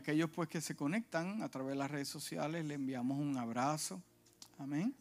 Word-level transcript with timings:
aquellos 0.00 0.30
pues 0.30 0.48
que 0.48 0.60
se 0.60 0.74
conectan 0.74 1.42
a 1.42 1.48
través 1.48 1.70
de 1.70 1.76
las 1.76 1.90
redes 1.90 2.08
sociales, 2.08 2.64
le 2.64 2.74
enviamos 2.74 3.18
un 3.18 3.36
abrazo. 3.36 4.02
Amén. 4.58 4.94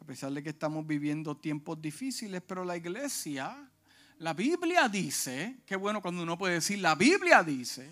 A 0.00 0.04
pesar 0.04 0.32
de 0.32 0.42
que 0.42 0.50
estamos 0.50 0.86
viviendo 0.86 1.36
tiempos 1.36 1.80
difíciles, 1.80 2.42
pero 2.46 2.64
la 2.64 2.76
iglesia, 2.76 3.70
la 4.18 4.34
Biblia 4.34 4.88
dice, 4.88 5.58
qué 5.64 5.76
bueno 5.76 6.02
cuando 6.02 6.22
uno 6.22 6.36
puede 6.36 6.54
decir, 6.54 6.78
la 6.80 6.94
Biblia 6.94 7.42
dice 7.42 7.90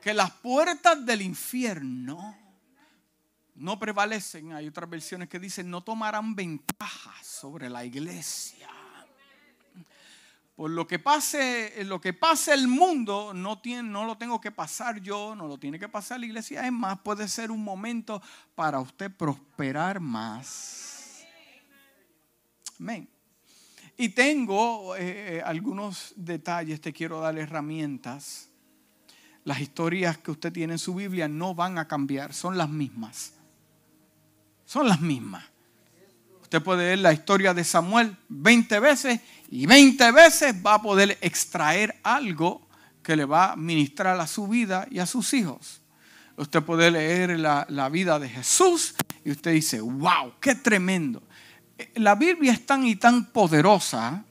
que 0.00 0.14
las 0.14 0.30
puertas 0.30 1.04
del 1.04 1.22
infierno 1.22 2.36
no 3.54 3.78
prevalecen. 3.78 4.52
Hay 4.52 4.66
otras 4.66 4.88
versiones 4.88 5.28
que 5.28 5.38
dicen 5.38 5.70
no 5.70 5.82
tomarán 5.82 6.34
ventaja 6.34 7.12
sobre 7.22 7.68
la 7.68 7.84
iglesia. 7.84 8.68
Por 10.60 10.72
lo 10.72 10.86
que 10.86 10.98
pase, 10.98 11.72
lo 11.86 11.98
que 12.02 12.12
pase 12.12 12.52
el 12.52 12.68
mundo, 12.68 13.32
no 13.32 13.58
lo 14.04 14.18
tengo 14.18 14.38
que 14.42 14.50
pasar 14.50 15.00
yo, 15.00 15.34
no 15.34 15.48
lo 15.48 15.56
tiene 15.56 15.78
que 15.78 15.88
pasar 15.88 16.20
la 16.20 16.26
iglesia. 16.26 16.66
Es 16.66 16.70
más, 16.70 16.98
puede 16.98 17.28
ser 17.28 17.50
un 17.50 17.64
momento 17.64 18.20
para 18.54 18.78
usted 18.78 19.10
prosperar 19.10 20.00
más. 20.00 21.24
Amén. 22.78 23.08
Y 23.96 24.10
tengo 24.10 24.96
eh, 24.96 25.38
eh, 25.38 25.42
algunos 25.42 26.12
detalles, 26.14 26.78
te 26.82 26.92
quiero 26.92 27.20
dar 27.20 27.38
herramientas. 27.38 28.50
Las 29.44 29.62
historias 29.62 30.18
que 30.18 30.30
usted 30.30 30.52
tiene 30.52 30.74
en 30.74 30.78
su 30.78 30.94
Biblia 30.94 31.26
no 31.26 31.54
van 31.54 31.78
a 31.78 31.88
cambiar, 31.88 32.34
son 32.34 32.58
las 32.58 32.68
mismas 32.68 33.32
son 34.66 34.88
las 34.88 35.00
mismas. 35.00 35.42
Usted 36.42 36.64
puede 36.64 36.84
leer 36.84 36.98
la 36.98 37.12
historia 37.12 37.54
de 37.54 37.62
Samuel 37.62 38.16
20 38.28 38.80
veces 38.80 39.20
y 39.50 39.66
20 39.66 40.12
veces 40.12 40.54
va 40.64 40.74
a 40.74 40.82
poder 40.82 41.18
extraer 41.20 41.98
algo 42.04 42.68
que 43.02 43.16
le 43.16 43.24
va 43.24 43.52
a 43.52 43.56
ministrar 43.56 44.18
a 44.20 44.26
su 44.26 44.46
vida 44.46 44.86
y 44.90 45.00
a 45.00 45.06
sus 45.06 45.34
hijos. 45.34 45.80
Usted 46.36 46.62
puede 46.62 46.90
leer 46.90 47.38
la, 47.38 47.66
la 47.68 47.88
vida 47.88 48.18
de 48.20 48.28
Jesús 48.28 48.94
y 49.24 49.32
usted 49.32 49.52
dice, 49.52 49.80
wow, 49.80 50.34
qué 50.40 50.54
tremendo. 50.54 51.22
La 51.94 52.14
Biblia 52.14 52.52
es 52.52 52.64
tan 52.64 52.86
y 52.86 52.94
tan 52.94 53.26
poderosa 53.32 54.24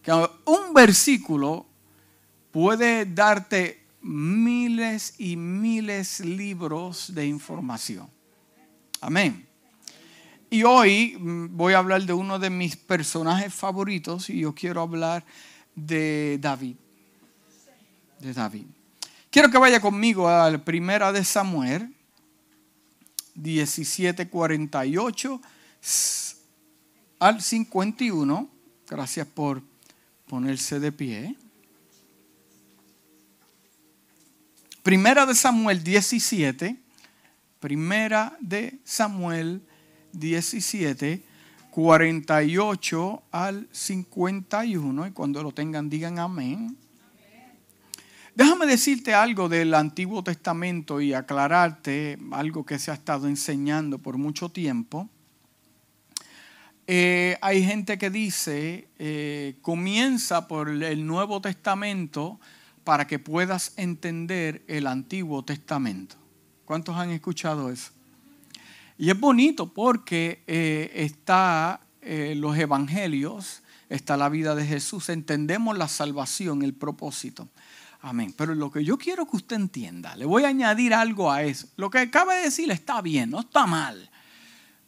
que 0.00 0.12
un 0.12 0.72
versículo 0.72 1.66
puede 2.52 3.04
darte 3.04 3.84
miles 4.00 5.14
y 5.18 5.36
miles 5.36 6.20
libros 6.20 7.12
de 7.12 7.26
información. 7.26 8.08
Amén. 9.00 9.47
Y 10.50 10.62
hoy 10.62 11.16
mm, 11.18 11.56
voy 11.56 11.72
a 11.74 11.78
hablar 11.78 12.02
de 12.02 12.12
uno 12.12 12.38
de 12.38 12.50
mis 12.50 12.76
personajes 12.76 13.54
favoritos 13.54 14.30
y 14.30 14.38
yo 14.40 14.54
quiero 14.54 14.82
hablar 14.82 15.24
de 15.74 16.38
David. 16.40 16.76
De 18.20 18.32
David. 18.32 18.66
Quiero 19.30 19.50
que 19.50 19.58
vaya 19.58 19.80
conmigo 19.80 20.28
a 20.28 20.48
la 20.50 20.58
primera 20.58 21.12
de 21.12 21.24
Samuel 21.24 21.94
17:48 23.36 25.40
al 27.18 27.42
51. 27.42 28.48
Gracias 28.88 29.26
por 29.26 29.60
ponerse 30.26 30.80
de 30.80 30.92
pie. 30.92 31.36
Primera 34.82 35.26
de 35.26 35.34
Samuel 35.34 35.84
17 35.84 36.88
Primera 37.60 38.36
de 38.40 38.78
Samuel 38.84 39.60
17, 40.18 41.22
48 41.70 43.22
al 43.30 43.68
51. 43.70 45.06
Y 45.06 45.10
cuando 45.12 45.42
lo 45.42 45.52
tengan, 45.52 45.88
digan 45.88 46.18
amén. 46.18 46.76
Déjame 48.34 48.66
decirte 48.66 49.14
algo 49.14 49.48
del 49.48 49.74
Antiguo 49.74 50.22
Testamento 50.22 51.00
y 51.00 51.12
aclararte 51.12 52.18
algo 52.30 52.64
que 52.64 52.78
se 52.78 52.92
ha 52.92 52.94
estado 52.94 53.26
enseñando 53.26 53.98
por 53.98 54.16
mucho 54.16 54.48
tiempo. 54.48 55.08
Eh, 56.86 57.36
hay 57.42 57.64
gente 57.64 57.98
que 57.98 58.10
dice, 58.10 58.88
eh, 58.98 59.56
comienza 59.60 60.46
por 60.46 60.70
el 60.70 61.06
Nuevo 61.06 61.40
Testamento 61.40 62.38
para 62.84 63.06
que 63.06 63.18
puedas 63.18 63.74
entender 63.76 64.62
el 64.68 64.86
Antiguo 64.86 65.44
Testamento. 65.44 66.14
¿Cuántos 66.64 66.96
han 66.96 67.10
escuchado 67.10 67.70
eso? 67.70 67.90
Y 68.98 69.10
es 69.10 69.18
bonito 69.18 69.72
porque 69.72 70.42
eh, 70.48 70.90
está 70.94 71.80
eh, 72.02 72.34
los 72.36 72.58
evangelios, 72.58 73.62
está 73.88 74.16
la 74.16 74.28
vida 74.28 74.56
de 74.56 74.66
Jesús, 74.66 75.08
entendemos 75.08 75.78
la 75.78 75.86
salvación, 75.86 76.62
el 76.62 76.74
propósito. 76.74 77.48
Amén. 78.00 78.34
Pero 78.36 78.54
lo 78.54 78.70
que 78.70 78.84
yo 78.84 78.98
quiero 78.98 79.26
que 79.26 79.36
usted 79.36 79.56
entienda, 79.56 80.16
le 80.16 80.24
voy 80.24 80.44
a 80.44 80.48
añadir 80.48 80.94
algo 80.94 81.30
a 81.30 81.44
eso. 81.44 81.68
Lo 81.76 81.90
que 81.90 81.98
acaba 81.98 82.34
de 82.34 82.42
decir 82.42 82.70
está 82.70 83.00
bien, 83.00 83.30
no 83.30 83.40
está 83.40 83.66
mal. 83.66 84.10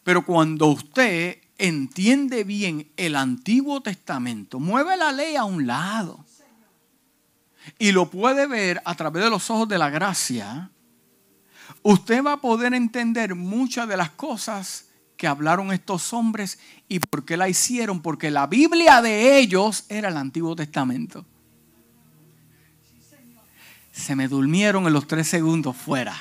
Pero 0.02 0.24
cuando 0.24 0.66
usted 0.66 1.38
entiende 1.58 2.42
bien 2.44 2.90
el 2.96 3.14
Antiguo 3.14 3.80
Testamento, 3.80 4.58
mueve 4.58 4.96
la 4.96 5.12
ley 5.12 5.36
a 5.36 5.44
un 5.44 5.66
lado 5.66 6.24
y 7.78 7.92
lo 7.92 8.10
puede 8.10 8.46
ver 8.46 8.80
a 8.84 8.94
través 8.94 9.24
de 9.24 9.30
los 9.30 9.50
ojos 9.50 9.68
de 9.68 9.78
la 9.78 9.90
gracia, 9.90 10.70
usted 11.82 12.24
va 12.24 12.34
a 12.34 12.40
poder 12.40 12.74
entender 12.74 13.34
muchas 13.34 13.88
de 13.88 13.96
las 13.96 14.10
cosas 14.10 14.86
que 15.16 15.26
hablaron 15.26 15.72
estos 15.72 16.12
hombres 16.12 16.58
y 16.88 16.98
por 16.98 17.24
qué 17.24 17.36
la 17.36 17.48
hicieron, 17.48 18.00
porque 18.00 18.30
la 18.30 18.46
Biblia 18.46 19.02
de 19.02 19.38
ellos 19.38 19.84
era 19.88 20.08
el 20.08 20.16
Antiguo 20.16 20.56
Testamento. 20.56 21.26
Se 23.92 24.16
me 24.16 24.28
durmieron 24.28 24.86
en 24.86 24.92
los 24.94 25.06
tres 25.06 25.28
segundos 25.28 25.76
fuera. 25.76 26.16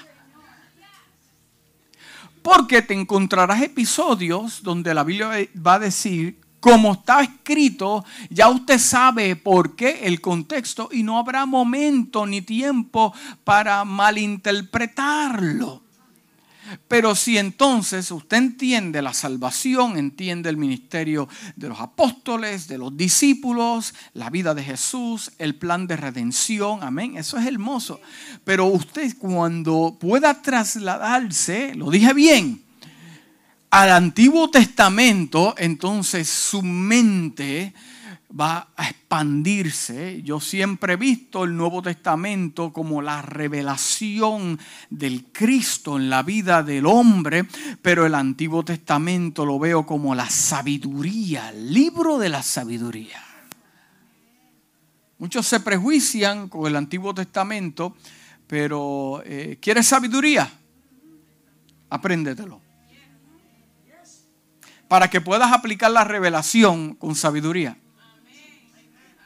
Porque 2.41 2.81
te 2.81 2.93
encontrarás 2.93 3.61
episodios 3.61 4.63
donde 4.63 4.93
la 4.93 5.03
Biblia 5.03 5.29
va 5.65 5.75
a 5.75 5.79
decir 5.79 6.39
como 6.59 6.93
está 6.93 7.21
escrito, 7.21 8.03
ya 8.29 8.49
usted 8.49 8.79
sabe 8.79 9.35
por 9.35 9.75
qué 9.75 10.01
el 10.03 10.21
contexto 10.21 10.89
y 10.91 11.03
no 11.03 11.17
habrá 11.17 11.45
momento 11.45 12.25
ni 12.25 12.41
tiempo 12.41 13.13
para 13.43 13.85
malinterpretarlo. 13.85 15.83
Pero 16.87 17.15
si 17.15 17.37
entonces 17.37 18.11
usted 18.11 18.37
entiende 18.37 19.01
la 19.01 19.13
salvación, 19.13 19.97
entiende 19.97 20.49
el 20.49 20.57
ministerio 20.57 21.27
de 21.55 21.69
los 21.69 21.79
apóstoles, 21.79 22.67
de 22.67 22.77
los 22.77 22.95
discípulos, 22.95 23.93
la 24.13 24.29
vida 24.29 24.53
de 24.53 24.63
Jesús, 24.63 25.31
el 25.39 25.55
plan 25.55 25.87
de 25.87 25.97
redención, 25.97 26.83
amén, 26.83 27.17
eso 27.17 27.37
es 27.37 27.45
hermoso. 27.45 27.99
Pero 28.43 28.65
usted 28.65 29.15
cuando 29.17 29.97
pueda 29.99 30.41
trasladarse, 30.41 31.73
lo 31.75 31.89
dije 31.89 32.13
bien, 32.13 32.61
al 33.71 33.91
Antiguo 33.91 34.49
Testamento, 34.49 35.53
entonces 35.57 36.27
su 36.27 36.63
mente 36.63 37.73
va 38.37 38.69
a 38.75 38.89
expandirse. 38.89 40.21
Yo 40.23 40.39
siempre 40.39 40.93
he 40.93 40.97
visto 40.97 41.43
el 41.43 41.55
Nuevo 41.55 41.81
Testamento 41.81 42.73
como 42.73 43.01
la 43.01 43.21
revelación 43.21 44.59
del 44.89 45.25
Cristo 45.31 45.97
en 45.97 46.09
la 46.09 46.23
vida 46.23 46.63
del 46.63 46.85
hombre, 46.85 47.45
pero 47.81 48.05
el 48.05 48.15
Antiguo 48.15 48.63
Testamento 48.63 49.45
lo 49.45 49.59
veo 49.59 49.85
como 49.85 50.15
la 50.15 50.29
sabiduría, 50.29 51.49
el 51.49 51.71
libro 51.71 52.17
de 52.17 52.29
la 52.29 52.41
sabiduría. 52.41 53.23
Muchos 55.19 55.45
se 55.45 55.59
prejuician 55.59 56.49
con 56.49 56.65
el 56.65 56.75
Antiguo 56.75 57.13
Testamento, 57.13 57.95
pero 58.47 59.21
eh, 59.25 59.57
¿quieres 59.61 59.85
sabiduría? 59.85 60.49
Apréndetelo 61.89 62.68
para 64.89 65.09
que 65.09 65.21
puedas 65.21 65.53
aplicar 65.53 65.91
la 65.91 66.03
revelación 66.03 66.95
con 66.95 67.15
sabiduría. 67.15 67.77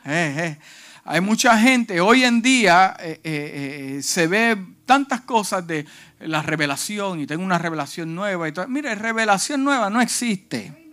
Eh, 0.05 0.35
eh. 0.37 0.59
Hay 1.05 1.21
mucha 1.21 1.57
gente, 1.57 1.99
hoy 1.99 2.23
en 2.23 2.41
día 2.41 2.95
eh, 2.99 3.99
se 4.03 4.27
ve 4.27 4.57
tantas 4.85 5.21
cosas 5.21 5.65
de 5.65 5.85
la 6.19 6.41
revelación 6.41 7.19
y 7.19 7.27
tengo 7.27 7.43
una 7.43 7.57
revelación 7.57 8.13
nueva. 8.13 8.47
Y 8.47 8.51
todo. 8.51 8.67
Mire, 8.67 8.93
revelación 8.95 9.63
nueva 9.63 9.89
no 9.89 10.01
existe. 10.01 10.91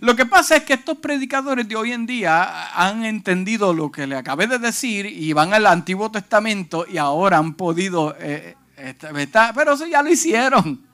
Lo 0.00 0.14
que 0.14 0.26
pasa 0.26 0.56
es 0.56 0.64
que 0.64 0.74
estos 0.74 0.98
predicadores 0.98 1.66
de 1.66 1.76
hoy 1.76 1.92
en 1.92 2.04
día 2.04 2.68
han 2.74 3.06
entendido 3.06 3.72
lo 3.72 3.90
que 3.90 4.06
le 4.06 4.16
acabé 4.16 4.46
de 4.46 4.58
decir 4.58 5.06
y 5.06 5.32
van 5.32 5.54
al 5.54 5.66
Antiguo 5.66 6.10
Testamento 6.10 6.86
y 6.86 6.98
ahora 6.98 7.38
han 7.38 7.54
podido, 7.54 8.14
pero 9.54 9.72
eso 9.72 9.86
ya 9.86 10.02
lo 10.02 10.10
hicieron. 10.10 10.87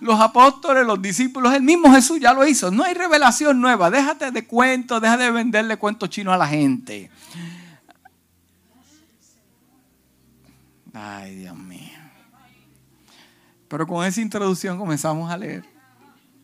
Los 0.00 0.20
apóstoles, 0.20 0.86
los 0.86 1.00
discípulos, 1.00 1.54
el 1.54 1.62
mismo 1.62 1.92
Jesús 1.92 2.20
ya 2.20 2.32
lo 2.32 2.46
hizo. 2.46 2.70
No 2.70 2.84
hay 2.84 2.94
revelación 2.94 3.60
nueva. 3.60 3.90
Déjate 3.90 4.30
de 4.30 4.46
cuentos, 4.46 5.00
deja 5.00 5.16
de 5.16 5.30
venderle 5.30 5.76
cuentos 5.76 6.10
chinos 6.10 6.34
a 6.34 6.38
la 6.38 6.46
gente. 6.46 7.10
Ay, 10.92 11.36
Dios 11.36 11.56
mío. 11.56 11.98
Pero 13.68 13.86
con 13.86 14.04
esa 14.04 14.20
introducción 14.20 14.78
comenzamos 14.78 15.30
a 15.30 15.36
leer. 15.36 15.64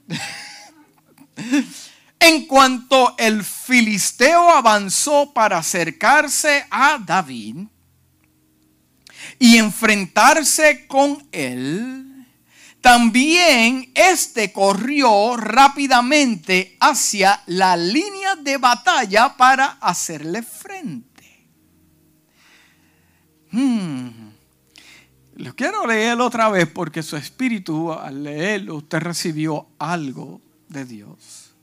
en 2.20 2.46
cuanto 2.46 3.16
el 3.18 3.42
filisteo 3.42 4.50
avanzó 4.50 5.32
para 5.32 5.58
acercarse 5.58 6.64
a 6.70 6.98
David, 7.04 7.66
y 9.38 9.56
enfrentarse 9.56 10.86
con 10.86 11.26
él, 11.32 12.05
también 12.86 13.90
éste 13.96 14.52
corrió 14.52 15.36
rápidamente 15.36 16.76
hacia 16.78 17.42
la 17.46 17.76
línea 17.76 18.36
de 18.36 18.58
batalla 18.58 19.36
para 19.36 19.78
hacerle 19.80 20.40
frente. 20.44 21.48
Hmm. 23.50 24.28
Lo 25.34 25.56
quiero 25.56 25.84
leer 25.84 26.20
otra 26.20 26.48
vez 26.48 26.68
porque 26.68 27.02
su 27.02 27.16
espíritu, 27.16 27.92
al 27.92 28.22
leerlo, 28.22 28.76
usted 28.76 29.00
recibió 29.00 29.66
algo 29.80 30.40
de 30.68 30.84
Dios. 30.84 31.54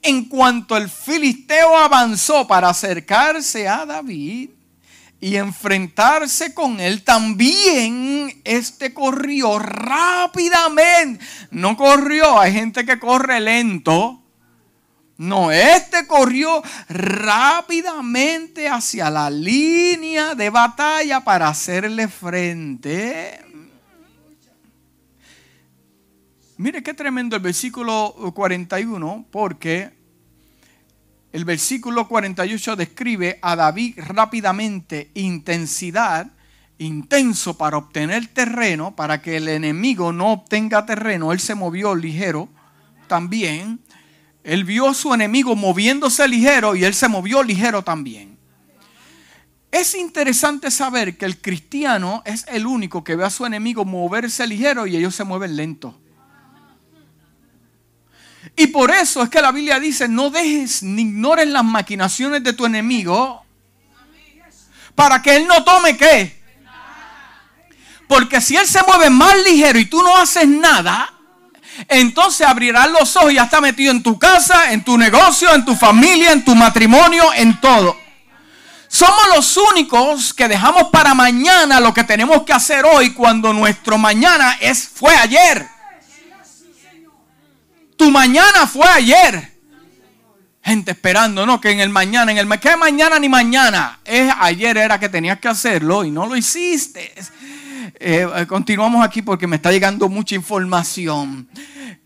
En 0.00 0.30
cuanto 0.30 0.78
el 0.78 0.88
filisteo 0.88 1.76
avanzó 1.76 2.46
para 2.46 2.70
acercarse 2.70 3.68
a 3.68 3.84
David, 3.84 4.48
y 5.20 5.36
enfrentarse 5.36 6.54
con 6.54 6.80
él, 6.80 7.02
también 7.02 8.40
este 8.44 8.94
corrió 8.94 9.58
rápidamente. 9.58 11.24
No 11.50 11.76
corrió, 11.76 12.38
hay 12.38 12.52
gente 12.52 12.84
que 12.84 12.98
corre 12.98 13.40
lento. 13.40 14.22
No, 15.16 15.50
este 15.50 16.06
corrió 16.06 16.62
rápidamente 16.88 18.68
hacia 18.68 19.10
la 19.10 19.28
línea 19.28 20.36
de 20.36 20.48
batalla 20.48 21.24
para 21.24 21.48
hacerle 21.48 22.06
frente. 22.06 23.44
Mire 26.56 26.84
qué 26.84 26.94
tremendo 26.94 27.34
el 27.34 27.42
versículo 27.42 28.14
41, 28.32 29.26
porque 29.30 29.97
el 31.32 31.44
versículo 31.44 32.08
48 32.08 32.76
describe 32.76 33.38
a 33.42 33.54
David 33.54 33.98
rápidamente, 33.98 35.10
intensidad, 35.14 36.28
intenso 36.78 37.58
para 37.58 37.76
obtener 37.76 38.28
terreno, 38.28 38.96
para 38.96 39.20
que 39.20 39.36
el 39.36 39.48
enemigo 39.48 40.12
no 40.12 40.32
obtenga 40.32 40.86
terreno. 40.86 41.32
Él 41.32 41.40
se 41.40 41.54
movió 41.54 41.94
ligero 41.94 42.48
también. 43.08 43.80
Él 44.42 44.64
vio 44.64 44.88
a 44.88 44.94
su 44.94 45.12
enemigo 45.12 45.54
moviéndose 45.54 46.26
ligero 46.26 46.74
y 46.74 46.84
él 46.84 46.94
se 46.94 47.08
movió 47.08 47.42
ligero 47.42 47.82
también. 47.82 48.38
Es 49.70 49.94
interesante 49.94 50.70
saber 50.70 51.18
que 51.18 51.26
el 51.26 51.42
cristiano 51.42 52.22
es 52.24 52.46
el 52.48 52.66
único 52.66 53.04
que 53.04 53.16
ve 53.16 53.24
a 53.24 53.30
su 53.30 53.44
enemigo 53.44 53.84
moverse 53.84 54.46
ligero 54.46 54.86
y 54.86 54.96
ellos 54.96 55.14
se 55.14 55.24
mueven 55.24 55.56
lento. 55.56 56.00
Y 58.56 58.68
por 58.68 58.90
eso 58.90 59.22
es 59.22 59.28
que 59.28 59.40
la 59.40 59.52
Biblia 59.52 59.78
dice, 59.78 60.08
no 60.08 60.30
dejes 60.30 60.82
ni 60.82 61.02
ignores 61.02 61.48
las 61.48 61.64
maquinaciones 61.64 62.42
de 62.42 62.52
tu 62.52 62.66
enemigo 62.66 63.44
para 64.94 65.22
que 65.22 65.36
él 65.36 65.46
no 65.46 65.62
tome 65.62 65.96
qué. 65.96 66.42
Porque 68.08 68.40
si 68.40 68.56
él 68.56 68.66
se 68.66 68.82
mueve 68.82 69.10
más 69.10 69.36
ligero 69.44 69.78
y 69.78 69.84
tú 69.84 70.02
no 70.02 70.16
haces 70.16 70.48
nada, 70.48 71.12
entonces 71.86 72.46
abrirás 72.46 72.90
los 72.90 73.14
ojos 73.16 73.32
y 73.32 73.36
ya 73.36 73.44
está 73.44 73.60
metido 73.60 73.92
en 73.92 74.02
tu 74.02 74.18
casa, 74.18 74.72
en 74.72 74.82
tu 74.82 74.98
negocio, 74.98 75.54
en 75.54 75.64
tu 75.64 75.76
familia, 75.76 76.32
en 76.32 76.44
tu 76.44 76.54
matrimonio, 76.54 77.32
en 77.34 77.60
todo. 77.60 77.96
Somos 78.88 79.20
los 79.34 79.56
únicos 79.56 80.32
que 80.32 80.48
dejamos 80.48 80.84
para 80.90 81.14
mañana 81.14 81.78
lo 81.78 81.92
que 81.92 82.04
tenemos 82.04 82.42
que 82.42 82.54
hacer 82.54 82.84
hoy 82.86 83.12
cuando 83.12 83.52
nuestro 83.52 83.98
mañana 83.98 84.56
es 84.60 84.88
fue 84.88 85.14
ayer. 85.14 85.77
Tu 87.98 88.10
mañana 88.12 88.66
fue 88.66 88.88
ayer. 88.88 89.58
Gente 90.62 90.92
esperando, 90.92 91.44
¿no? 91.44 91.60
Que 91.60 91.72
en 91.72 91.80
el 91.80 91.90
mañana, 91.90 92.30
en 92.30 92.38
el 92.38 92.60
que 92.60 92.76
mañana 92.76 93.18
ni 93.18 93.28
mañana. 93.28 93.98
Es 94.04 94.32
ayer 94.38 94.76
era 94.78 95.00
que 95.00 95.08
tenías 95.08 95.40
que 95.40 95.48
hacerlo 95.48 96.04
y 96.04 96.10
no 96.10 96.26
lo 96.26 96.36
hiciste. 96.36 97.12
Eh, 97.98 98.46
continuamos 98.48 99.04
aquí 99.04 99.22
porque 99.22 99.48
me 99.48 99.56
está 99.56 99.72
llegando 99.72 100.08
mucha 100.08 100.36
información. 100.36 101.48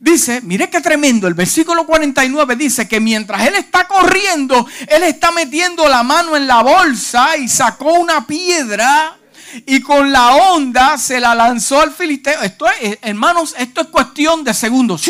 Dice, 0.00 0.40
mire 0.40 0.70
qué 0.70 0.80
tremendo, 0.80 1.28
el 1.28 1.34
versículo 1.34 1.86
49 1.86 2.56
dice 2.56 2.88
que 2.88 2.98
mientras 2.98 3.46
él 3.46 3.54
está 3.54 3.86
corriendo, 3.86 4.66
él 4.88 5.02
está 5.02 5.30
metiendo 5.30 5.86
la 5.88 6.02
mano 6.02 6.36
en 6.36 6.46
la 6.46 6.62
bolsa 6.62 7.36
y 7.36 7.48
sacó 7.48 7.92
una 7.94 8.26
piedra 8.26 9.18
y 9.66 9.80
con 9.80 10.12
la 10.12 10.34
onda 10.34 10.98
se 10.98 11.20
la 11.20 11.34
lanzó 11.34 11.80
al 11.80 11.92
filisteo. 11.92 12.42
Esto 12.42 12.66
es, 12.80 12.98
hermanos, 13.02 13.54
esto 13.58 13.80
es 13.82 13.86
cuestión 13.88 14.44
de 14.44 14.54
segundos. 14.54 15.02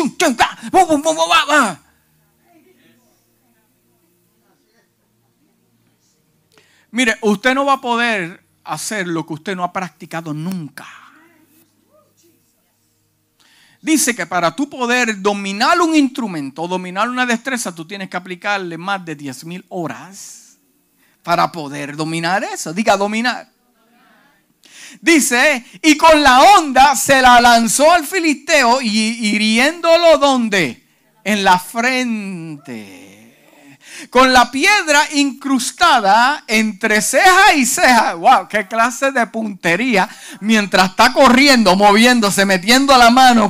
Mire, 6.91 7.17
usted 7.21 7.55
no 7.55 7.65
va 7.65 7.73
a 7.73 7.81
poder 7.81 8.43
hacer 8.63 9.07
lo 9.07 9.25
que 9.25 9.33
usted 9.33 9.55
no 9.55 9.63
ha 9.63 9.73
practicado 9.73 10.33
nunca. 10.33 10.87
Dice 13.81 14.15
que 14.15 14.25
para 14.25 14.55
tú 14.55 14.69
poder 14.69 15.21
dominar 15.21 15.81
un 15.81 15.93
instrumento 15.93 16.61
o 16.61 16.67
dominar 16.67 17.09
una 17.09 17.25
destreza, 17.25 17.75
tú 17.75 17.85
tienes 17.85 18.09
que 18.09 18.15
aplicarle 18.15 18.77
más 18.77 19.03
de 19.03 19.15
10 19.15 19.43
mil 19.45 19.65
horas 19.67 20.57
para 21.21 21.51
poder 21.51 21.95
dominar 21.95 22.43
eso. 22.43 22.73
Diga 22.73 22.95
dominar. 22.95 23.52
Dice, 25.01 25.65
y 25.81 25.97
con 25.97 26.21
la 26.21 26.41
onda 26.57 26.95
se 26.95 27.21
la 27.21 27.41
lanzó 27.41 27.91
al 27.91 28.05
filisteo 28.05 28.81
y 28.81 28.89
hiriéndolo 28.89 30.17
donde? 30.17 30.83
En 31.23 31.43
la 31.43 31.59
frente. 31.59 32.99
Con 34.09 34.33
la 34.33 34.51
piedra 34.51 35.03
incrustada 35.13 36.43
entre 36.47 37.01
ceja 37.01 37.53
y 37.55 37.65
ceja. 37.65 38.15
¡Wow! 38.15 38.47
¡Qué 38.47 38.67
clase 38.67 39.11
de 39.11 39.25
puntería! 39.27 40.09
Mientras 40.41 40.91
está 40.91 41.13
corriendo, 41.13 41.75
moviéndose, 41.75 42.45
metiendo 42.45 42.97
la 42.97 43.09
mano. 43.09 43.49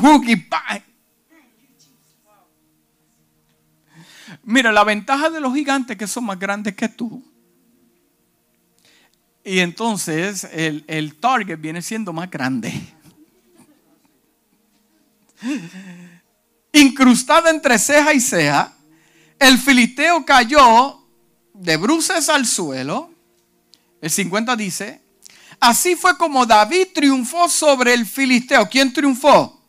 Mira, 4.44 4.72
la 4.72 4.84
ventaja 4.84 5.30
de 5.30 5.40
los 5.40 5.54
gigantes 5.54 5.98
que 5.98 6.08
son 6.08 6.26
más 6.26 6.38
grandes 6.38 6.76
que 6.76 6.90
tú 6.90 7.33
y 9.44 9.60
entonces 9.60 10.48
el, 10.54 11.16
target 11.20 11.60
viene 11.60 11.82
siendo 11.82 12.14
más 12.14 12.30
grande. 12.32 12.74
Incrustada 16.72 17.50
entre 17.50 17.78
ceja 17.78 18.14
y 18.14 18.22
ceja, 18.22 18.74
el 19.38 19.58
filisteo 19.58 20.26
cayó 20.26 21.04
de 21.54 21.78
bruces 21.78 22.30
al 22.30 22.46
suelo. 22.46 23.12
El 24.02 24.10
50 24.10 24.56
dice, 24.56 25.02
así 25.60 25.96
fue 25.96 26.18
como 26.18 26.46
David 26.46 26.88
triunfó 26.94 27.50
sobre 27.50 27.94
el 27.94 28.06
filisteo. 28.06 28.70
¿Quién 28.70 28.94
triunfó? 28.94 29.62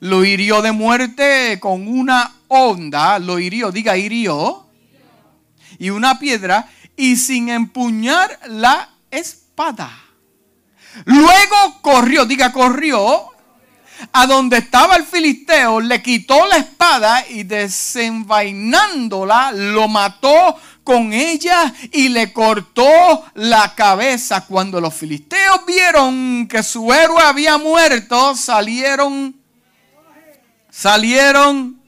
Lo 0.00 0.24
hirió 0.24 0.60
de 0.60 0.72
muerte 0.72 1.58
con 1.60 1.88
una 1.88 2.34
onda, 2.48 3.18
lo 3.18 3.38
hirió, 3.38 3.72
diga 3.72 3.96
hirió, 3.96 4.66
y 5.78 5.90
una 5.90 6.18
piedra, 6.18 6.68
y 6.96 7.16
sin 7.16 7.48
empuñar 7.48 8.38
la 8.48 8.90
espada. 9.10 9.90
Luego 11.04 11.82
corrió, 11.82 12.24
diga 12.24 12.52
corrió, 12.52 13.34
a 14.12 14.26
donde 14.26 14.58
estaba 14.58 14.96
el 14.96 15.04
filisteo, 15.04 15.80
le 15.80 16.02
quitó 16.02 16.46
la 16.46 16.58
espada 16.58 17.26
y 17.28 17.44
desenvainándola, 17.44 19.52
lo 19.52 19.88
mató 19.88 20.56
con 20.82 21.12
ella 21.12 21.72
y 21.92 22.08
le 22.08 22.32
cortó 22.32 23.24
la 23.34 23.74
cabeza. 23.74 24.46
Cuando 24.46 24.80
los 24.80 24.94
filisteos 24.94 25.60
vieron 25.66 26.48
que 26.48 26.62
su 26.62 26.90
héroe 26.92 27.22
había 27.22 27.58
muerto, 27.58 28.34
salieron, 28.36 29.34
salieron. 30.70 31.80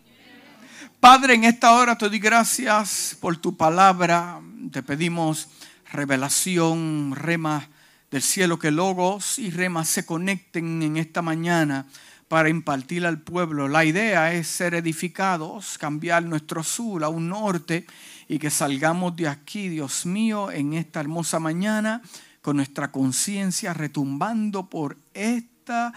Padre, 0.98 1.34
en 1.34 1.44
esta 1.44 1.72
hora 1.72 1.96
te 1.96 2.08
doy 2.08 2.18
gracias 2.18 3.16
por 3.20 3.36
tu 3.36 3.56
palabra 3.56 4.40
te 4.70 4.82
pedimos 4.82 5.48
revelación, 5.92 7.14
rema 7.14 7.68
del 8.10 8.22
cielo, 8.22 8.58
que 8.58 8.70
logos 8.70 9.38
y 9.38 9.50
remas 9.50 9.88
se 9.88 10.06
conecten 10.06 10.82
en 10.82 10.96
esta 10.96 11.22
mañana 11.22 11.86
para 12.28 12.48
impartir 12.48 13.06
al 13.06 13.20
pueblo. 13.20 13.68
La 13.68 13.84
idea 13.84 14.32
es 14.32 14.48
ser 14.48 14.74
edificados, 14.74 15.78
cambiar 15.78 16.24
nuestro 16.24 16.62
sur 16.62 17.04
a 17.04 17.08
un 17.08 17.28
norte 17.28 17.86
y 18.28 18.38
que 18.38 18.50
salgamos 18.50 19.14
de 19.16 19.28
aquí, 19.28 19.68
Dios 19.68 20.06
mío, 20.06 20.50
en 20.50 20.74
esta 20.74 21.00
hermosa 21.00 21.38
mañana 21.38 22.02
con 22.42 22.56
nuestra 22.56 22.92
conciencia 22.92 23.74
retumbando 23.74 24.70
por 24.70 24.96
esta 25.14 25.92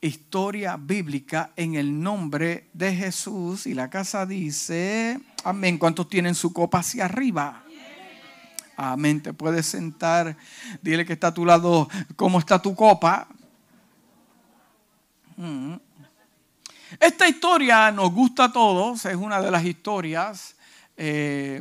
historia 0.00 0.76
bíblica 0.76 1.52
en 1.56 1.76
el 1.76 2.02
nombre 2.02 2.68
de 2.72 2.94
Jesús. 2.94 3.66
Y 3.66 3.74
la 3.74 3.88
casa 3.90 4.26
dice, 4.26 5.20
amén. 5.44 5.78
¿Cuántos 5.78 6.08
tienen 6.08 6.34
su 6.34 6.52
copa 6.52 6.80
hacia 6.80 7.06
arriba? 7.06 7.63
Amén. 8.76 9.22
Te 9.22 9.32
puedes 9.32 9.66
sentar. 9.66 10.36
Dile 10.82 11.04
que 11.04 11.12
está 11.12 11.28
a 11.28 11.34
tu 11.34 11.44
lado. 11.44 11.88
¿Cómo 12.16 12.38
está 12.38 12.60
tu 12.60 12.74
copa? 12.74 13.28
Mm. 15.36 15.74
Esta 17.00 17.28
historia 17.28 17.90
nos 17.90 18.12
gusta 18.12 18.44
a 18.44 18.52
todos. 18.52 19.04
Es 19.04 19.16
una 19.16 19.40
de 19.40 19.50
las 19.50 19.64
historias 19.64 20.56
eh, 20.96 21.60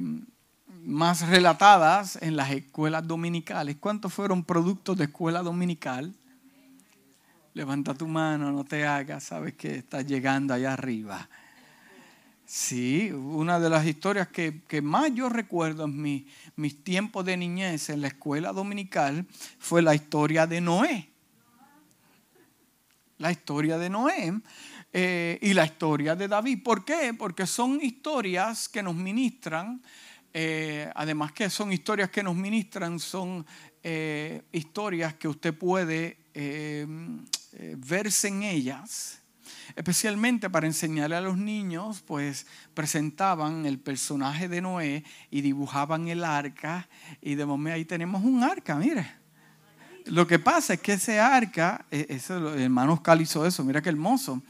más 0.84 1.28
relatadas 1.28 2.18
en 2.22 2.36
las 2.36 2.52
escuelas 2.52 3.08
dominicales. 3.08 3.78
¿Cuántos 3.80 4.14
fueron 4.14 4.44
productos 4.44 4.98
de 4.98 5.06
escuela 5.06 5.42
dominical? 5.42 6.14
Levanta 7.54 7.94
tu 7.94 8.08
mano, 8.08 8.52
no 8.52 8.64
te 8.64 8.86
hagas, 8.86 9.26
sabes 9.26 9.54
que 9.54 9.76
estás 9.76 10.06
llegando 10.08 10.54
allá 10.54 10.74
arriba. 10.74 11.30
Sí, 12.56 13.12
una 13.12 13.60
de 13.60 13.68
las 13.68 13.84
historias 13.84 14.28
que, 14.28 14.62
más 14.84 15.12
yo 15.16 15.28
recuerdo 15.28 15.86
en 15.86 16.00
mi, 16.00 16.28
mis 16.56 16.84
tiempos 16.84 17.26
de 17.26 17.36
niñez 17.36 17.90
en 17.90 18.00
la 18.02 18.10
escuela 18.10 18.54
dominical 18.54 19.26
fue 19.58 19.82
la 19.82 19.96
historia 19.96 20.46
de 20.46 20.62
Noé. 20.62 21.10
La 23.18 23.32
historia 23.32 23.80
de 23.80 23.90
Noé 23.90 24.40
eh, 24.94 25.40
y 25.42 25.56
la 25.56 25.66
historia 25.66 26.16
de 26.16 26.28
David. 26.28 26.62
¿Por 26.64 26.86
qué? 26.86 27.16
Porque 27.18 27.48
son 27.48 27.82
historias 27.82 28.70
que 28.70 28.84
nos 28.84 28.94
ministran, 28.94 29.82
eh, 30.32 30.92
además 30.94 31.32
que 31.32 31.50
son 31.50 31.74
historias 31.74 32.12
que 32.12 32.22
nos 32.22 32.36
ministran, 32.36 33.00
son 33.00 33.44
eh, 33.82 34.44
historias 34.52 35.16
que 35.16 35.28
usted 35.28 35.56
puede 35.56 36.20
verse 37.80 38.28
en 38.28 38.44
ellas 38.44 39.23
especialmente 39.76 40.50
para 40.50 40.68
enseñarle 40.68 41.16
a 41.16 41.22
los 41.22 41.38
niños, 41.38 42.04
pues 42.06 42.46
presentaban 42.74 43.66
el 43.66 43.80
personaje 43.80 44.48
de 44.48 44.62
Noé 44.62 45.04
y 45.32 45.42
dibujaban 45.42 46.08
el 46.08 46.24
arca 46.24 46.88
y 47.22 47.36
de 47.36 47.46
momento 47.46 47.76
ahí 47.76 47.86
tenemos 47.86 48.24
un 48.24 48.44
arca, 48.44 48.76
mire. 48.76 49.24
Lo 50.06 50.28
que 50.28 50.38
pasa 50.38 50.74
es 50.74 50.82
que 50.82 50.94
ese 50.94 51.20
arca, 51.20 51.86
e, 51.90 52.20
el 52.30 52.62
hermano 52.62 53.02
hizo 53.20 53.46
eso, 53.46 53.64
mira 53.64 53.82
qué 53.82 53.90
hermoso. 53.90 54.42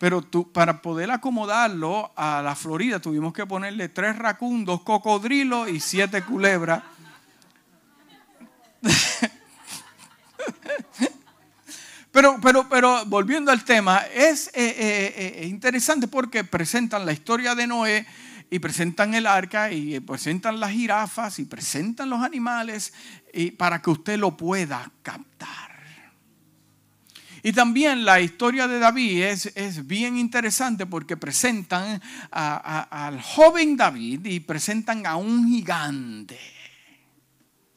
Pero 0.00 0.22
tú, 0.22 0.50
para 0.50 0.80
poder 0.80 1.10
acomodarlo 1.10 2.10
a 2.16 2.40
la 2.42 2.54
Florida 2.54 3.00
tuvimos 3.00 3.32
que 3.32 3.46
ponerle 3.46 3.88
tres 3.88 4.16
racún, 4.16 4.64
dos 4.64 4.82
cocodrilos 4.82 5.68
y 5.68 5.78
siete 5.78 6.22
culebras. 6.22 6.82
Pero, 12.12 12.38
pero, 12.42 12.68
pero 12.68 13.04
volviendo 13.06 13.52
al 13.52 13.64
tema, 13.64 13.98
es 14.12 14.48
eh, 14.48 14.52
eh, 14.54 15.42
eh, 15.42 15.46
interesante 15.46 16.08
porque 16.08 16.42
presentan 16.42 17.06
la 17.06 17.12
historia 17.12 17.54
de 17.54 17.68
Noé 17.68 18.06
y 18.50 18.58
presentan 18.58 19.14
el 19.14 19.26
arca 19.26 19.70
y 19.70 20.00
presentan 20.00 20.58
las 20.58 20.72
jirafas 20.72 21.38
y 21.38 21.44
presentan 21.44 22.10
los 22.10 22.20
animales 22.20 22.92
para 23.56 23.80
que 23.80 23.90
usted 23.90 24.18
lo 24.18 24.36
pueda 24.36 24.90
captar. 25.02 25.70
Y 27.44 27.52
también 27.52 28.04
la 28.04 28.20
historia 28.20 28.66
de 28.66 28.80
David 28.80 29.22
es, 29.22 29.52
es 29.54 29.86
bien 29.86 30.18
interesante 30.18 30.86
porque 30.86 31.16
presentan 31.16 32.02
al 32.32 33.22
joven 33.22 33.76
David 33.76 34.26
y 34.26 34.40
presentan 34.40 35.06
a 35.06 35.14
un 35.14 35.46
gigante. 35.46 36.38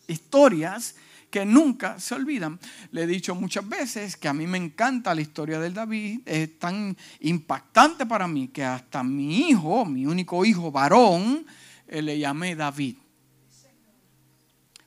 Historias 0.07 0.95
que 1.33 1.45
nunca 1.45 1.99
se 1.99 2.13
olvidan. 2.13 2.59
Le 2.91 3.01
he 3.01 3.07
dicho 3.07 3.33
muchas 3.33 3.67
veces 3.67 4.15
que 4.17 4.27
a 4.27 4.33
mí 4.33 4.45
me 4.45 4.59
encanta 4.59 5.15
la 5.15 5.21
historia 5.21 5.59
del 5.59 5.73
David, 5.73 6.19
es 6.27 6.59
tan 6.59 6.95
impactante 7.21 8.05
para 8.05 8.27
mí 8.27 8.49
que 8.49 8.63
hasta 8.63 9.01
mi 9.01 9.49
hijo, 9.49 9.83
mi 9.83 10.05
único 10.05 10.45
hijo 10.45 10.71
varón, 10.71 11.43
eh, 11.87 12.03
le 12.03 12.19
llamé 12.19 12.55
David. 12.55 12.97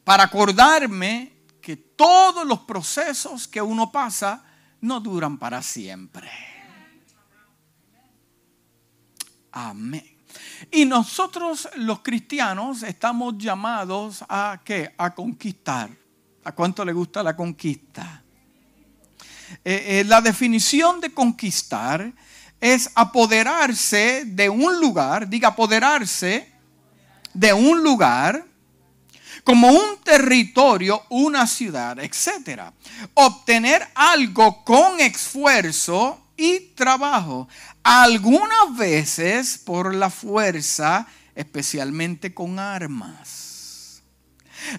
Para 0.05 0.23
acordarme 0.23 1.33
que 1.61 1.75
todos 1.77 2.47
los 2.47 2.61
procesos 2.61 3.49
que 3.49 3.61
uno 3.61 3.91
pasa 3.91 4.45
no 4.83 5.01
duran 5.01 5.39
para 5.39 5.61
siempre. 5.63 6.31
Amén. 9.51 10.17
Y 10.71 10.85
nosotros 10.85 11.69
los 11.75 12.03
cristianos 12.03 12.85
estamos 12.85 13.37
llamados 13.37 14.25
a 14.29 14.61
qué? 14.65 14.95
A 14.97 15.13
conquistar. 15.13 16.06
¿A 16.47 16.53
cuánto 16.53 16.85
le 16.85 16.93
gusta 16.93 17.25
la 17.25 17.35
conquista? 17.35 18.23
Eh, 19.65 19.99
eh, 19.99 20.05
la 20.07 20.21
definición 20.21 21.01
de 21.01 21.13
conquistar 21.13 22.13
es 22.61 22.89
apoderarse 22.95 24.23
de 24.25 24.49
un 24.49 24.81
lugar, 24.81 25.29
diga 25.29 25.49
apoderarse 25.49 26.53
de 27.35 27.53
un 27.53 27.83
lugar 27.83 28.47
como 29.43 29.71
un 29.71 29.99
territorio, 30.05 31.03
una 31.09 31.49
ciudad, 31.49 31.99
etc. 31.99 32.63
Obtener 33.15 33.85
algo 33.97 34.65
con 34.65 35.01
esfuerzo 35.01 36.29
y 36.37 36.61
trabajo, 36.77 37.49
algunas 37.83 38.77
veces 38.77 39.59
por 39.59 39.93
la 39.93 40.11
fuerza, 40.11 41.09
especialmente 41.35 42.33
con 42.33 42.61
armas. 42.61 43.46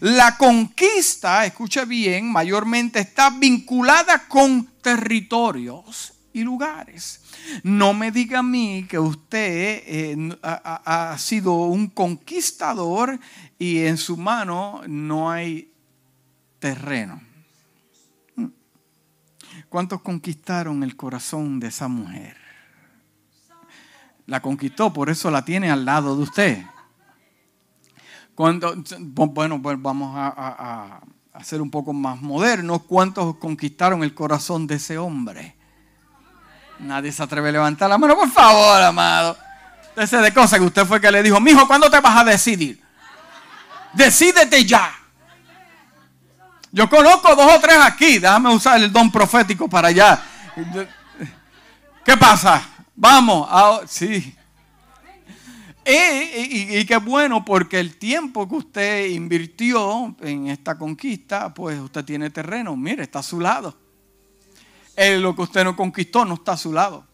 La 0.01 0.37
conquista, 0.37 1.45
escuche 1.45 1.85
bien, 1.85 2.31
mayormente 2.31 2.99
está 2.99 3.29
vinculada 3.29 4.27
con 4.27 4.65
territorios 4.81 6.13
y 6.33 6.43
lugares. 6.43 7.21
No 7.63 7.93
me 7.93 8.11
diga 8.11 8.39
a 8.39 8.43
mí 8.43 8.85
que 8.89 8.99
usted 8.99 9.83
eh, 9.85 10.37
ha, 10.43 11.11
ha 11.11 11.17
sido 11.17 11.53
un 11.53 11.87
conquistador 11.87 13.19
y 13.57 13.79
en 13.79 13.97
su 13.97 14.17
mano 14.17 14.81
no 14.87 15.31
hay 15.31 15.71
terreno. 16.59 17.21
¿Cuántos 19.69 20.01
conquistaron 20.01 20.83
el 20.83 20.95
corazón 20.95 21.59
de 21.59 21.67
esa 21.67 21.87
mujer? 21.87 22.37
La 24.25 24.41
conquistó, 24.41 24.93
por 24.93 25.09
eso 25.09 25.31
la 25.31 25.43
tiene 25.43 25.71
al 25.71 25.85
lado 25.85 26.15
de 26.15 26.23
usted. 26.23 26.65
Cuando, 28.37 28.75
bueno, 28.99 29.59
pues 29.59 29.81
vamos 29.81 30.13
a, 30.15 31.01
a, 31.33 31.43
ser 31.43 31.59
un 31.59 31.71
poco 31.71 31.91
más 31.91 32.21
modernos. 32.21 32.83
¿Cuántos 32.83 33.37
conquistaron 33.37 34.03
el 34.03 34.13
corazón 34.13 34.67
de 34.67 34.75
ese 34.75 34.99
hombre? 34.99 35.55
Nadie 36.77 37.11
se 37.11 37.23
atreve 37.23 37.49
a 37.49 37.53
levantar 37.53 37.89
la 37.89 37.97
mano, 37.97 38.15
por 38.15 38.29
favor, 38.29 38.79
amado. 38.79 39.35
Ese 39.95 40.17
de 40.17 40.31
cosas 40.31 40.59
que 40.59 40.65
usted 40.65 40.85
fue 40.85 41.01
que 41.01 41.11
le 41.11 41.23
dijo, 41.23 41.39
mijo, 41.39 41.65
¿cuándo 41.65 41.89
te 41.89 41.99
vas 41.99 42.15
a 42.15 42.23
decidir? 42.25 42.79
Decídete 43.93 44.63
ya. 44.63 44.93
Yo 46.71 46.87
conozco 46.87 47.35
dos 47.35 47.55
o 47.55 47.59
tres 47.59 47.79
aquí. 47.81 48.19
Déjame 48.19 48.53
usar 48.53 48.79
el 48.79 48.93
don 48.93 49.11
profético 49.11 49.67
para 49.67 49.87
allá. 49.87 50.21
¿Qué 52.05 52.15
pasa? 52.15 52.61
Vamos. 52.95 53.49
sí. 53.89 54.36
Y, 55.89 56.83
qué 56.83 56.97
bueno 56.97 57.45
porque 57.45 57.79
el 57.79 57.95
tiempo 57.95 58.47
que 58.49 58.55
usted 58.55 59.05
invirtió 59.05 60.17
en 60.19 60.47
esta 60.47 60.77
conquista, 60.77 61.53
pues 61.53 61.79
usted 61.79 62.03
tiene 62.03 62.29
terreno. 62.29 62.75
Mire, 62.75 63.03
está 63.03 63.19
a 63.19 63.23
su 63.23 63.39
lado. 63.39 63.77
lo 64.97 65.33
que 65.33 65.41
usted 65.43 65.63
no 65.63 65.77
conquistó 65.77 66.25
no 66.25 66.33
está 66.33 66.53
a 66.53 66.57
su 66.57 66.73
lado. 66.73 67.05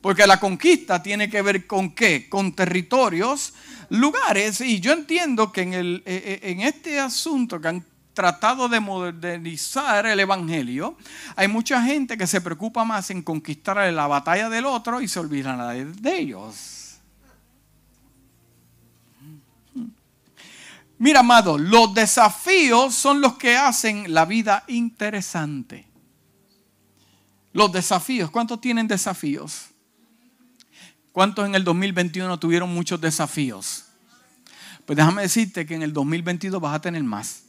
Porque 0.00 0.24
la 0.24 0.38
conquista 0.38 1.02
tiene 1.02 1.28
que 1.28 1.42
ver 1.42 1.66
con 1.66 1.90
qué? 1.90 2.28
Con 2.28 2.52
territorios, 2.52 3.54
lugares. 3.88 4.60
Y 4.60 4.78
yo 4.78 4.92
entiendo 4.92 5.50
que 5.50 5.62
en, 5.62 5.74
el, 5.74 6.02
e, 6.06 6.40
e, 6.42 6.52
en 6.52 6.60
este 6.60 7.00
asunto 7.00 7.60
que 7.60 7.68
han 7.68 7.84
tratado 8.14 8.68
de 8.68 8.78
modernizar 8.78 10.06
el 10.06 10.20
Evangelio, 10.20 10.96
hay 11.34 11.48
mucha 11.48 11.82
gente 11.82 12.16
que 12.16 12.28
se 12.28 12.40
preocupa 12.40 12.84
más 12.84 13.10
en 13.10 13.22
conquistar 13.22 13.92
la 13.92 14.06
batalla 14.06 14.48
del 14.48 14.66
otro 14.66 15.00
y 15.00 15.08
se 15.08 15.18
olvidan 15.18 16.00
de 16.00 16.18
ellos. 16.18 16.79
Mira, 21.00 21.20
amado, 21.20 21.56
los 21.56 21.94
desafíos 21.94 22.94
son 22.94 23.22
los 23.22 23.38
que 23.38 23.56
hacen 23.56 24.12
la 24.12 24.26
vida 24.26 24.64
interesante. 24.68 25.88
Los 27.54 27.72
desafíos, 27.72 28.30
¿cuántos 28.30 28.60
tienen 28.60 28.86
desafíos? 28.86 29.68
¿Cuántos 31.10 31.46
en 31.46 31.54
el 31.54 31.64
2021 31.64 32.38
tuvieron 32.38 32.68
muchos 32.68 33.00
desafíos? 33.00 33.86
Pues 34.84 34.94
déjame 34.94 35.22
decirte 35.22 35.64
que 35.64 35.74
en 35.74 35.82
el 35.82 35.94
2022 35.94 36.60
vas 36.60 36.74
a 36.74 36.80
tener 36.82 37.02
más. 37.02 37.44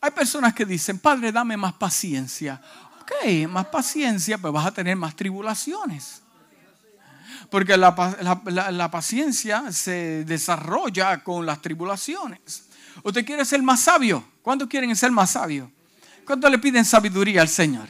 Hay 0.00 0.10
personas 0.12 0.54
que 0.54 0.64
dicen, 0.64 0.98
Padre, 0.98 1.30
dame 1.30 1.58
más 1.58 1.74
paciencia. 1.74 2.62
Ok, 3.02 3.46
más 3.46 3.66
paciencia, 3.66 4.38
pues 4.38 4.54
vas 4.54 4.64
a 4.64 4.72
tener 4.72 4.96
más 4.96 5.14
tribulaciones. 5.14 6.21
Porque 7.52 7.76
la, 7.76 8.90
paciencia 8.90 9.70
se 9.72 10.24
desarrolla 10.24 11.22
con 11.22 11.44
las 11.44 11.60
tribulaciones. 11.60 12.64
¿Usted 13.02 13.26
quiere 13.26 13.44
ser 13.44 13.62
más 13.62 13.80
sabio? 13.80 14.24
¿Cuántos 14.40 14.68
quieren 14.68 14.96
ser 14.96 15.10
más 15.10 15.32
sabios? 15.32 15.68
¿Cuántos 16.24 16.50
le 16.50 16.58
piden 16.58 16.82
sabiduría 16.82 17.42
al 17.42 17.50
Señor? 17.50 17.86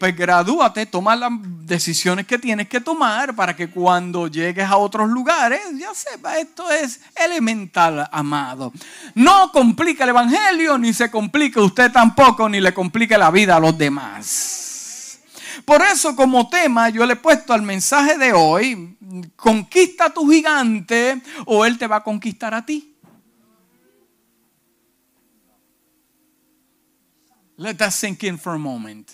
Pues 0.00 0.16
gradúate, 0.16 0.84
toma 0.86 1.14
las 1.14 1.30
decisiones 1.60 2.26
que 2.26 2.40
tienes 2.40 2.68
que 2.68 2.80
tomar 2.80 3.36
para 3.36 3.54
que 3.54 3.70
cuando 3.70 4.26
llegues 4.26 4.66
a 4.66 4.76
otros 4.76 5.08
lugares, 5.08 5.60
ya 5.78 5.94
sepa, 5.94 6.36
esto 6.36 6.68
es 6.68 7.00
elemental, 7.14 8.08
amado. 8.10 8.72
No 9.14 9.52
complica 9.52 10.02
el 10.02 10.10
Evangelio, 10.10 10.76
ni 10.76 10.92
se 10.92 11.08
complica 11.08 11.62
usted 11.62 11.92
tampoco, 11.92 12.48
ni 12.48 12.60
le 12.60 12.74
complica 12.74 13.16
la 13.16 13.30
vida 13.30 13.54
a 13.54 13.60
los 13.60 13.78
demás. 13.78 14.67
Por 15.64 15.82
eso 15.82 16.14
como 16.14 16.48
tema 16.48 16.88
yo 16.88 17.04
le 17.06 17.14
he 17.14 17.16
puesto 17.16 17.52
al 17.52 17.62
mensaje 17.62 18.16
de 18.18 18.32
hoy, 18.32 18.96
conquista 19.36 20.06
a 20.06 20.10
tu 20.10 20.28
gigante 20.30 21.20
o 21.46 21.64
él 21.64 21.78
te 21.78 21.86
va 21.86 21.96
a 21.96 22.04
conquistar 22.04 22.54
a 22.54 22.64
ti. 22.64 22.94
Let 27.56 27.74
that 27.78 27.90
sink 27.90 28.22
in 28.22 28.38
for 28.38 28.54
a 28.54 28.58
moment. 28.58 29.10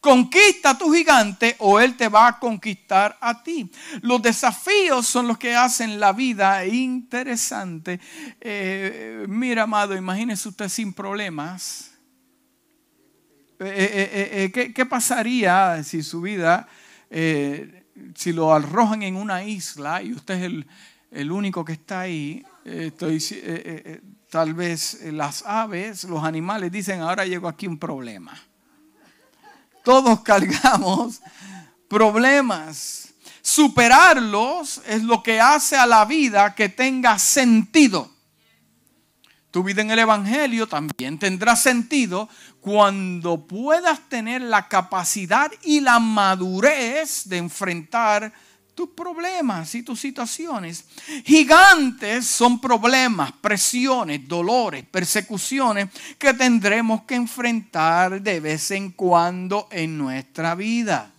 Conquista 0.00 0.70
a 0.70 0.78
tu 0.78 0.92
gigante 0.92 1.56
o 1.60 1.80
él 1.80 1.96
te 1.96 2.08
va 2.08 2.28
a 2.28 2.38
conquistar 2.38 3.16
a 3.20 3.42
ti. 3.42 3.70
Los 4.02 4.20
desafíos 4.20 5.06
son 5.06 5.28
los 5.28 5.38
que 5.38 5.54
hacen 5.54 5.98
la 5.98 6.12
vida 6.12 6.66
interesante. 6.66 8.00
Eh, 8.40 9.24
mira, 9.28 9.62
amado, 9.62 9.96
imagínese 9.96 10.48
usted 10.48 10.68
sin 10.68 10.92
problemas. 10.92 11.93
Eh, 13.60 14.50
eh, 14.54 14.72
¿qué, 14.74 14.86
pasaría 14.86 15.82
si 15.84 16.02
su 16.02 16.20
vida, 16.20 16.68
si 17.10 18.32
lo 18.32 18.52
arrojan 18.52 19.02
en 19.02 19.16
una 19.16 19.44
isla 19.44 20.02
y 20.02 20.12
usted 20.12 20.34
es 20.34 20.42
el, 20.42 20.66
el 21.10 21.32
único 21.32 21.64
que 21.64 21.72
está 21.72 22.00
ahí? 22.00 22.44
Estoy, 22.64 23.22
tal 24.30 24.54
vez 24.54 25.00
las 25.12 25.44
aves, 25.46 26.04
los 26.04 26.24
animales 26.24 26.72
dicen, 26.72 27.00
ahora 27.00 27.24
llegó 27.24 27.48
aquí 27.48 27.66
un 27.66 27.78
problema 27.78 28.34
todos 29.84 30.20
cargamos 30.24 31.20
problemas. 31.86 33.10
Superarlos 33.40 34.80
es 34.86 35.04
lo 35.04 35.22
que 35.22 35.40
hace 35.40 35.76
a 35.76 35.86
la 35.86 36.04
vida 36.06 36.54
que 36.54 36.68
tenga 36.70 37.18
sentido. 37.18 38.10
Tu 39.54 39.62
vida 39.62 39.82
en 39.82 39.90
el 39.92 40.00
Evangelio 40.00 40.66
también 40.66 41.16
tendrá 41.16 41.54
sentido 41.54 42.28
cuando 42.60 43.46
puedas 43.46 44.00
tener 44.08 44.42
la 44.42 44.66
capacidad 44.66 45.48
y 45.62 45.78
la 45.78 46.00
madurez 46.00 47.28
de 47.28 47.36
enfrentar 47.36 48.32
tus 48.74 48.88
problemas 48.88 49.76
y 49.76 49.84
tus 49.84 50.00
situaciones. 50.00 50.86
Gigantes 51.24 52.26
son 52.26 52.60
problemas, 52.60 53.30
presiones, 53.30 54.26
dolores, 54.26 54.84
persecuciones 54.90 55.88
que 56.18 56.34
tendremos 56.34 57.04
que 57.04 57.14
enfrentar 57.14 58.20
de 58.20 58.40
vez 58.40 58.72
en 58.72 58.90
cuando 58.90 59.68
en 59.70 59.96
nuestra 59.96 60.56
vida. 60.56 61.13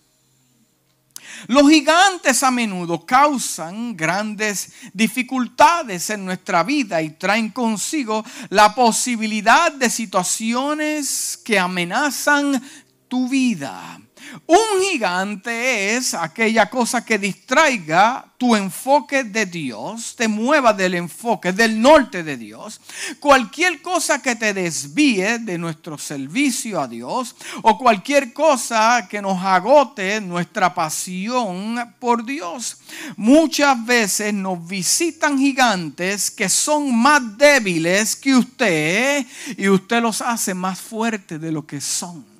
Los 1.47 1.69
gigantes 1.69 2.43
a 2.43 2.51
menudo 2.51 3.05
causan 3.05 3.95
grandes 3.95 4.71
dificultades 4.93 6.09
en 6.09 6.25
nuestra 6.25 6.63
vida 6.63 7.01
y 7.01 7.11
traen 7.11 7.49
consigo 7.49 8.23
la 8.49 8.73
posibilidad 8.73 9.71
de 9.71 9.89
situaciones 9.89 11.39
que 11.43 11.59
amenazan 11.59 12.61
tu 13.07 13.29
vida. 13.29 13.99
Un 14.47 14.81
gigante 14.81 15.95
es 15.95 16.13
aquella 16.13 16.69
cosa 16.69 17.03
que 17.03 17.17
distraiga 17.17 18.25
tu 18.37 18.55
enfoque 18.55 19.23
de 19.23 19.45
Dios, 19.45 20.15
te 20.15 20.27
mueva 20.27 20.73
del 20.73 20.95
enfoque 20.95 21.53
del 21.53 21.81
norte 21.81 22.21
de 22.21 22.35
Dios. 22.37 22.81
Cualquier 23.19 23.81
cosa 23.81 24.21
que 24.21 24.35
te 24.35 24.53
desvíe 24.53 25.39
de 25.39 25.57
nuestro 25.57 25.97
servicio 25.97 26.79
a 26.81 26.87
Dios 26.87 27.35
o 27.61 27.77
cualquier 27.77 28.33
cosa 28.33 29.07
que 29.09 29.21
nos 29.21 29.41
agote 29.41 30.19
nuestra 30.21 30.73
pasión 30.73 31.95
por 31.99 32.25
Dios. 32.25 32.77
Muchas 33.15 33.83
veces 33.85 34.33
nos 34.33 34.67
visitan 34.67 35.37
gigantes 35.37 36.29
que 36.29 36.49
son 36.49 36.93
más 36.95 37.37
débiles 37.37 38.15
que 38.15 38.35
usted 38.35 39.25
y 39.57 39.69
usted 39.69 40.01
los 40.01 40.21
hace 40.21 40.53
más 40.53 40.79
fuertes 40.79 41.39
de 41.39 41.51
lo 41.51 41.65
que 41.65 41.79
son. 41.79 42.34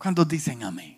¿Cuántos 0.00 0.26
dicen 0.26 0.62
amén? 0.62 0.96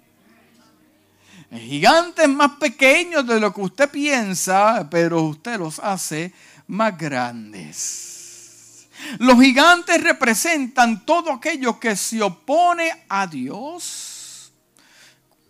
Gigantes 1.50 2.28
más 2.28 2.52
pequeños 2.52 3.26
de 3.26 3.40
lo 3.40 3.52
que 3.52 3.60
usted 3.60 3.90
piensa, 3.90 4.88
pero 4.88 5.22
usted 5.22 5.58
los 5.58 5.80
hace 5.80 6.32
más 6.68 6.96
grandes. 6.96 8.86
Los 9.18 9.40
gigantes 9.40 10.00
representan 10.00 11.04
todo 11.04 11.32
aquello 11.32 11.80
que 11.80 11.96
se 11.96 12.22
opone 12.22 12.92
a 13.08 13.26
Dios. 13.26 14.52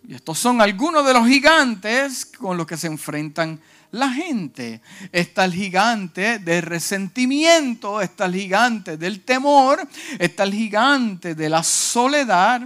Y 0.07 0.15
estos 0.15 0.39
son 0.39 0.59
algunos 0.59 1.05
de 1.05 1.13
los 1.13 1.27
gigantes 1.27 2.25
con 2.25 2.57
los 2.57 2.65
que 2.65 2.75
se 2.75 2.87
enfrentan 2.87 3.61
la 3.91 4.09
gente. 4.09 4.81
Está 5.11 5.45
el 5.45 5.53
gigante 5.53 6.39
del 6.39 6.63
resentimiento, 6.63 8.01
está 8.01 8.25
el 8.25 8.33
gigante 8.33 8.97
del 8.97 9.21
temor, 9.21 9.87
está 10.17 10.41
el 10.41 10.53
gigante 10.55 11.35
de 11.35 11.49
la 11.49 11.61
soledad 11.61 12.63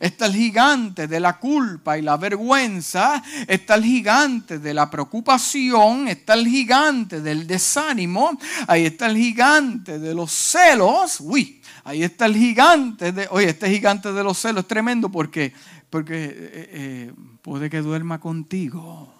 está 0.00 0.26
el 0.26 0.34
gigante 0.34 1.06
de 1.06 1.20
la 1.20 1.38
culpa 1.38 1.98
y 1.98 2.02
la 2.02 2.16
vergüenza, 2.16 3.22
está 3.46 3.74
el 3.74 3.84
gigante 3.84 4.58
de 4.58 4.74
la 4.74 4.90
preocupación, 4.90 6.08
está 6.08 6.34
el 6.34 6.46
gigante 6.46 7.20
del 7.20 7.46
desánimo, 7.46 8.38
ahí 8.66 8.86
está 8.86 9.06
el 9.06 9.16
gigante 9.16 9.98
de 9.98 10.14
los 10.14 10.30
celos, 10.30 11.20
uy, 11.20 11.60
ahí 11.84 12.02
está 12.02 12.26
el 12.26 12.36
gigante 12.36 13.12
de, 13.12 13.28
oye, 13.30 13.50
este 13.50 13.70
gigante 13.70 14.12
de 14.12 14.24
los 14.24 14.38
celos 14.38 14.62
es 14.62 14.68
tremendo 14.68 15.10
porque, 15.10 15.52
porque 15.90 16.24
eh, 16.24 16.70
eh, 16.72 17.12
puede 17.42 17.70
que 17.70 17.80
duerma 17.80 18.20
contigo 18.20 19.17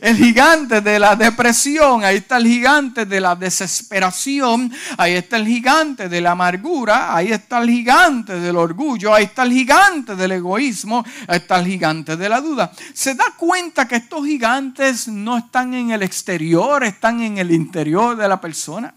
el 0.00 0.16
gigante 0.16 0.80
de 0.80 0.98
la 0.98 1.14
depresión, 1.14 2.04
ahí 2.04 2.16
está 2.16 2.38
el 2.38 2.46
gigante 2.46 3.06
de 3.06 3.20
la 3.20 3.36
desesperación, 3.36 4.72
ahí 4.96 5.12
está 5.12 5.36
el 5.36 5.46
gigante 5.46 6.08
de 6.08 6.20
la 6.20 6.32
amargura, 6.32 7.14
ahí 7.14 7.32
está 7.32 7.58
el 7.60 7.70
gigante 7.70 8.40
del 8.40 8.56
orgullo, 8.56 9.14
ahí 9.14 9.24
está 9.24 9.44
el 9.44 9.52
gigante 9.52 10.16
del 10.16 10.32
egoísmo, 10.32 11.04
ahí 11.28 11.36
está 11.36 11.58
el 11.58 11.66
gigante 11.66 12.16
de 12.16 12.28
la 12.28 12.40
duda. 12.40 12.72
¿Se 12.92 13.14
da 13.14 13.34
cuenta 13.36 13.86
que 13.86 13.96
estos 13.96 14.24
gigantes 14.24 15.08
no 15.08 15.38
están 15.38 15.74
en 15.74 15.90
el 15.90 16.02
exterior, 16.02 16.82
están 16.84 17.20
en 17.22 17.38
el 17.38 17.50
interior 17.50 18.16
de 18.16 18.28
la 18.28 18.40
persona? 18.40 18.94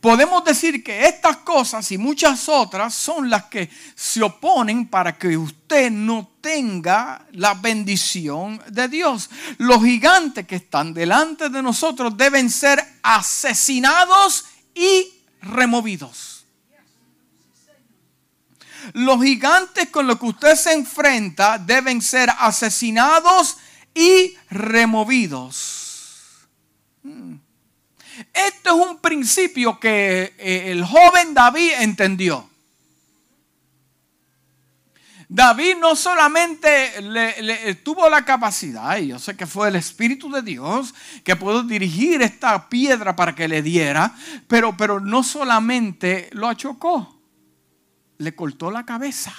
Podemos 0.00 0.44
decir 0.44 0.84
que 0.84 1.06
estas 1.06 1.38
cosas 1.38 1.90
y 1.90 1.98
muchas 1.98 2.48
otras 2.48 2.94
son 2.94 3.28
las 3.28 3.46
que 3.46 3.68
se 3.96 4.22
oponen 4.22 4.86
para 4.86 5.18
que 5.18 5.36
usted 5.36 5.90
no 5.90 6.34
tenga 6.40 7.26
la 7.32 7.54
bendición 7.54 8.62
de 8.68 8.86
Dios. 8.86 9.28
Los 9.58 9.82
gigantes 9.82 10.46
que 10.46 10.56
están 10.56 10.94
delante 10.94 11.48
de 11.48 11.62
nosotros 11.62 12.16
deben 12.16 12.48
ser 12.48 12.80
asesinados 13.02 14.44
y 14.72 15.08
removidos. 15.42 16.46
Los 18.92 19.20
gigantes 19.20 19.88
con 19.90 20.06
los 20.06 20.20
que 20.20 20.26
usted 20.26 20.54
se 20.54 20.72
enfrenta 20.74 21.58
deben 21.58 22.00
ser 22.00 22.30
asesinados 22.38 23.56
y 23.92 24.36
removidos. 24.48 26.46
Hmm. 27.02 27.47
Esto 28.32 28.80
es 28.80 28.86
un 28.88 28.98
principio 28.98 29.78
que 29.78 30.34
eh, 30.38 30.70
el 30.70 30.84
joven 30.84 31.34
David 31.34 31.72
entendió. 31.80 32.48
David 35.30 35.76
no 35.78 35.94
solamente 35.94 37.74
tuvo 37.84 38.08
la 38.08 38.24
capacidad, 38.24 38.96
y 38.96 39.08
yo 39.08 39.18
sé 39.18 39.36
que 39.36 39.46
fue 39.46 39.68
el 39.68 39.76
Espíritu 39.76 40.30
de 40.30 40.40
Dios 40.40 40.94
que 41.22 41.36
pudo 41.36 41.62
dirigir 41.62 42.22
esta 42.22 42.70
piedra 42.70 43.14
para 43.14 43.34
que 43.34 43.46
le 43.46 43.60
diera, 43.60 44.14
pero, 44.46 44.74
pero 44.74 45.00
no 45.00 45.22
solamente 45.22 46.30
lo 46.32 46.48
achocó, 46.48 47.20
le 48.16 48.34
cortó 48.34 48.70
la 48.70 48.86
cabeza. 48.86 49.34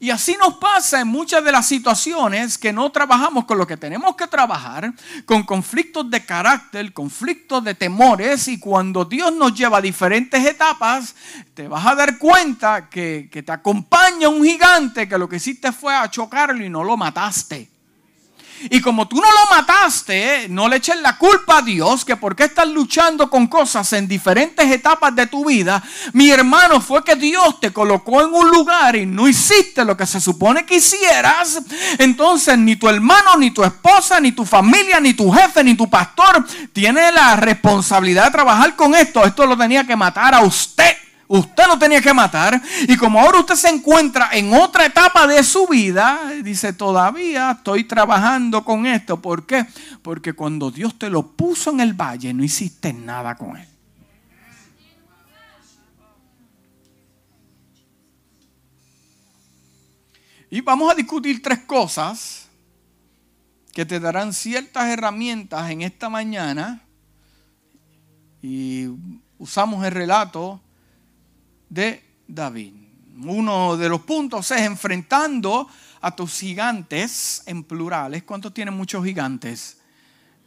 Y 0.00 0.10
así 0.10 0.36
nos 0.38 0.54
pasa 0.54 1.00
en 1.00 1.08
muchas 1.08 1.44
de 1.44 1.52
las 1.52 1.66
situaciones 1.66 2.58
que 2.58 2.72
no 2.72 2.90
trabajamos 2.90 3.44
con 3.44 3.58
lo 3.58 3.66
que 3.66 3.76
tenemos 3.76 4.16
que 4.16 4.26
trabajar, 4.26 4.92
con 5.24 5.42
conflictos 5.44 6.10
de 6.10 6.24
carácter, 6.24 6.92
conflictos 6.92 7.64
de 7.64 7.74
temores, 7.74 8.48
y 8.48 8.58
cuando 8.58 9.04
Dios 9.04 9.32
nos 9.32 9.54
lleva 9.54 9.78
a 9.78 9.82
diferentes 9.82 10.44
etapas, 10.44 11.14
te 11.54 11.68
vas 11.68 11.86
a 11.86 11.94
dar 11.94 12.18
cuenta 12.18 12.88
que, 12.88 13.28
te 13.30 13.52
acompaña 13.52 14.28
un 14.28 14.44
gigante 14.44 15.08
que 15.08 15.18
lo 15.18 15.28
que 15.28 15.36
hiciste 15.36 15.72
fue 15.72 15.94
a 15.94 16.10
chocarlo 16.10 16.64
y 16.64 16.68
no 16.68 16.84
lo 16.84 16.96
mataste. 16.96 17.77
Y 18.70 18.80
como 18.80 19.08
tú 19.08 19.16
no 19.16 19.30
lo 19.30 19.56
mataste, 19.56 20.46
no 20.48 20.68
le 20.68 20.76
eches 20.76 21.00
la 21.00 21.16
culpa 21.16 21.58
a 21.58 21.62
Dios 21.62 22.04
que 22.04 22.16
porque 22.16 22.44
estás 22.44 22.68
luchando 22.68 23.30
con 23.30 23.46
cosas 23.46 23.92
en 23.92 24.08
diferentes 24.08 24.70
etapas 24.70 25.14
de 25.14 25.26
tu 25.26 25.44
vida, 25.46 25.82
mi 26.12 26.30
hermano, 26.30 26.80
fue 26.80 27.04
que 27.04 27.16
Dios 27.16 27.60
te 27.60 27.72
colocó 27.72 28.22
en 28.22 28.32
un 28.32 28.50
lugar 28.50 28.96
y 28.96 29.06
no 29.06 29.28
hiciste 29.28 29.84
lo 29.84 29.96
que 29.96 30.06
se 30.06 30.20
supone 30.20 30.64
que 30.64 30.76
hicieras. 30.76 31.60
Entonces 31.98 32.58
ni 32.58 32.76
tu 32.76 32.88
hermano, 32.88 33.36
ni 33.36 33.50
tu 33.50 33.62
esposa, 33.64 34.20
ni 34.20 34.32
tu 34.32 34.44
familia, 34.44 35.00
ni 35.00 35.14
tu 35.14 35.30
jefe, 35.30 35.62
ni 35.64 35.74
tu 35.74 35.88
pastor 35.88 36.46
tiene 36.72 37.12
la 37.12 37.36
responsabilidad 37.36 38.26
de 38.26 38.30
trabajar 38.32 38.76
con 38.76 38.94
esto. 38.94 39.24
Esto 39.24 39.46
lo 39.46 39.56
tenía 39.56 39.84
que 39.84 39.96
matar 39.96 40.34
a 40.34 40.42
usted 40.42 40.96
Usted 41.28 41.66
lo 41.66 41.78
tenía 41.78 42.00
que 42.00 42.14
matar. 42.14 42.60
Y 42.88 42.96
como 42.96 43.20
ahora 43.20 43.40
usted 43.40 43.54
se 43.54 43.68
encuentra 43.68 44.30
en 44.32 44.54
otra 44.54 44.86
etapa 44.86 45.26
de 45.26 45.44
su 45.44 45.66
vida, 45.66 46.32
dice, 46.42 46.72
todavía 46.72 47.50
estoy 47.50 47.84
trabajando 47.84 48.64
con 48.64 48.86
esto. 48.86 49.20
¿Por 49.20 49.44
qué? 49.44 49.66
Porque 50.00 50.32
cuando 50.32 50.70
Dios 50.70 50.98
te 50.98 51.10
lo 51.10 51.26
puso 51.26 51.70
en 51.70 51.80
el 51.80 51.92
valle, 51.92 52.32
no 52.32 52.42
hiciste 52.42 52.94
nada 52.94 53.36
con 53.36 53.58
él. 53.58 53.68
Y 60.50 60.62
vamos 60.62 60.90
a 60.90 60.94
discutir 60.94 61.42
tres 61.42 61.58
cosas 61.60 62.48
que 63.74 63.84
te 63.84 64.00
darán 64.00 64.32
ciertas 64.32 64.86
herramientas 64.86 65.70
en 65.70 65.82
esta 65.82 66.08
mañana. 66.08 66.82
Y 68.40 68.86
usamos 69.36 69.84
el 69.84 69.92
relato 69.92 70.62
de 71.68 72.02
David. 72.26 72.74
Uno 73.24 73.76
de 73.76 73.88
los 73.88 74.02
puntos 74.02 74.50
es 74.50 74.60
enfrentando 74.60 75.68
a 76.00 76.14
tus 76.14 76.38
gigantes 76.38 77.42
en 77.46 77.64
plurales. 77.64 78.22
¿Cuántos 78.22 78.54
tienen 78.54 78.74
muchos 78.74 79.04
gigantes? 79.04 79.78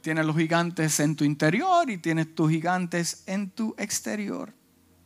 Tienes 0.02 0.26
los 0.26 0.36
gigantes 0.36 1.00
en 1.00 1.16
tu 1.16 1.24
interior 1.24 1.90
y 1.90 1.98
tienes 1.98 2.34
tus 2.34 2.50
gigantes 2.50 3.24
en 3.26 3.52
tu 3.52 3.76
exterior. 3.78 4.54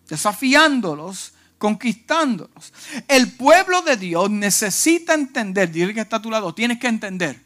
Desafiándolos, 0.07 1.33
conquistándolos. 1.57 2.73
El 3.07 3.31
pueblo 3.33 3.81
de 3.81 3.97
Dios 3.97 4.29
necesita 4.29 5.13
entender, 5.13 5.71
dile 5.71 5.93
que 5.93 6.01
está 6.01 6.17
a 6.17 6.21
tu 6.21 6.29
lado, 6.29 6.53
tienes 6.53 6.79
que 6.79 6.87
entender. 6.87 7.43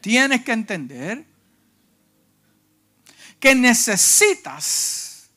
Tienes 0.00 0.42
que 0.42 0.52
entender 0.52 1.26
que 3.38 3.54
necesitas 3.54 5.28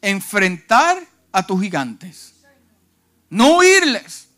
enfrentar 0.00 1.06
a 1.36 1.46
tus 1.46 1.60
gigantes. 1.60 2.32
No 3.28 3.58
huirles. 3.58 4.28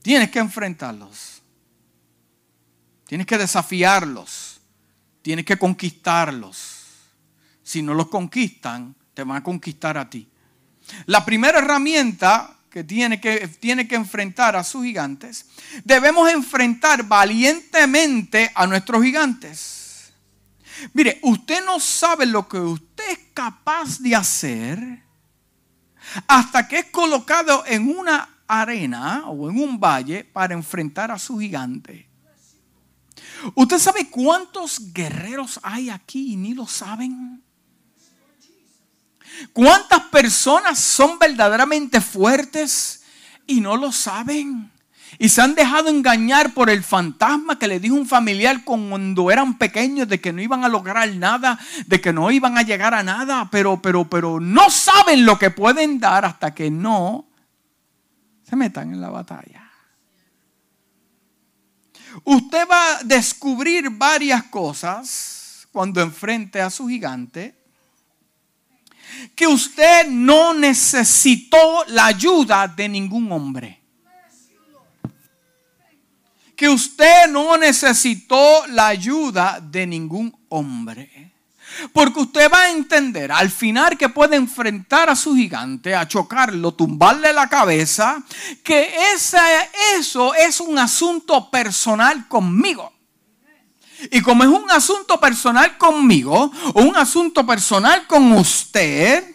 Tienes 0.00 0.30
que 0.30 0.38
enfrentarlos. 0.38 1.42
Tienes 3.04 3.26
que 3.26 3.36
desafiarlos. 3.36 4.60
Tienes 5.20 5.44
que 5.44 5.56
conquistarlos. 5.56 6.84
Si 7.64 7.82
no 7.82 7.94
los 7.94 8.06
conquistan, 8.08 8.94
te 9.12 9.24
van 9.24 9.38
a 9.38 9.42
conquistar 9.42 9.98
a 9.98 10.08
ti. 10.08 10.28
La 11.06 11.24
primera 11.24 11.58
herramienta 11.58 12.56
que 12.70 12.84
tiene 12.84 13.20
que, 13.20 13.48
tiene 13.48 13.88
que 13.88 13.96
enfrentar 13.96 14.54
a 14.54 14.62
sus 14.62 14.84
gigantes, 14.84 15.46
debemos 15.82 16.30
enfrentar 16.30 17.02
valientemente 17.02 18.52
a 18.54 18.68
nuestros 18.68 19.02
gigantes. 19.02 20.12
Mire, 20.92 21.18
usted 21.22 21.64
no 21.64 21.80
sabe 21.80 22.24
lo 22.24 22.48
que 22.48 22.58
usted 22.58 23.10
es 23.10 23.18
capaz 23.34 23.98
de 23.98 24.14
hacer 24.14 25.07
hasta 26.26 26.66
que 26.68 26.78
es 26.78 26.86
colocado 26.86 27.64
en 27.66 27.96
una 27.96 28.28
arena 28.46 29.24
o 29.26 29.50
en 29.50 29.60
un 29.60 29.78
valle 29.78 30.24
para 30.24 30.54
enfrentar 30.54 31.10
a 31.10 31.18
su 31.18 31.38
gigante. 31.38 32.08
¿Usted 33.54 33.78
sabe 33.78 34.08
cuántos 34.10 34.92
guerreros 34.92 35.60
hay 35.62 35.90
aquí 35.90 36.32
y 36.32 36.36
ni 36.36 36.54
lo 36.54 36.66
saben? 36.66 37.42
¿Cuántas 39.52 40.04
personas 40.04 40.78
son 40.80 41.18
verdaderamente 41.18 42.00
fuertes 42.00 43.02
y 43.46 43.60
no 43.60 43.76
lo 43.76 43.92
saben? 43.92 44.70
Y 45.16 45.28
se 45.30 45.40
han 45.40 45.54
dejado 45.54 45.88
engañar 45.88 46.52
por 46.52 46.68
el 46.68 46.82
fantasma 46.84 47.58
que 47.58 47.66
le 47.66 47.80
dijo 47.80 47.94
un 47.94 48.06
familiar 48.06 48.62
cuando 48.64 49.30
eran 49.30 49.56
pequeños 49.56 50.06
de 50.08 50.20
que 50.20 50.32
no 50.32 50.42
iban 50.42 50.64
a 50.64 50.68
lograr 50.68 51.08
nada, 51.14 51.58
de 51.86 52.00
que 52.00 52.12
no 52.12 52.30
iban 52.30 52.58
a 52.58 52.62
llegar 52.62 52.94
a 52.94 53.02
nada, 53.02 53.48
pero, 53.50 53.80
pero, 53.80 54.08
pero 54.08 54.38
no 54.38 54.68
saben 54.70 55.24
lo 55.24 55.38
que 55.38 55.50
pueden 55.50 55.98
dar 55.98 56.24
hasta 56.24 56.54
que 56.54 56.70
no 56.70 57.26
se 58.48 58.56
metan 58.56 58.92
en 58.92 59.00
la 59.00 59.10
batalla. 59.10 59.70
Usted 62.24 62.66
va 62.68 62.98
a 62.98 63.02
descubrir 63.04 63.90
varias 63.90 64.44
cosas 64.44 65.68
cuando 65.72 66.00
enfrente 66.00 66.60
a 66.60 66.70
su 66.70 66.88
gigante 66.88 67.56
que 69.34 69.46
usted 69.46 70.06
no 70.08 70.52
necesitó 70.54 71.84
la 71.88 72.06
ayuda 72.06 72.68
de 72.68 72.88
ningún 72.88 73.30
hombre 73.32 73.77
que 76.58 76.68
usted 76.68 77.28
no 77.28 77.56
necesitó 77.56 78.66
la 78.66 78.88
ayuda 78.88 79.60
de 79.62 79.86
ningún 79.86 80.36
hombre. 80.48 81.32
Porque 81.92 82.18
usted 82.18 82.50
va 82.52 82.62
a 82.62 82.70
entender 82.70 83.30
al 83.30 83.48
final 83.48 83.96
que 83.96 84.08
puede 84.08 84.34
enfrentar 84.34 85.08
a 85.08 85.14
su 85.14 85.36
gigante, 85.36 85.94
a 85.94 86.08
chocarlo, 86.08 86.74
tumbarle 86.74 87.32
la 87.32 87.48
cabeza, 87.48 88.24
que 88.64 88.92
eso 89.96 90.34
es 90.34 90.58
un 90.58 90.80
asunto 90.80 91.48
personal 91.48 92.26
conmigo. 92.26 92.92
Y 94.10 94.20
como 94.20 94.42
es 94.42 94.50
un 94.50 94.68
asunto 94.68 95.20
personal 95.20 95.78
conmigo, 95.78 96.50
o 96.74 96.82
un 96.82 96.96
asunto 96.96 97.46
personal 97.46 98.04
con 98.08 98.32
usted, 98.32 99.32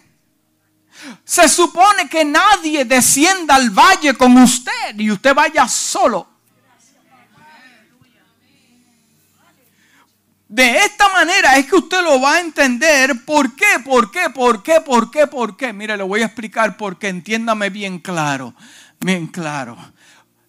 se 1.24 1.48
supone 1.48 2.10
que 2.10 2.26
nadie 2.26 2.84
descienda 2.84 3.56
al 3.56 3.70
valle 3.70 4.14
con 4.14 4.36
usted 4.36 5.00
y 5.00 5.10
usted 5.10 5.34
vaya 5.34 5.70
solo 5.70 6.33
De 10.54 10.78
esta 10.86 11.10
manera 11.10 11.58
es 11.58 11.66
que 11.66 11.78
usted 11.78 12.04
lo 12.04 12.22
va 12.22 12.36
a 12.36 12.40
entender. 12.40 13.26
¿Por 13.26 13.56
qué? 13.56 13.80
¿Por 13.84 14.12
qué? 14.12 14.30
¿Por 14.30 14.62
qué? 14.62 14.82
¿Por 14.82 15.10
qué? 15.10 15.26
¿Por 15.26 15.58
qué? 15.58 15.74
Mire, 15.74 15.98
le 15.98 16.04
voy 16.04 16.22
a 16.22 16.28
explicar 16.28 16.78
por 16.78 17.00
qué. 17.00 17.08
Entiéndame 17.08 17.72
bien 17.72 17.98
claro. 17.98 18.54
Bien 19.00 19.26
claro. 19.26 19.76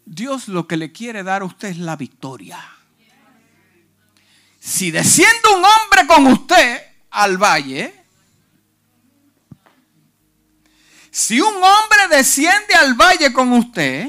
Dios 0.04 0.48
lo 0.48 0.66
que 0.66 0.76
le 0.76 0.92
quiere 0.92 1.22
dar 1.22 1.40
a 1.40 1.46
usted 1.46 1.68
es 1.68 1.78
la 1.78 1.96
victoria. 1.96 2.62
Si 4.60 4.90
desciende 4.90 5.48
un 5.56 5.64
hombre 5.64 6.06
con 6.06 6.26
usted 6.26 6.82
al 7.10 7.38
valle, 7.38 7.94
si 11.10 11.40
un 11.40 11.54
hombre 11.54 12.08
desciende 12.10 12.74
al 12.74 12.92
valle 12.92 13.32
con 13.32 13.50
usted 13.52 14.06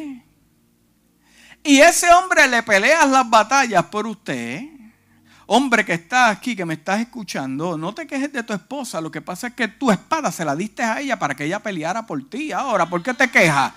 y 1.63 1.79
ese 1.79 2.11
hombre 2.11 2.49
le 2.49 2.63
pelea 2.63 3.05
las 3.05 3.29
batallas 3.29 3.85
por 3.85 4.05
usted, 4.07 4.74
Hombre 5.47 5.85
que 5.85 5.93
está 5.93 6.29
aquí, 6.29 6.55
que 6.55 6.65
me 6.65 6.73
estás 6.73 7.01
escuchando, 7.01 7.77
no 7.77 7.93
te 7.93 8.07
quejes 8.07 8.33
de 8.33 8.43
tu 8.43 8.53
esposa. 8.53 8.99
Lo 8.99 9.11
que 9.11 9.21
pasa 9.21 9.47
es 9.47 9.53
que 9.53 9.67
tu 9.67 9.91
espada 9.91 10.31
se 10.31 10.43
la 10.43 10.55
diste 10.55 10.81
a 10.83 10.99
ella 10.99 11.19
para 11.19 11.35
que 11.35 11.45
ella 11.45 11.59
peleara 11.59 12.05
por 12.05 12.27
ti. 12.27 12.51
Ahora, 12.51 12.87
¿por 12.87 13.03
qué 13.03 13.13
te 13.13 13.29
quejas? 13.29 13.71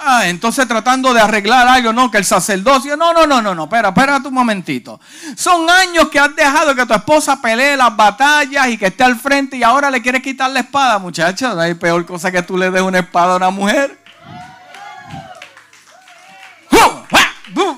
Ah, 0.00 0.28
entonces 0.28 0.66
tratando 0.68 1.12
de 1.12 1.20
arreglar 1.20 1.66
algo, 1.66 1.92
no, 1.92 2.10
que 2.10 2.18
el 2.18 2.24
sacerdocio, 2.24 2.96
no, 2.96 3.12
no, 3.12 3.26
no, 3.26 3.42
no, 3.42 3.54
no, 3.54 3.64
espera, 3.64 3.88
espera 3.88 4.18
un 4.24 4.32
momentito. 4.32 5.00
Son 5.36 5.68
años 5.68 6.08
que 6.08 6.20
has 6.20 6.34
dejado 6.36 6.74
que 6.74 6.86
tu 6.86 6.94
esposa 6.94 7.42
pelee 7.42 7.76
las 7.76 7.94
batallas 7.96 8.68
y 8.68 8.78
que 8.78 8.86
esté 8.86 9.02
al 9.02 9.18
frente 9.18 9.56
y 9.56 9.64
ahora 9.64 9.90
le 9.90 10.00
quieres 10.00 10.22
quitar 10.22 10.50
la 10.50 10.60
espada, 10.60 10.98
muchachos. 10.98 11.54
No 11.54 11.60
hay 11.60 11.74
peor 11.74 12.06
cosa 12.06 12.30
que 12.30 12.42
tú 12.42 12.56
le 12.56 12.70
des 12.70 12.80
una 12.80 13.00
espada 13.00 13.34
a 13.34 13.36
una 13.36 13.50
mujer. 13.50 13.98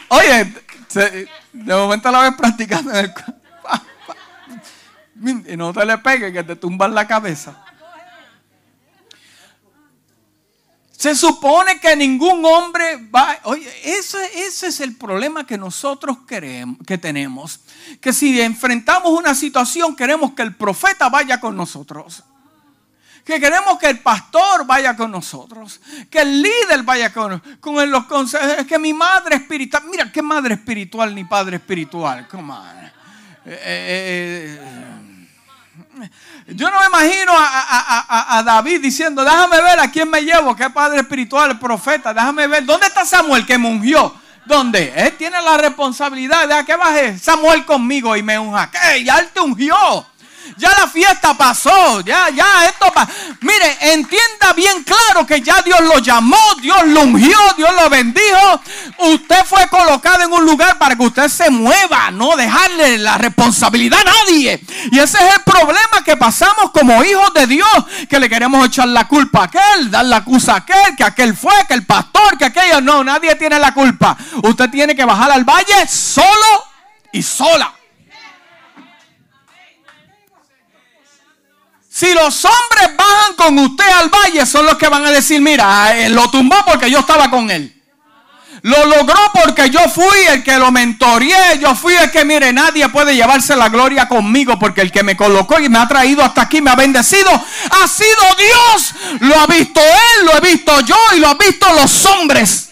Oye, 0.08 0.52
de 0.94 1.74
momento 1.74 2.10
la 2.10 2.22
ves 2.22 2.34
practicando 2.36 2.90
y 5.22 5.56
no 5.56 5.72
te 5.72 5.84
le 5.84 5.98
pegue 5.98 6.32
que 6.32 6.42
te 6.42 6.56
tumban 6.56 6.94
la 6.94 7.06
cabeza. 7.06 7.62
Se 10.92 11.14
supone 11.14 11.80
que 11.80 11.96
ningún 11.96 12.44
hombre 12.44 13.08
va. 13.08 13.38
Oye, 13.44 13.70
ese, 13.84 14.18
ese 14.46 14.66
es 14.66 14.80
el 14.80 14.96
problema 14.96 15.46
que 15.46 15.56
nosotros 15.56 16.18
queremos, 16.26 16.76
que 16.86 16.98
tenemos. 16.98 17.60
Que 18.02 18.12
si 18.12 18.38
enfrentamos 18.40 19.10
una 19.10 19.34
situación, 19.34 19.96
queremos 19.96 20.32
que 20.34 20.42
el 20.42 20.54
profeta 20.54 21.08
vaya 21.08 21.40
con 21.40 21.56
nosotros 21.56 22.22
que 23.24 23.40
queremos 23.40 23.78
que 23.78 23.88
el 23.88 24.00
pastor 24.00 24.66
vaya 24.66 24.96
con 24.96 25.10
nosotros, 25.10 25.80
que 26.10 26.20
el 26.20 26.42
líder 26.42 26.82
vaya 26.82 27.12
con, 27.12 27.40
con 27.60 27.90
los 27.90 28.06
consejos, 28.06 28.66
que 28.66 28.78
mi 28.78 28.92
madre 28.92 29.36
espiritual, 29.36 29.84
mira, 29.90 30.10
qué 30.10 30.22
madre 30.22 30.54
espiritual 30.54 31.14
ni 31.14 31.24
padre 31.24 31.56
espiritual, 31.56 32.26
come 32.28 32.54
eh, 33.46 33.58
eh, 33.64 34.60
eh, 34.60 34.90
yo 36.48 36.70
no 36.70 36.80
me 36.80 36.86
imagino 36.86 37.32
a, 37.36 38.42
David 38.44 38.80
diciendo, 38.80 39.24
déjame 39.24 39.60
ver 39.60 39.80
a 39.80 39.90
quién 39.90 40.08
me 40.08 40.22
llevo, 40.22 40.56
qué 40.56 40.68
padre 40.70 41.00
espiritual, 41.00 41.58
profeta, 41.58 42.12
déjame 42.12 42.46
ver, 42.46 42.64
¿dónde 42.64 42.86
está 42.86 43.04
Samuel 43.04 43.46
que 43.46 43.58
me 43.58 43.68
ungió? 43.68 44.14
¿Dónde? 44.46 44.92
Él 44.96 45.16
tiene 45.16 45.40
la 45.42 45.56
responsabilidad 45.58 46.48
de 46.48 46.64
que 46.64 46.74
baje 46.74 47.18
Samuel 47.18 47.64
conmigo 47.64 48.16
y 48.16 48.22
me 48.22 48.38
unja. 48.38 48.70
¿Qué? 48.70 49.04
Ya 49.04 49.18
él 49.18 49.28
te 49.32 49.40
ungió. 49.40 49.76
Ya 50.56 50.70
la 50.78 50.88
fiesta 50.88 51.34
pasó. 51.34 52.00
Ya, 52.00 52.28
ya, 52.30 52.66
esto. 52.66 52.92
Mire, 53.40 53.92
entienda 53.92 54.52
bien 54.54 54.84
claro 54.84 55.26
que 55.26 55.40
ya 55.40 55.62
Dios 55.62 55.80
lo 55.80 55.98
llamó, 55.98 56.38
Dios 56.60 56.86
lo 56.86 57.02
ungió, 57.02 57.38
Dios 57.56 57.70
lo 57.74 57.88
bendijo. 57.88 58.60
Usted 58.98 59.44
fue 59.44 59.66
colocado 59.68 60.24
en 60.24 60.32
un 60.32 60.44
lugar 60.44 60.78
para 60.78 60.96
que 60.96 61.02
usted 61.02 61.28
se 61.28 61.50
mueva, 61.50 62.10
no 62.10 62.36
dejarle 62.36 62.98
la 62.98 63.18
responsabilidad 63.18 64.00
a 64.00 64.04
nadie. 64.04 64.60
Y 64.90 64.98
ese 64.98 65.18
es 65.18 65.34
el 65.34 65.42
problema 65.42 66.04
que 66.04 66.16
pasamos 66.16 66.70
como 66.72 67.02
hijos 67.04 67.32
de 67.34 67.46
Dios, 67.46 67.68
que 68.08 68.20
le 68.20 68.28
queremos 68.28 68.66
echar 68.66 68.88
la 68.88 69.08
culpa 69.08 69.40
a 69.40 69.44
aquel, 69.44 69.90
dar 69.90 70.04
la 70.04 70.18
acusa 70.18 70.54
a 70.54 70.56
aquel, 70.56 70.96
que 70.96 71.04
aquel 71.04 71.36
fue, 71.36 71.54
que 71.66 71.74
el 71.74 71.86
pastor, 71.86 72.36
que 72.36 72.46
aquello. 72.46 72.80
No, 72.80 73.02
nadie 73.04 73.34
tiene 73.36 73.58
la 73.58 73.72
culpa. 73.72 74.16
Usted 74.42 74.70
tiene 74.70 74.94
que 74.94 75.04
bajar 75.04 75.30
al 75.30 75.44
valle 75.44 75.86
solo 75.88 76.64
y 77.12 77.22
sola. 77.22 77.79
Si 82.00 82.14
los 82.14 82.46
hombres 82.46 82.96
bajan 82.96 83.34
con 83.36 83.58
usted 83.58 83.84
al 83.86 84.08
valle, 84.08 84.46
son 84.46 84.64
los 84.64 84.76
que 84.76 84.88
van 84.88 85.04
a 85.04 85.10
decir, 85.10 85.38
mira, 85.42 85.94
él 85.94 86.14
lo 86.14 86.30
tumbó 86.30 86.56
porque 86.64 86.90
yo 86.90 87.00
estaba 87.00 87.30
con 87.30 87.50
él. 87.50 87.76
Lo 88.62 88.86
logró 88.86 89.18
porque 89.34 89.68
yo 89.68 89.80
fui 89.80 90.18
el 90.30 90.42
que 90.42 90.56
lo 90.56 90.72
mentoreé. 90.72 91.58
Yo 91.60 91.74
fui 91.74 91.92
el 91.92 92.10
que, 92.10 92.24
mire, 92.24 92.54
nadie 92.54 92.88
puede 92.88 93.14
llevarse 93.14 93.54
la 93.54 93.68
gloria 93.68 94.08
conmigo 94.08 94.58
porque 94.58 94.80
el 94.80 94.90
que 94.90 95.02
me 95.02 95.14
colocó 95.14 95.60
y 95.60 95.68
me 95.68 95.78
ha 95.78 95.86
traído 95.86 96.24
hasta 96.24 96.40
aquí, 96.40 96.62
me 96.62 96.70
ha 96.70 96.74
bendecido, 96.74 97.30
ha 97.32 97.86
sido 97.86 98.22
Dios. 98.38 98.94
Lo 99.20 99.38
ha 99.38 99.46
visto 99.46 99.82
Él, 99.82 100.24
lo 100.24 100.38
he 100.38 100.52
visto 100.52 100.80
yo 100.80 100.96
y 101.14 101.20
lo 101.20 101.28
han 101.28 101.36
visto 101.36 101.66
los 101.74 102.06
hombres. 102.06 102.69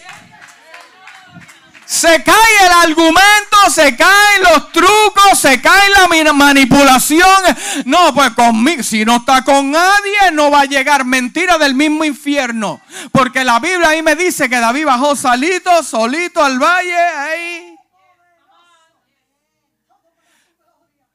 Se 1.89 2.23
cae 2.23 2.65
el 2.67 2.71
argumento, 2.71 3.57
se 3.71 3.97
caen 3.97 4.43
los 4.43 4.71
trucos, 4.71 5.39
se 5.39 5.59
cae 5.59 5.89
la 5.89 6.33
manipulación. 6.33 7.25
No, 7.85 8.13
pues 8.13 8.29
conmigo, 8.35 8.83
si 8.83 9.03
no 9.03 9.15
está 9.15 9.43
con 9.43 9.71
nadie, 9.71 10.31
no 10.31 10.51
va 10.51 10.61
a 10.61 10.65
llegar 10.65 11.03
mentira 11.03 11.57
del 11.57 11.73
mismo 11.73 12.05
infierno. 12.05 12.79
Porque 13.11 13.43
la 13.43 13.59
Biblia 13.59 13.89
ahí 13.89 14.03
me 14.03 14.15
dice 14.15 14.47
que 14.47 14.59
David 14.59 14.85
bajó 14.85 15.15
solito, 15.15 15.81
solito 15.81 16.43
al 16.43 16.59
valle. 16.59 16.95
Ahí. 16.95 17.75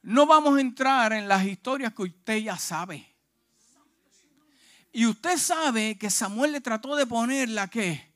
No 0.03 0.25
vamos 0.25 0.57
a 0.57 0.61
entrar 0.61 1.13
en 1.13 1.29
las 1.29 1.45
historias 1.45 1.93
que 1.93 2.03
usted 2.03 2.37
ya 2.39 2.57
sabe. 2.57 3.15
Y 4.91 5.05
usted 5.05 5.37
sabe 5.37 5.97
que 5.97 6.09
Samuel 6.09 6.51
le 6.51 6.59
trató 6.59 6.97
de 6.97 7.07
poner 7.07 7.47
la 7.47 7.69
que 7.69 8.13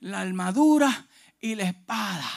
la 0.00 0.20
armadura 0.20 1.07
y 1.40 1.54
la 1.54 1.64
espada. 1.64 2.30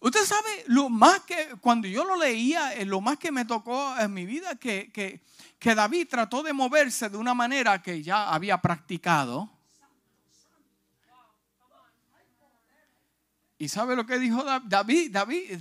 Usted 0.00 0.24
sabe, 0.24 0.64
lo 0.66 0.88
más 0.88 1.20
que, 1.20 1.54
cuando 1.60 1.86
yo 1.86 2.04
lo 2.04 2.16
leía, 2.16 2.74
eh, 2.74 2.84
lo 2.84 3.00
más 3.00 3.18
que 3.18 3.30
me 3.30 3.44
tocó 3.44 3.96
en 3.98 4.12
mi 4.12 4.26
vida, 4.26 4.56
que, 4.56 4.90
que, 4.90 5.20
que 5.58 5.74
David 5.74 6.08
trató 6.08 6.42
de 6.42 6.52
moverse 6.52 7.08
de 7.08 7.16
una 7.16 7.34
manera 7.34 7.80
que 7.80 8.02
ya 8.02 8.32
había 8.32 8.60
practicado. 8.60 9.48
¿Y 13.58 13.68
sabe 13.68 13.94
lo 13.94 14.04
que 14.04 14.18
dijo 14.18 14.42
David? 14.64 15.12
David, 15.12 15.60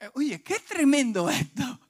eh, 0.00 0.10
oye, 0.12 0.42
qué 0.42 0.58
tremendo 0.58 1.30
esto. 1.30 1.80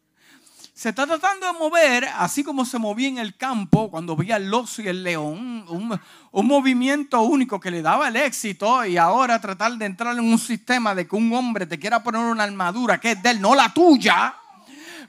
Se 0.83 0.88
está 0.88 1.07
tratando 1.07 1.47
de 1.47 1.53
mover, 1.53 2.09
así 2.18 2.42
como 2.42 2.64
se 2.64 2.77
movía 2.77 3.07
en 3.07 3.18
el 3.18 3.37
campo 3.37 3.88
cuando 3.88 4.16
veía 4.16 4.35
el 4.35 4.53
oso 4.53 4.83
y 4.83 4.88
el 4.88 5.05
león, 5.05 5.64
un, 5.68 6.01
un, 6.33 6.47
movimiento 6.49 7.23
único 7.23 7.61
que 7.61 7.71
le 7.71 7.83
daba 7.83 8.09
el 8.09 8.16
éxito 8.16 8.85
y 8.85 8.97
ahora 8.97 9.40
tratar 9.40 9.75
de 9.75 9.87
entrar 9.87 10.18
en 10.18 10.25
un 10.25 10.40
sistema 10.40 10.92
de 10.92 11.07
que 11.07 11.14
un 11.14 11.33
hombre 11.35 11.66
te 11.66 11.79
quiera 11.79 12.03
poner 12.03 12.23
una 12.23 12.42
armadura 12.42 12.99
que 12.99 13.12
es 13.12 13.23
de 13.23 13.31
él, 13.31 13.40
no 13.40 13.55
la 13.55 13.73
tuya. 13.73 14.35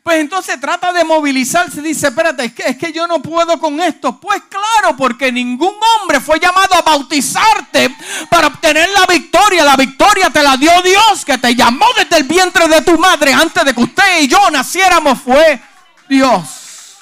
Pues 0.04 0.20
entonces 0.20 0.60
trata 0.60 0.92
de 0.92 1.06
movilizarse 1.06 1.82
dice, 1.82 2.08
espérate, 2.08 2.44
es 2.44 2.54
que, 2.54 2.64
es 2.64 2.78
que 2.78 2.92
yo 2.92 3.08
no 3.08 3.22
puedo 3.22 3.58
con 3.58 3.80
esto. 3.80 4.20
Pues 4.20 4.42
claro, 4.50 4.98
porque 4.98 5.32
ningún 5.32 5.74
hombre 5.96 6.20
fue 6.20 6.42
llamado 6.42 6.76
a 6.76 6.82
bautizarte 6.82 7.96
para 8.30 8.48
obtener 8.48 8.90
la 8.90 9.06
victoria. 9.06 9.64
La 9.64 9.78
victoria 9.78 10.30
te 10.30 10.44
la 10.44 10.58
dio 10.58 10.82
Dios, 10.82 11.24
que 11.24 11.38
te 11.38 11.56
llamó 11.56 11.86
desde 11.98 12.18
el 12.18 12.24
vientre 12.24 12.68
de 12.68 12.82
tu 12.82 12.98
madre 12.98 13.32
antes 13.32 13.64
de 13.64 13.74
que 13.74 13.80
usted 13.80 14.20
y 14.20 14.28
yo 14.28 14.52
naciéramos. 14.52 15.22
Fue 15.22 15.62
Dios. 16.10 16.98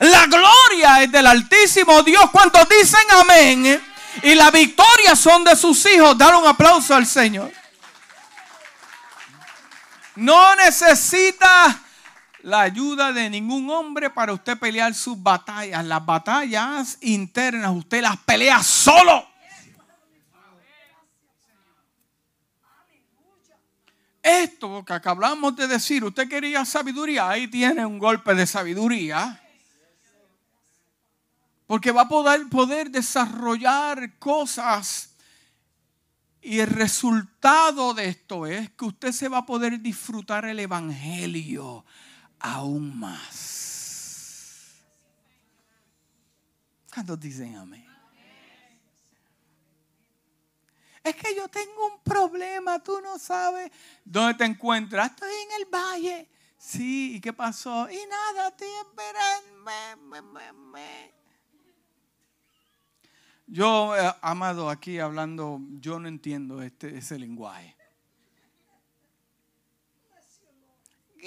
La 0.00 0.26
gloria 0.26 1.02
es 1.02 1.10
del 1.10 1.26
Altísimo 1.26 2.02
Dios. 2.02 2.28
¿Cuántos 2.30 2.68
dicen 2.68 3.00
amén? 3.10 3.82
Y 4.22 4.34
la 4.34 4.50
victoria 4.50 5.16
son 5.16 5.44
de 5.44 5.56
sus 5.56 5.86
hijos. 5.86 6.18
Dar 6.18 6.34
un 6.34 6.46
aplauso 6.46 6.94
al 6.94 7.06
Señor. 7.06 7.50
No 10.16 10.54
necesita 10.56 11.84
la 12.42 12.62
ayuda 12.62 13.12
de 13.12 13.28
ningún 13.30 13.68
hombre 13.70 14.10
para 14.10 14.32
usted 14.32 14.58
pelear 14.58 14.94
sus 14.94 15.20
batallas. 15.20 15.84
Las 15.84 16.04
batallas 16.04 16.98
internas 17.00 17.72
usted 17.74 18.02
las 18.02 18.16
pelea 18.18 18.62
solo. 18.62 19.26
Esto 24.22 24.84
que 24.84 24.92
acabamos 24.92 25.56
de 25.56 25.66
decir, 25.66 26.04
usted 26.04 26.28
quería 26.28 26.64
sabiduría, 26.64 27.30
ahí 27.30 27.48
tiene 27.48 27.86
un 27.86 27.98
golpe 27.98 28.34
de 28.34 28.46
sabiduría. 28.46 29.42
Porque 31.66 31.92
va 31.92 32.02
a 32.02 32.08
poder, 32.08 32.48
poder 32.48 32.90
desarrollar 32.90 34.18
cosas. 34.18 35.14
Y 36.40 36.60
el 36.60 36.68
resultado 36.68 37.94
de 37.94 38.08
esto 38.08 38.46
es 38.46 38.70
que 38.70 38.84
usted 38.84 39.12
se 39.12 39.28
va 39.28 39.38
a 39.38 39.46
poder 39.46 39.80
disfrutar 39.80 40.44
el 40.44 40.60
Evangelio 40.60 41.84
aún 42.40 42.98
más. 42.98 44.76
¿Cuántos 46.92 47.20
dicen 47.20 47.56
amén? 47.56 47.86
Es 51.02 51.16
que 51.16 51.34
yo 51.34 51.48
tengo 51.48 51.86
un 51.86 52.02
problema, 52.02 52.82
tú 52.82 53.00
no 53.00 53.18
sabes 53.18 53.70
dónde 54.04 54.34
te 54.34 54.44
encuentras. 54.44 55.10
Estoy 55.10 55.30
en 55.30 55.62
el 55.62 55.68
valle. 55.72 56.28
Sí, 56.58 57.16
¿y 57.16 57.20
qué 57.20 57.32
pasó? 57.32 57.88
Y 57.88 57.98
nada, 58.06 58.48
estoy 58.48 58.68
esperando. 58.68 59.48
Yo, 63.46 63.94
amado, 64.20 64.68
aquí 64.68 64.98
hablando, 64.98 65.60
yo 65.80 65.98
no 65.98 66.08
entiendo 66.08 66.60
este, 66.62 66.98
ese 66.98 67.18
lenguaje. 67.18 67.77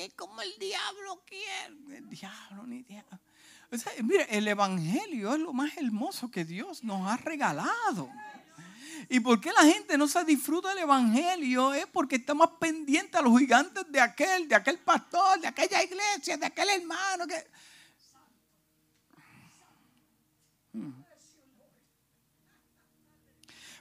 Como 0.10 0.42
el 0.42 0.58
diablo 0.60 1.24
quiere. 1.26 1.98
El 1.98 2.10
diablo, 2.10 2.66
ni 2.66 2.84
diablo. 2.84 3.20
mire, 4.04 4.28
el 4.30 4.48
Evangelio 4.48 5.34
es 5.34 5.40
lo 5.40 5.54
más 5.54 5.78
hermoso 5.78 6.32
que 6.32 6.46
Dios 6.46 6.84
nos 6.84 7.08
ha 7.08 7.18
regalado. 7.18 8.10
¿Y 9.10 9.20
por 9.20 9.42
qué 9.42 9.52
la 9.52 9.64
gente 9.64 9.98
no 9.98 10.08
se 10.08 10.24
disfruta 10.24 10.70
del 10.70 10.80
Evangelio? 10.80 11.74
Es 11.74 11.88
porque 11.88 12.18
está 12.18 12.34
más 12.34 12.50
pendiente 12.60 13.18
a 13.18 13.22
los 13.22 13.38
gigantes 13.38 13.84
de 13.90 14.00
aquel, 14.00 14.48
de 14.48 14.56
aquel 14.56 14.80
pastor, 14.80 15.40
de 15.40 15.48
aquella 15.48 15.84
iglesia, 15.84 16.38
de 16.38 16.46
aquel 16.46 16.70
hermano. 16.70 17.28
Que... 17.28 17.48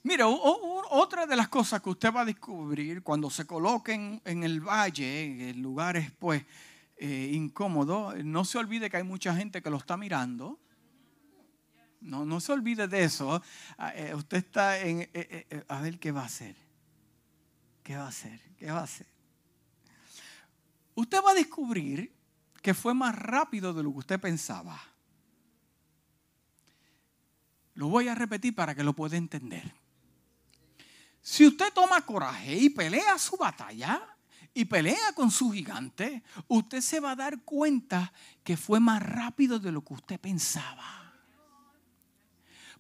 Mira, 0.03 0.27
otra 0.29 1.27
de 1.27 1.37
las 1.37 1.49
cosas 1.49 1.83
que 1.83 1.91
usted 1.91 2.13
va 2.13 2.23
a 2.23 2.25
descubrir 2.25 3.03
cuando 3.03 3.29
se 3.29 3.47
coloquen 3.47 4.23
en 4.25 4.45
el 4.45 4.61
valle, 4.61 5.51
en 5.51 5.61
lugares 5.61 6.11
pues 6.19 6.45
eh, 6.97 7.33
incómodos, 7.35 8.25
no 8.25 8.45
se 8.47 8.57
olvide 8.57 8.89
que 8.89 8.97
hay 8.97 9.03
mucha 9.03 9.35
gente 9.35 9.63
que 9.63 9.69
lo 9.69 9.77
está 9.77 9.99
mirando. 9.99 10.59
No, 12.01 12.25
no 12.25 12.41
se 12.41 12.53
olvide 12.53 12.89
de 12.89 13.05
eso. 13.05 13.43
Ah, 13.77 13.93
eh, 13.95 14.15
usted 14.15 14.39
está 14.39 14.81
en, 14.81 15.11
eh, 15.13 15.65
a 15.69 15.83
ver 15.83 15.99
qué 15.99 16.13
va 16.13 16.23
a 16.23 16.27
hacer. 16.27 16.57
¿Qué 17.83 17.95
va 17.95 18.05
a 18.05 18.09
hacer? 18.09 18.41
¿Qué 18.57 18.71
va 18.71 18.81
a 18.81 18.85
hacer? 18.85 19.07
Usted 20.95 21.19
va 21.23 21.33
a 21.33 21.35
descubrir 21.35 22.15
que 22.63 22.73
fue 22.73 22.95
más 22.95 23.15
rápido 23.15 23.75
de 23.75 23.83
lo 23.83 23.93
que 23.93 23.99
usted 23.99 24.21
pensaba. 24.21 24.81
Lo 27.75 27.89
voy 27.89 28.09
a 28.09 28.15
repetir 28.15 28.55
para 28.55 28.75
que 28.75 28.85
lo 28.85 28.95
pueda 28.95 29.17
entender. 29.17 29.75
Si 31.23 31.47
usted 31.47 31.73
toma 31.73 32.01
coraje 32.03 32.57
y 32.57 32.71
pelea 32.71 33.19
su 33.19 33.37
batalla 33.37 34.01
y 34.55 34.65
pelea 34.65 35.13
con 35.15 35.31
su 35.31 35.51
gigante, 35.51 36.23
usted 36.49 36.81
se 36.81 37.01
va 37.01 37.13
a 37.13 37.17
dar 37.17 37.43
cuenta 37.43 38.13
que 38.43 38.57
fue 38.57 38.81
más 38.81 39.03
rápido 39.03 39.59
de 39.59 39.71
lo 39.71 39.83
que 39.83 39.95
usted 39.95 40.19
pensaba. 40.19 41.01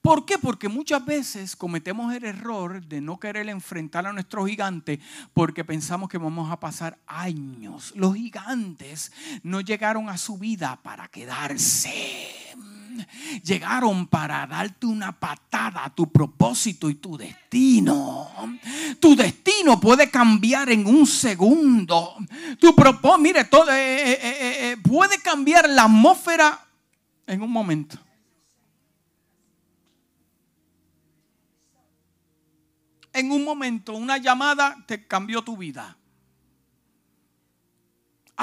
¿Por 0.00 0.24
qué? 0.24 0.38
Porque 0.38 0.68
muchas 0.68 1.04
veces 1.04 1.54
cometemos 1.54 2.14
el 2.14 2.24
error 2.24 2.82
de 2.86 3.02
no 3.02 3.20
querer 3.20 3.50
enfrentar 3.50 4.06
a 4.06 4.12
nuestro 4.14 4.46
gigante 4.46 4.98
porque 5.34 5.62
pensamos 5.62 6.08
que 6.08 6.16
vamos 6.16 6.50
a 6.50 6.58
pasar 6.58 6.98
años. 7.06 7.92
Los 7.94 8.14
gigantes 8.14 9.12
no 9.42 9.60
llegaron 9.60 10.08
a 10.08 10.16
su 10.16 10.38
vida 10.38 10.80
para 10.82 11.08
quedarse. 11.08 12.39
Llegaron 13.42 14.06
para 14.06 14.46
darte 14.46 14.86
una 14.86 15.18
patada 15.18 15.84
a 15.84 15.94
tu 15.94 16.10
propósito 16.10 16.90
y 16.90 16.94
tu 16.94 17.16
destino. 17.16 18.30
Tu 18.98 19.14
destino 19.14 19.80
puede 19.80 20.10
cambiar 20.10 20.70
en 20.70 20.86
un 20.86 21.06
segundo. 21.06 22.16
Tu 22.58 22.74
propósito, 22.74 23.18
mire, 23.18 23.44
todo, 23.44 23.70
eh, 23.72 24.12
eh, 24.12 24.18
eh, 24.22 24.76
puede 24.76 25.18
cambiar 25.18 25.68
la 25.68 25.84
atmósfera 25.84 26.66
en 27.26 27.42
un 27.42 27.50
momento. 27.50 27.98
En 33.12 33.32
un 33.32 33.44
momento, 33.44 33.94
una 33.94 34.18
llamada 34.18 34.76
te 34.86 35.06
cambió 35.06 35.42
tu 35.42 35.56
vida 35.56 35.96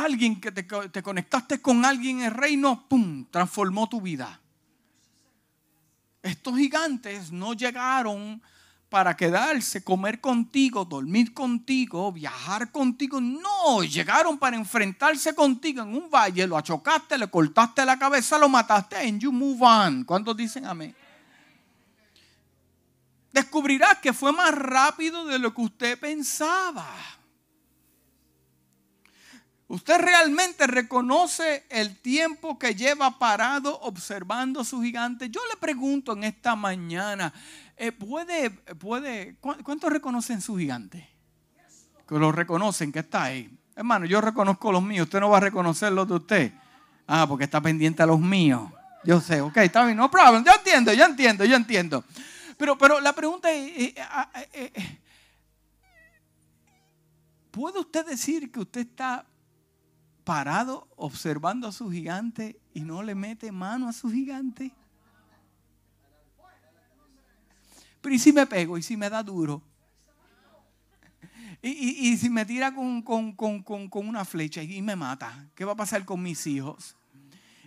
alguien 0.03 0.39
que 0.39 0.51
te, 0.51 0.67
conectaste 1.01 1.62
con 1.62 1.83
alguien 1.83 2.19
en 2.19 2.25
el 2.25 2.31
reino, 2.31 2.86
¡pum!, 2.88 3.25
transformó 3.31 3.89
tu 3.89 4.01
vida. 4.01 4.39
Estos 6.21 6.57
gigantes 6.57 7.31
no 7.31 7.53
llegaron 7.53 8.41
para 8.89 9.17
quedarse, 9.17 9.83
comer 9.83 10.21
contigo, 10.21 10.86
dormir 10.86 11.33
contigo, 11.33 12.12
viajar 12.12 12.71
contigo. 12.71 13.19
No, 13.19 13.83
llegaron 13.83 14.38
para 14.38 14.55
enfrentarse 14.55 15.33
contigo 15.36 15.81
en 15.81 15.95
un 15.95 16.10
valle, 16.10 16.47
lo 16.47 16.57
achocaste, 16.57 17.17
le 17.17 17.27
cortaste 17.29 17.86
la 17.86 17.97
cabeza, 17.97 18.38
lo 18.38 18.49
mataste, 18.49 19.17
you 19.19 19.31
move 19.31 19.60
on. 19.62 20.03
¿Cuántos 20.03 20.38
dicen 20.38 20.65
amén? 20.65 20.95
Descubrirás 23.31 23.97
que 23.99 24.13
fue 24.13 24.31
más 24.31 24.53
rápido 24.53 25.25
de 25.25 25.38
lo 25.38 25.53
que 25.53 25.62
usted 25.62 25.99
pensaba. 25.99 26.88
¿Usted 29.69 29.99
realmente 29.99 30.65
reconoce 30.65 31.65
el 31.69 31.97
tiempo 31.99 32.58
que 32.58 32.73
lleva 32.73 33.19
parado 33.19 33.77
observando 33.82 34.63
su 34.63 34.82
gigante? 34.82 35.30
Yo 35.30 35.41
le 35.49 35.58
pregunto 35.58 36.13
en 36.13 36.23
esta 36.23 36.56
mañana, 36.56 37.34
eh, 37.75 37.91
¿puede, 37.91 38.49
puede, 38.49 39.36
¿cuántos 39.41 39.91
reconocen 39.91 40.41
su 40.41 40.58
gigante? 40.58 41.10
Que 42.08 42.15
lo 42.15 42.32
reconocen, 42.32 42.93
que 42.93 42.99
está 42.99 43.23
ahí. 43.23 43.49
Hermano, 43.75 44.06
yo 44.06 44.21
reconozco 44.21 44.71
los 44.71 44.82
míos, 44.82 45.08
usted 45.08 45.19
no 45.19 45.30
va 45.30 45.38
a 45.38 45.41
reconocer 45.41 45.91
los 45.91 46.08
de 46.08 46.13
usted. 46.13 46.53
Ah, 47.06 47.25
porque 47.27 47.43
está 47.43 47.60
pendiente 47.60 48.01
a 48.01 48.06
los 48.06 48.19
míos. 48.21 48.71
Yo 49.03 49.19
sé, 49.19 49.41
ok, 49.41 49.58
está 49.58 49.86
bien, 49.86 49.97
no 49.97 50.10
problem. 50.10 50.45
Yo 50.45 50.51
entiendo, 50.58 50.93
yo 50.93 51.03
entiendo, 51.03 51.43
yo 51.43 51.58
entiendo. 51.58 52.06
Pero, 52.58 52.77
pero 52.77 53.01
la 53.01 53.12
pregunta 53.12 53.51
es, 53.51 53.69
eh, 53.77 53.95
eh, 54.53 54.99
¿puede 57.51 57.80
usted 57.80 58.06
decir 58.06 58.49
que 58.49 58.62
usted 58.62 58.82
está 58.82 59.25
parado 60.27 60.89
observando 60.97 61.69
a 61.69 61.71
su 61.71 61.89
gigante 61.89 62.59
y 62.73 62.81
no 62.81 63.01
le 63.01 63.15
mete 63.15 63.49
mano 63.49 63.87
a 63.87 63.93
su 63.93 64.11
gigante? 64.11 64.73
Pero 68.01 68.13
¿y 68.13 68.19
si 68.19 68.33
me 68.33 68.45
pego? 68.45 68.77
¿Y 68.77 68.83
si 68.83 68.97
me 68.97 69.09
da 69.09 69.23
duro? 69.23 69.63
¿Y, 71.61 72.17
si 72.17 72.29
me 72.29 72.45
tira 72.45 72.75
con, 72.75 73.01
con, 73.01 73.89
una 73.93 74.25
flecha 74.25 74.61
y 74.61 74.81
me 74.81 74.97
mata? 74.97 75.47
¿Qué 75.55 75.63
va 75.63 75.71
a 75.71 75.77
pasar 75.77 76.03
con 76.03 76.21
mis 76.21 76.45
hijos? 76.45 76.97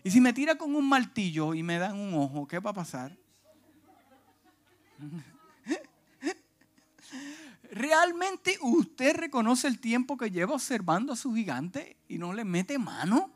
¿Y 0.04 0.10
si 0.10 0.20
me 0.20 0.34
tira 0.34 0.56
con 0.56 0.74
un 0.74 0.86
martillo 0.86 1.54
y 1.54 1.62
me 1.62 1.78
dan 1.78 1.98
un 1.98 2.12
ojo? 2.12 2.46
¿Qué 2.46 2.58
va 2.58 2.70
a 2.70 2.74
pasar? 2.74 3.16
¿Realmente 7.70 8.58
usted 8.60 9.14
reconoce 9.16 9.68
el 9.68 9.78
tiempo 9.78 10.16
que 10.16 10.30
lleva 10.30 10.54
observando 10.54 11.12
a 11.12 11.16
su 11.16 11.32
gigante 11.34 11.96
y 12.08 12.18
no 12.18 12.32
le 12.32 12.44
mete 12.44 12.78
mano? 12.78 13.30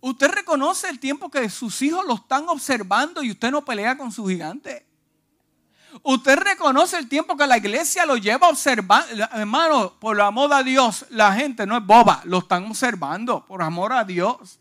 ¿Usted 0.00 0.28
reconoce 0.28 0.88
el 0.90 1.00
tiempo 1.00 1.30
que 1.30 1.48
sus 1.48 1.80
hijos 1.80 2.04
lo 2.04 2.16
están 2.16 2.46
observando 2.50 3.22
y 3.22 3.30
usted 3.30 3.50
no 3.50 3.64
pelea 3.64 3.96
con 3.96 4.12
su 4.12 4.26
gigante? 4.26 4.86
Usted 6.02 6.36
reconoce 6.36 6.98
el 6.98 7.08
tiempo 7.08 7.38
que 7.38 7.46
la 7.46 7.56
iglesia 7.56 8.04
lo 8.04 8.18
lleva 8.18 8.50
observando. 8.50 9.24
Hermano, 9.32 9.94
por 9.98 10.20
amor 10.20 10.52
a 10.52 10.62
Dios, 10.62 11.06
la 11.08 11.32
gente 11.32 11.64
no 11.66 11.78
es 11.78 11.86
boba, 11.86 12.20
lo 12.24 12.40
están 12.40 12.66
observando, 12.66 13.46
por 13.46 13.62
amor 13.62 13.94
a 13.94 14.04
Dios. 14.04 14.58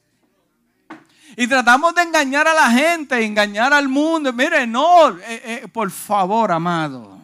Y 1.36 1.48
tratamos 1.48 1.96
de 1.96 2.04
engañar 2.04 2.48
a 2.48 2.54
la 2.54 2.70
gente, 2.70 3.24
engañar 3.24 3.74
al 3.74 3.90
mundo. 3.90 4.32
Mire, 4.34 4.68
no, 4.68 5.10
eh, 5.18 5.62
eh, 5.64 5.68
por 5.72 5.90
favor, 5.90 6.52
amado. 6.52 7.20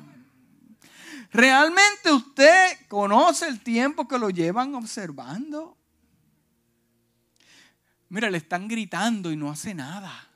¿Realmente 1.31 2.11
usted 2.11 2.87
conoce 2.87 3.47
el 3.47 3.59
tiempo 3.59 4.07
que 4.07 4.17
lo 4.17 4.31
llevan 4.31 4.73
observando? 4.73 5.77
Mire, 8.09 8.31
le 8.31 8.39
están 8.39 8.67
gritando 8.67 9.31
y 9.31 9.35
no 9.35 9.51
hace 9.51 9.75
nada. 9.75 10.27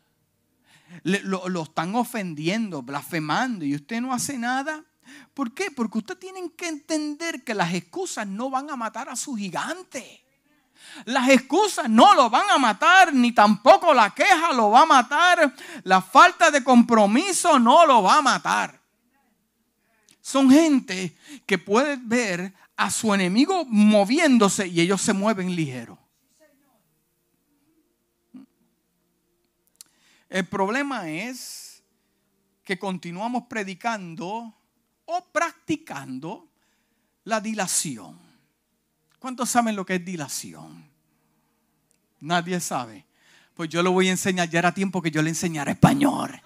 lo, 1.03 1.49
lo 1.49 1.63
están 1.63 1.95
ofendiendo, 1.95 2.83
blasfemando 2.83 3.65
y 3.65 3.73
usted 3.73 4.01
no 4.01 4.13
hace 4.13 4.37
nada. 4.37 4.83
¿Por 5.33 5.53
qué? 5.53 5.71
Porque 5.71 5.97
usted 5.97 6.17
tiene 6.17 6.51
que 6.51 6.67
entender 6.67 7.43
que 7.43 7.55
las 7.55 7.73
excusas 7.73 8.27
no 8.27 8.51
van 8.51 8.69
a 8.69 8.75
matar 8.75 9.09
a 9.09 9.15
su 9.15 9.35
gigante. 9.35 10.22
Las 11.05 11.29
excusas 11.29 11.89
no 11.89 12.13
lo 12.13 12.29
van 12.29 12.49
a 12.49 12.57
matar, 12.57 13.13
ni 13.13 13.31
tampoco 13.31 13.93
la 13.93 14.11
queja 14.11 14.53
lo 14.53 14.71
va 14.71 14.81
a 14.81 14.85
matar. 14.85 15.53
La 15.83 16.01
falta 16.01 16.51
de 16.51 16.63
compromiso 16.63 17.59
no 17.59 17.85
lo 17.85 18.03
va 18.03 18.17
a 18.17 18.21
matar. 18.21 18.79
Son 20.21 20.49
gente 20.49 21.17
que 21.45 21.57
puede 21.57 21.97
ver 22.01 22.53
a 22.77 22.89
su 22.89 23.13
enemigo 23.13 23.65
moviéndose 23.65 24.67
y 24.67 24.81
ellos 24.81 25.01
se 25.01 25.13
mueven 25.13 25.55
ligero. 25.55 25.99
El 30.29 30.47
problema 30.47 31.09
es 31.09 31.83
que 32.63 32.79
continuamos 32.79 33.43
predicando 33.47 34.55
o 35.05 35.25
practicando 35.25 36.49
la 37.25 37.39
dilación. 37.39 38.22
¿Cuántos 39.23 39.51
saben 39.51 39.77
lo 39.77 39.85
que 39.85 39.95
es 39.95 40.03
dilación? 40.03 40.85
Nadie 42.19 42.59
sabe. 42.59 43.05
Pues 43.53 43.69
yo 43.69 43.81
lo 43.81 43.93
voy 43.93 44.09
a 44.09 44.11
enseñar. 44.11 44.49
Ya 44.49 44.59
era 44.59 44.73
tiempo 44.73 45.01
que 45.01 45.11
yo 45.11 45.21
le 45.21 45.29
enseñara 45.29 45.71
español. 45.71 46.41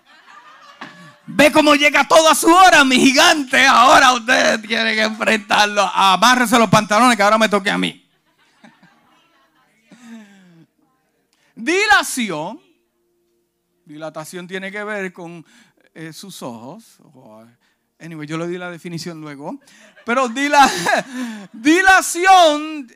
Ve 1.26 1.52
cómo 1.52 1.74
llega 1.74 2.08
todo 2.08 2.30
a 2.30 2.36
su 2.36 2.46
hora, 2.54 2.86
mi 2.86 2.98
gigante. 2.98 3.66
Ahora 3.66 4.14
ustedes 4.14 4.62
tienen 4.62 4.94
que 4.94 5.02
enfrentarlo. 5.02 5.82
Amárrese 5.92 6.60
los 6.60 6.70
pantalones 6.70 7.18
que 7.18 7.24
ahora 7.24 7.40
me 7.40 7.50
toque 7.50 7.72
a 7.72 7.80
mí. 7.80 8.08
Dilación. 11.56 12.62
Dilatación 13.86 14.48
tiene 14.48 14.72
que 14.72 14.84
ver 14.84 15.12
con 15.12 15.44
eh, 15.96 16.14
sus 16.14 16.44
ojos. 16.44 17.00
Anyway, 18.00 18.28
yo 18.28 18.38
le 18.38 18.48
di 18.48 18.60
la 18.60 18.70
definición 18.70 19.20
luego. 19.20 19.60
Pero 20.08 20.30
dilación 21.52 22.90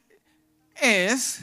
es 0.75 1.41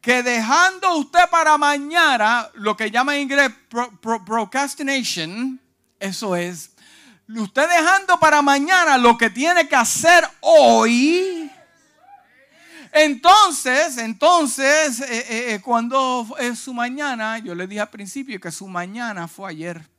que 0.00 0.22
dejando 0.22 0.94
usted 0.94 1.28
para 1.28 1.58
mañana 1.58 2.48
lo 2.54 2.76
que 2.76 2.88
llama 2.88 3.16
en 3.16 3.22
inglés 3.22 3.50
procrastination, 4.24 5.60
eso 5.98 6.36
es, 6.36 6.70
usted 7.26 7.68
dejando 7.68 8.16
para 8.20 8.42
mañana 8.42 8.96
lo 8.96 9.18
que 9.18 9.28
tiene 9.28 9.66
que 9.66 9.74
hacer 9.74 10.22
hoy. 10.38 11.50
Entonces, 12.92 13.98
entonces, 13.98 15.00
eh, 15.00 15.06
eh, 15.08 15.54
eh, 15.54 15.60
cuando 15.62 16.28
es 16.38 16.60
su 16.60 16.72
mañana, 16.72 17.40
yo 17.40 17.56
le 17.56 17.66
dije 17.66 17.80
al 17.80 17.90
principio 17.90 18.38
que 18.38 18.52
su 18.52 18.68
mañana 18.68 19.26
fue 19.26 19.50
ayer. 19.50 19.93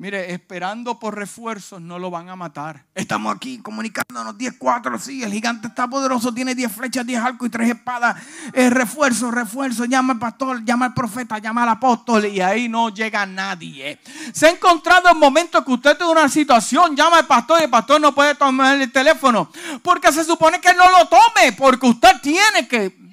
Mire, 0.00 0.32
esperando 0.32 0.98
por 0.98 1.14
refuerzos 1.14 1.78
no 1.78 1.98
lo 1.98 2.10
van 2.10 2.30
a 2.30 2.34
matar. 2.34 2.86
Estamos 2.94 3.36
aquí 3.36 3.58
comunicándonos 3.58 4.38
10, 4.38 4.54
4, 4.56 4.98
sí, 4.98 5.22
el 5.22 5.30
gigante 5.30 5.68
está 5.68 5.88
poderoso, 5.88 6.32
tiene 6.32 6.54
10 6.54 6.72
flechas, 6.72 7.04
10 7.04 7.20
arcos 7.20 7.48
y 7.48 7.50
3 7.50 7.68
espadas. 7.68 8.16
Es 8.54 8.72
refuerzo, 8.72 9.30
refuerzo, 9.30 9.84
llama 9.84 10.14
al 10.14 10.18
pastor, 10.18 10.64
llama 10.64 10.86
al 10.86 10.94
profeta, 10.94 11.36
llama 11.36 11.64
al 11.64 11.68
apóstol 11.68 12.24
y 12.24 12.40
ahí 12.40 12.66
no 12.66 12.88
llega 12.88 13.26
nadie. 13.26 14.00
Se 14.32 14.46
ha 14.46 14.50
encontrado 14.50 15.10
en 15.10 15.18
momentos 15.18 15.62
que 15.66 15.72
usted 15.72 15.94
tiene 15.98 16.12
una 16.12 16.30
situación, 16.30 16.96
llama 16.96 17.18
al 17.18 17.26
pastor 17.26 17.60
y 17.60 17.64
el 17.64 17.70
pastor 17.70 18.00
no 18.00 18.14
puede 18.14 18.34
tomar 18.34 18.80
el 18.80 18.90
teléfono 18.90 19.52
porque 19.82 20.10
se 20.12 20.24
supone 20.24 20.62
que 20.62 20.72
no 20.72 20.84
lo 20.98 21.08
tome, 21.08 21.52
porque 21.58 21.86
usted 21.86 22.12
tiene 22.22 22.66
que 22.66 23.09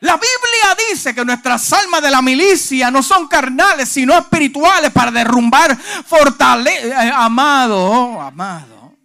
la 0.00 0.14
Biblia 0.14 0.88
dice 0.88 1.14
que 1.14 1.24
nuestras 1.24 1.70
almas 1.74 2.02
de 2.02 2.10
la 2.10 2.22
milicia 2.22 2.90
no 2.90 3.02
son 3.02 3.28
carnales, 3.28 3.88
sino 3.88 4.16
espirituales 4.16 4.90
para 4.92 5.10
derrumbar 5.10 5.76
fortaleza. 5.76 7.06
Eh, 7.06 7.12
amado, 7.14 7.78
oh, 7.78 8.20
amado. 8.20 8.96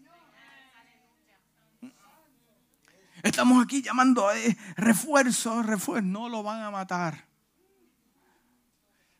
Estamos 3.21 3.61
aquí 3.63 3.81
llamando 3.81 4.31
eh, 4.31 4.55
refuerzo, 4.77 5.63
refuerzo. 5.63 6.07
No 6.07 6.29
lo 6.29 6.43
van 6.43 6.61
a 6.61 6.71
matar. 6.71 7.25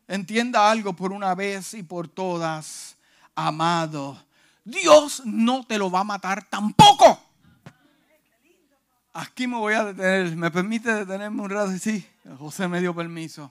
Entienda 0.08 0.70
algo 0.70 0.94
por 0.94 1.12
una 1.12 1.36
vez 1.36 1.74
y 1.74 1.84
por 1.84 2.08
todas, 2.08 2.96
amado. 3.34 4.24
Dios 4.64 5.24
no 5.26 5.66
te 5.66 5.78
lo 5.78 5.92
va 5.92 6.02
a 6.02 6.04
matar 6.06 6.46
tampoco. 6.46 7.25
Aquí 9.18 9.48
me 9.48 9.56
voy 9.56 9.74
a 9.74 9.86
detener. 9.86 10.36
¿Me 10.36 10.52
permite 10.52 10.94
detenerme 10.94 11.42
un 11.42 11.50
rato? 11.50 11.72
Sí, 11.80 12.06
José 12.38 12.68
me 12.68 12.82
dio 12.82 12.94
permiso. 12.94 13.50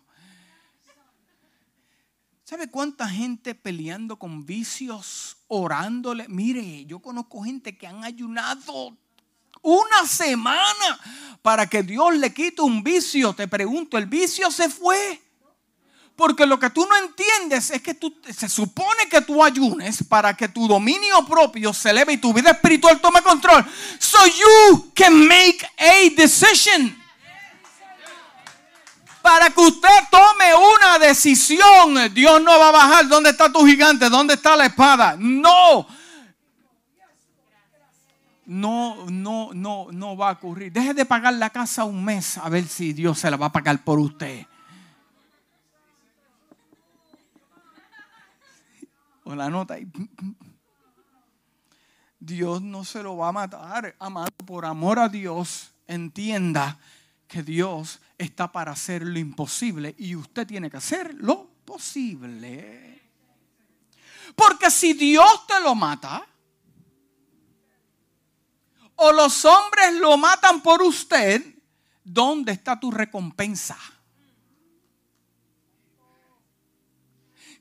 ¿Sabe 2.45 2.69
cuánta 2.69 3.09
gente 3.09 3.55
peleando 3.55 4.19
con 4.19 4.45
vicios, 4.45 5.39
orándole? 5.49 6.29
Mire, 6.29 6.85
yo 6.85 6.99
conozco 6.99 7.43
gente 7.43 7.79
que 7.79 7.87
han 7.87 8.05
ayunado 8.05 8.95
una 9.63 10.07
semana 10.07 11.01
para 11.41 11.67
que 11.67 11.83
Dios 11.83 12.15
le 12.15 12.35
quite 12.35 12.61
un 12.61 12.83
vicio. 12.85 13.33
Te 13.33 13.49
pregunto, 13.49 13.97
¿el 13.97 14.05
vicio 14.05 14.51
se 14.51 14.69
fue? 14.69 15.24
Porque 16.17 16.47
lo 16.47 16.61
que 16.61 16.71
tú 16.71 16.87
no 16.87 16.97
entiendes 16.97 17.71
es 17.71 17.83
que 17.83 17.95
tú, 17.95 18.15
se 18.31 18.49
supone 18.49 19.09
que 19.11 19.21
tú 19.21 19.43
ayunes 19.43 20.05
para 20.05 20.35
que 20.35 20.47
tu 20.47 20.69
dominio 20.69 21.27
propio 21.27 21.73
se 21.73 21.91
eleve 21.91 22.13
y 22.13 22.19
tu 22.19 22.33
vida 22.33 22.53
espiritual 22.53 23.01
tome 23.01 23.21
control. 23.21 23.65
So 23.99 24.19
you 24.27 24.93
can 24.95 25.27
make 25.27 25.67
a 25.77 26.11
decision. 26.17 27.03
Para 29.21 29.51
que 29.51 29.61
usted 29.61 29.89
tome 30.11 30.55
una 30.55 30.99
decisión, 31.01 32.13
Dios 32.15 32.41
no 32.43 32.61
va 32.61 32.69
a 32.69 32.73
bajar. 32.73 33.09
¿Dónde 33.09 33.31
está 33.31 33.51
tu 33.51 33.67
gigante? 33.67 34.09
¿Dónde 34.09 34.35
está 34.35 34.55
la 34.55 34.67
espada? 34.67 35.17
No. 35.19 35.87
No, 38.47 39.07
no, 39.09 39.51
no, 39.53 39.87
no 39.91 40.17
va 40.17 40.29
a 40.29 40.33
ocurrir. 40.33 40.71
Deje 40.71 40.95
de 40.95 41.07
pagar 41.07 41.33
la 41.35 41.51
casa 41.51 41.85
un 41.85 42.05
mes 42.05 42.39
a 42.39 42.49
ver 42.51 42.69
si 42.69 42.93
Dios 42.93 43.19
se 43.19 43.31
la 43.31 43.37
va 43.37 43.47
a 43.47 43.53
pagar 43.53 43.83
por 43.83 43.99
usted. 43.99 44.47
O 49.25 49.35
la 49.35 49.51
nota 49.51 49.79
y 49.79 49.91
Dios 52.19 52.63
no 52.63 52.85
se 52.85 53.03
lo 53.03 53.17
va 53.19 53.29
a 53.29 53.33
matar, 53.33 53.95
amado, 53.99 54.31
por 54.47 54.65
amor 54.65 54.99
a 54.99 55.09
Dios. 55.09 55.73
Entienda 55.87 56.79
que 57.27 57.43
Dios 57.43 58.01
está 58.17 58.51
para 58.51 58.73
hacer 58.73 59.03
lo 59.03 59.19
imposible 59.19 59.95
y 59.99 60.17
usted 60.17 60.47
tiene 60.47 60.71
que 60.71 60.79
hacer 60.79 61.15
lo 61.15 61.47
posible. 61.65 63.03
Porque 64.35 64.71
si 64.71 64.95
Dios 64.95 65.47
te 65.47 65.61
lo 65.61 65.75
mata, 65.75 66.27
o 68.97 69.13
los 69.13 69.45
hombres 69.45 69.95
lo 69.95 70.17
matan 70.17 70.63
por 70.63 70.83
usted, 70.83 71.45
¿dónde 72.03 72.53
está 72.53 72.79
tu 72.79 72.91
recompensa? 72.91 73.77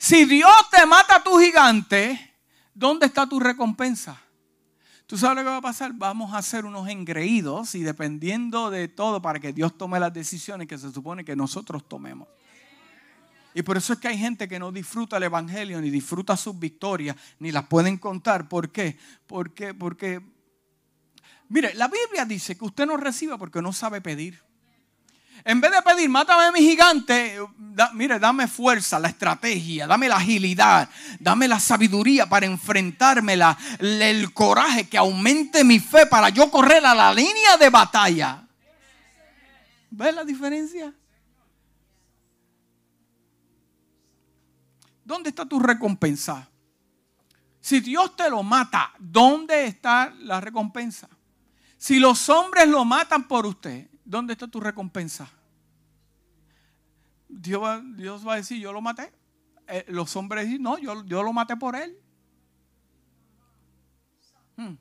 Si 0.04 0.26
Dios 0.26 0.52
te 0.70 0.86
mata 0.86 1.16
a 1.16 1.24
tu 1.24 1.40
gigante, 1.40 2.36
¿dónde 2.74 3.06
está 3.06 3.26
tu 3.26 3.40
recompensa? 3.40 4.22
¿Tú 5.08 5.18
sabes 5.18 5.38
lo 5.38 5.44
que 5.44 5.50
va 5.52 5.58
a 5.60 5.62
pasar? 5.62 5.94
Vamos 5.94 6.34
a 6.34 6.40
hacer 6.40 6.66
unos 6.66 6.90
engreídos 6.90 7.74
y 7.74 7.84
dependiendo 7.84 8.70
de 8.70 8.90
todo 8.90 9.22
para 9.22 9.40
que 9.40 9.54
Dios 9.54 9.78
tome 9.78 10.02
las 10.02 10.12
decisiones 10.12 10.68
que 10.68 10.78
se 10.78 10.92
supone 10.92 11.24
que 11.24 11.38
nosotros 11.38 11.88
tomemos. 11.88 12.28
Y 13.54 13.62
por 13.62 13.78
eso 13.78 13.94
es 13.94 14.00
que 14.00 14.10
hay 14.10 14.18
gente 14.18 14.50
que 14.50 14.60
no 14.60 14.74
disfruta 14.74 15.16
el 15.16 15.24
Evangelio, 15.24 15.80
ni 15.80 15.90
disfruta 15.90 16.36
sus 16.36 16.60
victorias, 16.60 17.16
ni 17.40 17.54
las 17.54 17.68
pueden 17.68 17.98
contar. 17.98 18.50
¿Por 18.50 18.74
qué? 18.74 18.98
Porque, 19.26 19.74
porque 19.74 20.22
Mire, 21.48 21.76
la 21.76 21.88
Biblia 21.88 22.26
dice 22.26 22.58
que 22.58 22.66
usted 22.66 22.86
no 22.86 22.98
reciba 22.98 23.38
porque 23.38 23.62
no 23.62 23.72
sabe 23.72 24.02
pedir. 24.02 24.44
En 25.46 25.60
vez 25.60 25.72
de 25.72 25.82
pedir, 25.82 26.10
mátame 26.10 26.46
a 26.46 26.52
mi 26.52 26.60
gigante, 26.60 27.38
mire, 27.94 28.18
dame 28.18 28.48
fuerza, 28.48 28.98
la 28.98 29.10
estrategia, 29.10 29.86
dame 29.86 30.08
la 30.08 30.16
agilidad, 30.16 30.90
dame 31.20 31.50
la 31.50 31.60
sabiduría 31.60 32.28
para 32.28 32.46
enfrentármela, 32.46 33.58
el 33.80 34.34
coraje 34.34 34.88
que 34.88 34.98
aumente 34.98 35.66
mi 35.66 35.80
fe 35.80 36.06
para 36.06 36.30
yo 36.30 36.50
correr 36.50 36.86
a 36.86 36.96
la 36.96 37.14
línea 37.14 37.58
de 37.58 37.70
batalla. 37.70 38.48
¿Ves 39.90 40.16
la 40.16 40.24
diferencia? 40.24 40.94
¿Dónde 45.04 45.30
está 45.30 45.46
tu 45.46 45.60
recompensa? 45.60 46.48
Si 47.60 47.82
Dios 47.82 48.16
te 48.16 48.30
lo 48.30 48.44
mata, 48.44 48.94
¿dónde 48.98 49.66
está 49.66 50.14
la 50.20 50.40
recompensa? 50.40 51.10
Si 51.78 52.00
los 52.00 52.30
hombres 52.30 52.68
lo 52.70 52.86
matan 52.86 53.28
por 53.28 53.46
usted, 53.46 53.90
¿dónde 54.06 54.34
está 54.34 54.48
tu 54.48 54.60
recompensa? 54.60 55.30
Dios 57.28 57.62
va, 57.62 58.34
a 58.34 58.36
decir, 58.36 58.60
yo 58.60 58.72
lo 58.72 58.82
maté. 58.82 59.12
Eh, 59.68 59.86
los 59.88 60.16
hombres 60.16 60.46
dicen, 60.46 60.62
no, 60.62 60.78
yo, 60.78 61.04
yo, 61.06 61.24
lo 61.24 61.34
maté 61.34 61.56
por 61.58 61.76
él. 61.76 61.98
Hmm. 64.56 64.76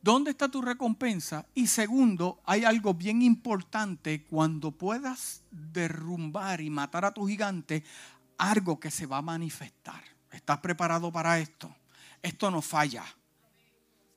¿Dónde 0.00 0.30
está 0.30 0.48
tu 0.48 0.62
recompensa? 0.62 1.46
Y 1.52 1.66
segundo, 1.66 2.40
hay 2.44 2.64
algo 2.64 2.94
bien 2.94 3.22
importante 3.22 4.24
cuando 4.24 4.70
puedas 4.70 5.42
derrumbar 5.50 6.60
y 6.60 6.70
matar 6.70 7.04
a 7.04 7.12
tu 7.12 7.26
gigante, 7.26 7.84
algo 8.38 8.78
que 8.78 8.90
se 8.90 9.06
va 9.06 9.18
a 9.18 9.22
manifestar. 9.22 10.02
¿Estás 10.30 10.58
preparado 10.58 11.10
para 11.10 11.38
esto? 11.38 11.74
Esto 12.22 12.50
no 12.50 12.62
falla 12.62 13.04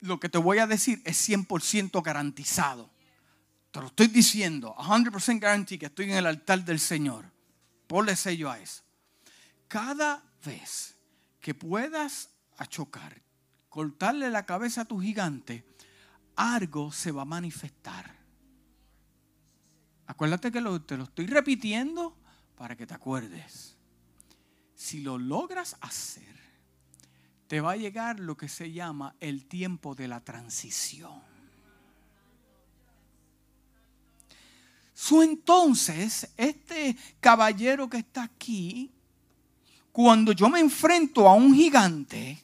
lo 0.01 0.19
que 0.19 0.29
te 0.29 0.37
voy 0.37 0.59
a 0.59 0.67
decir 0.67 1.01
es 1.05 1.29
100% 1.29 2.03
garantizado. 2.03 2.89
Te 3.71 3.81
lo 3.81 3.87
estoy 3.87 4.07
diciendo, 4.07 4.75
100% 4.77 5.39
garantía 5.39 5.77
que 5.77 5.85
estoy 5.87 6.05
en 6.05 6.17
el 6.17 6.25
altar 6.25 6.63
del 6.65 6.79
Señor. 6.79 7.31
Ponle 7.87 8.15
sello 8.15 8.49
a 8.49 8.59
eso. 8.59 8.83
Cada 9.67 10.23
vez 10.43 10.95
que 11.39 11.53
puedas 11.53 12.29
chocar, 12.69 13.21
cortarle 13.69 14.29
la 14.29 14.45
cabeza 14.45 14.81
a 14.81 14.85
tu 14.85 14.99
gigante, 14.99 15.65
algo 16.35 16.91
se 16.91 17.11
va 17.11 17.21
a 17.21 17.25
manifestar. 17.25 18.17
Acuérdate 20.07 20.51
que 20.51 20.61
te 20.85 20.97
lo 20.97 21.03
estoy 21.03 21.27
repitiendo 21.27 22.17
para 22.55 22.75
que 22.75 22.87
te 22.87 22.93
acuerdes. 22.93 23.77
Si 24.73 25.01
lo 25.01 25.17
logras 25.17 25.77
hacer, 25.81 26.39
te 27.49 27.61
va 27.61 27.71
a 27.71 27.77
llegar 27.77 28.19
lo 28.19 28.37
que 28.37 28.47
se 28.47 28.71
llama 28.71 29.15
el 29.19 29.47
tiempo 29.47 29.95
de 29.95 30.07
la 30.07 30.19
transición. 30.19 31.19
Su 34.93 35.23
entonces, 35.23 36.31
este 36.37 36.95
caballero 37.19 37.89
que 37.89 37.97
está 37.97 38.21
aquí, 38.21 38.91
cuando 39.91 40.31
yo 40.31 40.47
me 40.47 40.59
enfrento 40.59 41.27
a 41.27 41.33
un 41.33 41.55
gigante, 41.55 42.39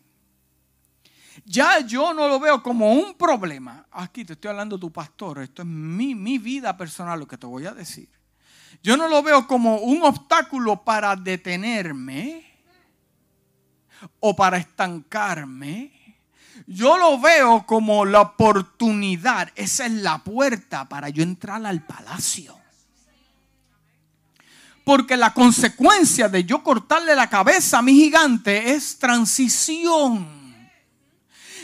ya 1.46 1.82
yo 1.82 2.12
no 2.12 2.28
lo 2.28 2.40
veo 2.40 2.64
como 2.64 2.92
un 2.92 3.14
problema. 3.14 3.86
Aquí 3.92 4.26
te 4.26 4.34
estoy 4.34 4.50
hablando 4.50 4.80
tu 4.80 4.92
pastor, 4.92 5.44
esto 5.44 5.62
es 5.62 5.68
mi, 5.68 6.16
mi 6.16 6.40
vida 6.40 6.76
personal 6.76 7.20
lo 7.20 7.28
que 7.28 7.38
te 7.38 7.46
voy 7.46 7.68
a 7.68 7.76
decir. 7.76 8.10
Yo 8.82 8.98
no 8.98 9.08
lo 9.08 9.22
veo 9.22 9.46
como 9.46 9.78
un 9.78 10.02
obstáculo 10.02 10.84
para 10.84 11.16
detenerme 11.16 12.55
o 14.20 14.36
para 14.36 14.58
estancarme. 14.58 15.92
Yo 16.68 16.98
lo 16.98 17.20
veo 17.20 17.66
como 17.66 18.06
la 18.06 18.22
oportunidad. 18.22 19.52
Esa 19.56 19.86
es 19.86 19.92
la 19.92 20.20
puerta 20.20 20.88
para 20.88 21.10
yo 21.10 21.24
entrar 21.24 21.66
al 21.66 21.86
palacio. 21.86 22.58
Porque 24.84 25.18
la 25.18 25.34
consecuencia 25.34 26.30
de 26.30 26.44
yo 26.44 26.64
cortarle 26.64 27.16
la 27.16 27.30
cabeza 27.30 27.80
a 27.80 27.82
mi 27.82 27.94
gigante 27.94 28.72
es 28.72 28.98
transición. 29.00 30.28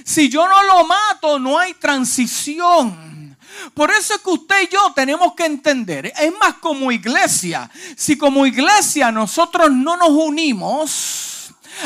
Si 0.03 0.29
yo 0.29 0.47
no 0.47 0.63
lo 0.63 0.85
mato, 0.85 1.39
no 1.39 1.59
hay 1.59 1.75
transición. 1.75 3.37
Por 3.73 3.91
eso 3.91 4.15
es 4.15 4.21
que 4.21 4.29
usted 4.29 4.63
y 4.63 4.73
yo 4.73 4.91
tenemos 4.95 5.33
que 5.33 5.45
entender, 5.45 6.11
es 6.17 6.33
más 6.39 6.55
como 6.55 6.91
iglesia, 6.91 7.69
si 7.95 8.17
como 8.17 8.45
iglesia 8.45 9.11
nosotros 9.11 9.71
no 9.71 9.97
nos 9.97 10.09
unimos, 10.09 11.30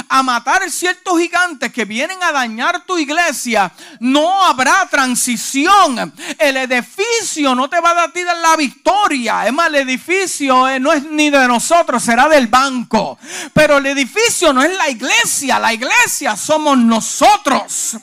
a 0.10 0.24
matar 0.24 0.70
ciertos 0.70 1.20
gigantes 1.20 1.72
que 1.72 1.86
vienen 1.86 2.22
a 2.24 2.32
dañar 2.32 2.86
tu 2.86 2.98
iglesia, 2.98 3.72
no 4.00 4.44
habrá 4.44 4.88
transición. 4.90 6.14
El 6.38 6.58
edificio 6.58 7.56
no 7.56 7.70
te 7.70 7.80
va 7.80 7.92
a 7.92 7.94
dar 7.94 8.12
la 8.42 8.56
victoria. 8.56 9.46
Es 9.46 9.54
más, 9.54 9.68
el 9.68 9.76
edificio 9.76 10.68
eh, 10.68 10.80
no 10.80 10.92
es 10.92 11.04
ni 11.04 11.30
de 11.30 11.48
nosotros, 11.48 12.04
será 12.04 12.28
del 12.28 12.48
banco. 12.48 13.18
Pero 13.54 13.78
el 13.78 13.86
edificio 13.88 14.54
no 14.54 14.64
es 14.64 14.76
la 14.76 14.90
iglesia, 14.90 15.60
la 15.60 15.74
iglesia 15.74 16.36
somos 16.36 16.78
nosotros. 16.78 17.98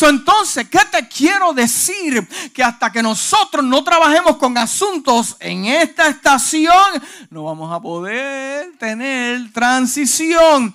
entonces, 0.00 0.68
¿qué 0.68 0.80
te 0.90 1.08
quiero 1.08 1.52
decir? 1.52 2.26
Que 2.52 2.62
hasta 2.62 2.90
que 2.92 3.02
nosotros 3.02 3.64
no 3.64 3.82
trabajemos 3.82 4.36
con 4.36 4.56
asuntos 4.58 5.36
en 5.40 5.66
esta 5.66 6.08
estación, 6.08 7.02
no 7.30 7.44
vamos 7.44 7.72
a 7.72 7.80
poder 7.80 8.72
tener 8.78 9.52
transición. 9.52 10.74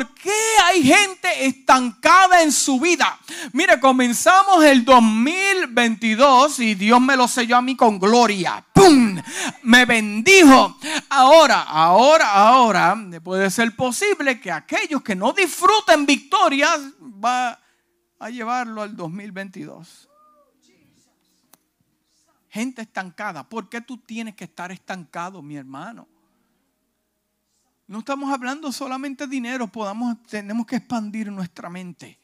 Porque 0.00 0.22
qué 0.22 0.62
hay 0.64 0.82
gente 0.82 1.44
estancada 1.44 2.42
en 2.42 2.52
su 2.52 2.80
vida? 2.80 3.18
Mire, 3.52 3.78
comenzamos 3.78 4.64
el 4.64 4.82
2022 4.82 6.58
y 6.60 6.74
Dios 6.74 6.98
me 7.02 7.16
lo 7.16 7.28
selló 7.28 7.58
a 7.58 7.62
mí 7.62 7.76
con 7.76 7.98
gloria. 7.98 8.64
¡Pum! 8.72 9.20
Me 9.62 9.84
bendijo. 9.84 10.78
Ahora, 11.10 11.62
ahora, 11.64 12.32
ahora, 12.32 12.96
puede 13.22 13.50
ser 13.50 13.76
posible 13.76 14.40
que 14.40 14.50
aquellos 14.50 15.02
que 15.02 15.14
no 15.14 15.34
disfruten 15.34 16.06
victorias 16.06 16.80
va 17.22 17.60
a 18.18 18.30
llevarlo 18.30 18.80
al 18.80 18.96
2022. 18.96 20.08
gente 22.48 22.82
estancada. 22.82 23.46
¿Por 23.48 23.68
qué 23.68 23.82
tú 23.82 23.98
tienes 23.98 24.34
que 24.34 24.44
estar 24.44 24.72
estancado, 24.72 25.42
mi 25.42 25.56
hermano? 25.56 26.08
No 27.90 27.98
estamos 27.98 28.32
hablando 28.32 28.70
solamente 28.70 29.26
de 29.26 29.32
dinero, 29.32 29.66
podamos, 29.66 30.22
tenemos 30.22 30.64
que 30.64 30.76
expandir 30.76 31.28
nuestra 31.32 31.68
mente. 31.68 32.20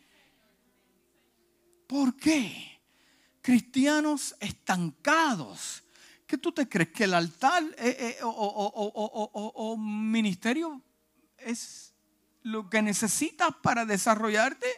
¿Por 1.88 2.14
qué? 2.14 2.80
Cristianos 3.42 4.36
estancados. 4.38 5.82
¿Qué 6.24 6.38
tú 6.38 6.52
te 6.52 6.68
crees? 6.68 6.90
¿Que 6.90 7.02
el 7.02 7.14
altar 7.14 7.64
eh, 7.78 7.96
eh, 7.98 8.18
o 8.22 9.76
ministerio 9.76 10.80
es 11.36 11.92
lo 12.42 12.70
que 12.70 12.80
necesitas 12.80 13.48
para 13.60 13.84
desarrollarte? 13.84 14.68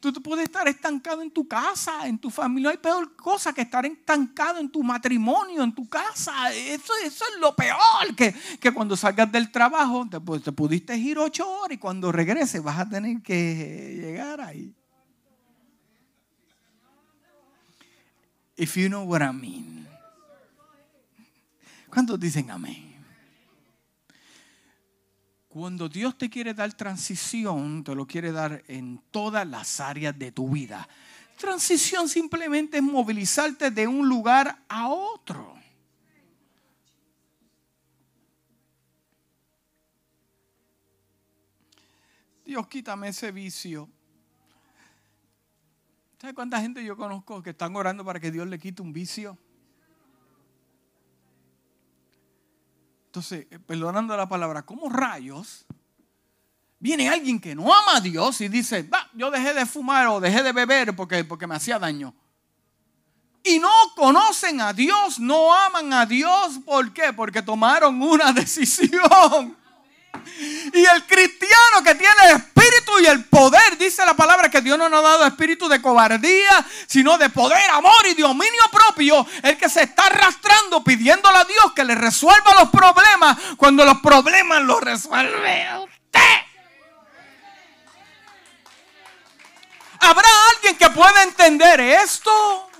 Tú 0.00 0.12
te 0.12 0.20
puedes 0.20 0.44
estar 0.44 0.66
estancado 0.68 1.22
en 1.22 1.30
tu 1.30 1.46
casa, 1.46 2.06
en 2.06 2.18
tu 2.18 2.30
familia. 2.30 2.64
No 2.64 2.70
hay 2.70 2.78
peor 2.78 3.14
cosa 3.16 3.52
que 3.52 3.62
estar 3.62 3.84
estancado 3.86 4.58
en 4.58 4.70
tu 4.70 4.82
matrimonio, 4.82 5.62
en 5.62 5.74
tu 5.74 5.88
casa. 5.88 6.52
Eso, 6.52 6.92
es 7.04 7.20
lo 7.40 7.54
peor. 7.54 8.14
Que, 8.16 8.34
que 8.60 8.72
cuando 8.72 8.96
salgas 8.96 9.30
del 9.30 9.50
trabajo, 9.50 10.06
te, 10.10 10.20
pues, 10.20 10.42
te 10.42 10.52
pudiste 10.52 10.96
ir 10.96 11.18
ocho 11.18 11.48
horas 11.48 11.76
y 11.76 11.78
cuando 11.78 12.12
regreses 12.12 12.62
vas 12.62 12.78
a 12.78 12.88
tener 12.88 13.22
que 13.22 13.98
llegar 14.00 14.40
ahí. 14.40 14.74
If 18.56 18.76
you 18.76 18.88
know 18.88 19.04
what 19.04 19.20
I 19.20 19.32
mean. 19.32 19.86
¿Cuántos 21.90 22.18
dicen 22.18 22.50
amén? 22.50 22.95
Cuando 25.58 25.88
Dios 25.88 26.18
te 26.18 26.28
quiere 26.28 26.52
dar 26.52 26.74
transición, 26.74 27.82
te 27.82 27.94
lo 27.94 28.06
quiere 28.06 28.30
dar 28.30 28.62
en 28.68 29.00
todas 29.10 29.46
las 29.48 29.80
áreas 29.80 30.18
de 30.18 30.30
tu 30.30 30.50
vida. 30.50 30.86
Transición 31.38 32.10
simplemente 32.10 32.76
es 32.76 32.82
movilizarte 32.82 33.70
de 33.70 33.88
un 33.88 34.06
lugar 34.06 34.62
a 34.68 34.88
otro. 34.88 35.54
Dios, 42.44 42.66
quítame 42.66 43.08
ese 43.08 43.32
vicio. 43.32 43.88
¿Sabes 46.20 46.34
cuánta 46.34 46.60
gente 46.60 46.84
yo 46.84 46.98
conozco 46.98 47.42
que 47.42 47.50
están 47.50 47.74
orando 47.76 48.04
para 48.04 48.20
que 48.20 48.30
Dios 48.30 48.46
le 48.46 48.58
quite 48.58 48.82
un 48.82 48.92
vicio? 48.92 49.38
Entonces, 53.16 53.46
eh, 53.50 53.58
perdonando 53.58 54.14
la 54.14 54.28
palabra, 54.28 54.60
¿cómo 54.60 54.90
rayos 54.90 55.64
viene 56.78 57.08
alguien 57.08 57.40
que 57.40 57.54
no 57.54 57.74
ama 57.74 57.96
a 57.96 58.00
Dios 58.02 58.42
y 58.42 58.48
dice, 58.48 58.82
va, 58.82 59.08
yo 59.14 59.30
dejé 59.30 59.54
de 59.54 59.64
fumar 59.64 60.08
o 60.08 60.20
dejé 60.20 60.42
de 60.42 60.52
beber 60.52 60.94
porque, 60.94 61.24
porque 61.24 61.46
me 61.46 61.54
hacía 61.54 61.78
daño? 61.78 62.14
Y 63.42 63.58
no 63.58 63.70
conocen 63.96 64.60
a 64.60 64.74
Dios, 64.74 65.18
no 65.18 65.50
aman 65.54 65.94
a 65.94 66.04
Dios. 66.04 66.58
¿Por 66.62 66.92
qué? 66.92 67.14
Porque 67.14 67.40
tomaron 67.40 68.02
una 68.02 68.32
decisión. 68.34 69.56
Y 70.72 70.84
el 70.84 71.06
cristiano 71.06 71.82
que 71.84 71.94
tiene 71.94 72.32
espíritu 72.34 72.98
y 73.00 73.06
el 73.06 73.24
poder, 73.24 73.78
dice 73.78 74.04
la 74.04 74.14
palabra 74.14 74.50
que 74.50 74.60
Dios 74.60 74.76
no 74.78 74.88
nos 74.88 75.00
ha 75.00 75.08
dado 75.08 75.26
espíritu 75.26 75.68
de 75.68 75.80
cobardía, 75.80 76.66
sino 76.86 77.16
de 77.18 77.30
poder, 77.30 77.70
amor 77.70 78.06
y 78.06 78.14
dominio 78.14 78.62
propio, 78.70 79.26
el 79.42 79.56
que 79.56 79.68
se 79.68 79.82
está 79.82 80.06
arrastrando 80.06 80.82
pidiéndole 80.82 81.38
a 81.38 81.44
Dios 81.44 81.72
que 81.74 81.84
le 81.84 81.94
resuelva 81.94 82.54
los 82.60 82.70
problemas 82.70 83.38
cuando 83.56 83.84
los 83.84 84.00
problemas 84.00 84.62
los 84.62 84.80
resuelve 84.80 85.68
usted. 85.84 86.20
¿Habrá 90.00 90.28
alguien 90.54 90.76
que 90.76 90.90
pueda 90.90 91.22
entender 91.22 91.80
esto? 91.80 92.70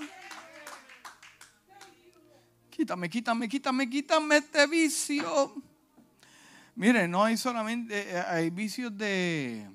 Quítame, 2.69 3.09
quítame, 3.09 3.49
quítame, 3.49 3.89
quítame 3.89 4.37
este 4.37 4.67
vicio. 4.67 5.55
Mire, 6.77 7.07
no 7.07 7.23
hay 7.23 7.35
solamente, 7.37 8.07
eh, 8.07 8.23
hay 8.27 8.51
vicios 8.51 8.95
de, 8.95 9.67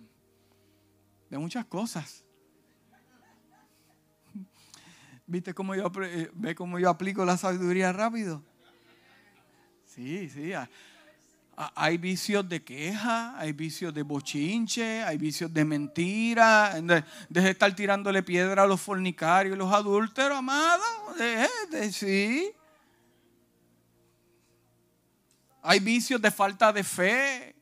de 1.28 1.36
muchas 1.36 1.64
cosas. 1.64 2.24
¿Viste 5.26 5.52
cómo 5.52 5.74
yo, 5.74 5.90
eh, 6.00 6.30
ve 6.32 6.54
cómo 6.54 6.78
yo 6.78 6.88
aplico 6.88 7.24
la 7.24 7.36
sabiduría 7.36 7.92
rápido? 7.92 8.40
Sí, 9.84 10.30
sí. 10.30 10.52
Hay 11.56 11.98
vicios 11.98 12.48
de 12.48 12.62
queja, 12.62 13.36
hay 13.36 13.52
vicios 13.52 13.92
de 13.92 14.02
bochinche, 14.02 15.02
hay 15.02 15.18
vicios 15.18 15.52
de 15.52 15.64
mentira. 15.64 16.80
Deje 17.28 17.46
de 17.46 17.50
estar 17.50 17.74
tirándole 17.74 18.22
piedra 18.22 18.62
a 18.62 18.66
los 18.66 18.80
fornicarios, 18.80 19.58
los 19.58 19.72
adúlteros, 19.72 20.38
amado. 20.38 20.84
de, 21.18 21.92
sí. 21.92 22.52
Hay 25.62 25.78
vicios 25.78 26.20
de 26.20 26.30
falta 26.30 26.72
de 26.72 26.82
fe. 26.82 27.54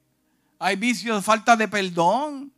Hay 0.58 0.76
vicios 0.76 1.16
de 1.16 1.22
falta 1.22 1.54
de 1.54 1.68
perdón. 1.68 2.52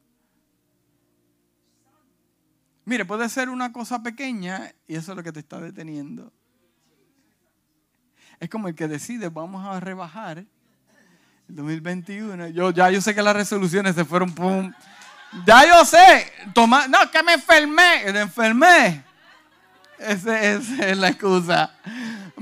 Mire, 2.85 3.05
puede 3.05 3.29
ser 3.29 3.49
una 3.49 3.73
cosa 3.73 4.03
pequeña 4.03 4.73
y 4.87 4.95
eso 4.97 5.13
es 5.13 5.17
lo 5.17 5.23
que 5.23 5.33
te 5.33 5.41
está 5.41 5.61
deteniendo. 5.61 6.33
Es 8.41 8.49
como 8.49 8.69
el 8.69 8.75
que 8.75 8.89
decide, 8.89 9.29
vamos 9.29 9.65
a 9.65 9.79
rebajar 9.79 10.39
el 10.39 10.47
2021. 11.55 12.49
Yo 12.49 12.71
ya 12.71 12.91
yo 12.91 13.01
sé 13.01 13.15
que 13.15 13.23
las 13.23 13.37
resoluciones 13.37 13.95
se 13.95 14.05
fueron 14.05 14.35
pum. 14.35 14.73
Ya 15.47 15.67
yo 15.67 15.85
sé, 15.85 16.31
toma, 16.53 16.89
no, 16.89 17.11
que 17.11 17.23
me 17.23 17.35
enfermé, 17.35 18.13
me 18.13 18.21
enfermé. 18.21 19.05
Esa 19.99 20.41
es 20.41 20.99
la 20.99 21.09
excusa. 21.09 21.73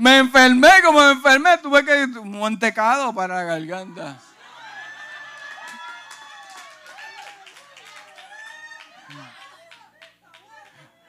Me 0.01 0.17
enfermé, 0.17 0.67
como 0.83 0.99
me 0.99 1.11
enfermé, 1.11 1.59
tuve 1.59 1.85
que 1.85 2.01
ir 2.01 2.17
un 2.17 2.39
mantecado 2.39 3.13
para 3.13 3.35
la 3.35 3.43
garganta. 3.43 4.19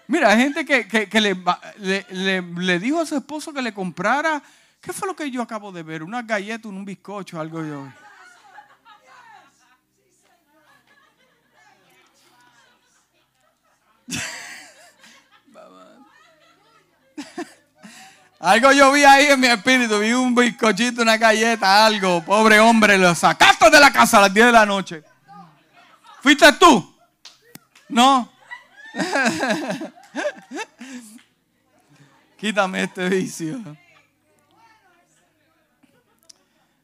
Mira, 0.06 0.28
hay 0.28 0.40
gente 0.40 0.66
que, 0.66 1.20
le, 1.22 2.04
le, 2.10 2.78
dijo 2.78 3.00
a 3.00 3.06
su 3.06 3.16
esposo 3.16 3.54
que 3.54 3.62
le 3.62 3.72
comprara. 3.72 4.42
¿Qué 4.82 4.92
fue 4.92 5.08
lo 5.08 5.16
que 5.16 5.30
yo 5.30 5.40
acabo 5.40 5.72
de 5.72 5.82
ver? 5.82 6.02
Una 6.02 6.20
galleta, 6.20 6.68
un 6.68 6.84
bizcocho, 6.84 7.40
algo 7.40 7.64
yo. 7.64 8.01
Algo 18.52 18.70
yo 18.70 18.92
vi 18.92 19.02
ahí 19.02 19.28
en 19.28 19.40
mi 19.40 19.46
espíritu, 19.46 19.98
vi 19.98 20.12
un 20.12 20.34
bizcochito, 20.34 21.00
una 21.00 21.16
galleta, 21.16 21.86
algo. 21.86 22.22
Pobre 22.22 22.60
hombre, 22.60 22.98
lo 22.98 23.14
sacaste 23.14 23.70
de 23.70 23.80
la 23.80 23.90
casa 23.90 24.18
a 24.18 24.20
las 24.20 24.34
10 24.34 24.44
de 24.44 24.52
la 24.52 24.66
noche. 24.66 25.02
¿Fuiste 26.20 26.52
tú? 26.60 26.94
No. 27.88 28.30
Quítame 32.36 32.82
este 32.82 33.08
vicio. 33.08 33.58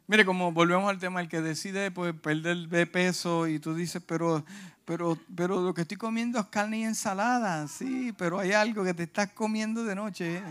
Mire, 0.06 0.24
como 0.24 0.50
volvemos 0.50 0.88
al 0.88 0.98
tema, 0.98 1.20
el 1.20 1.28
que 1.28 1.42
decide 1.42 1.90
pues, 1.90 2.14
perder 2.14 2.56
de 2.68 2.86
peso 2.86 3.46
y 3.46 3.58
tú 3.58 3.74
dices, 3.74 4.02
pero, 4.06 4.42
pero, 4.86 5.18
pero 5.36 5.60
lo 5.60 5.74
que 5.74 5.82
estoy 5.82 5.98
comiendo 5.98 6.38
es 6.38 6.46
carne 6.46 6.78
y 6.78 6.84
ensalada, 6.84 7.68
sí, 7.68 8.14
pero 8.16 8.38
hay 8.38 8.52
algo 8.52 8.84
que 8.84 8.94
te 8.94 9.02
estás 9.02 9.32
comiendo 9.32 9.84
de 9.84 9.94
noche. 9.94 10.42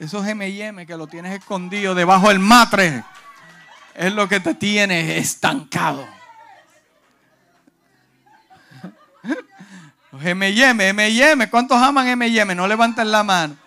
Esos 0.00 0.26
M&M 0.26 0.86
que 0.86 0.96
lo 0.96 1.06
tienes 1.06 1.38
escondido 1.38 1.94
debajo 1.94 2.28
del 2.30 2.38
matre 2.38 3.04
es 3.94 4.10
lo 4.14 4.26
que 4.26 4.40
te 4.40 4.54
tiene 4.54 5.18
estancado. 5.18 6.08
Los 10.10 10.24
M&M, 10.24 10.88
M&M, 10.88 11.50
¿cuántos 11.50 11.76
aman 11.76 12.06
M&M? 12.08 12.54
No 12.54 12.66
levanten 12.66 13.12
la 13.12 13.22
mano. 13.22 13.58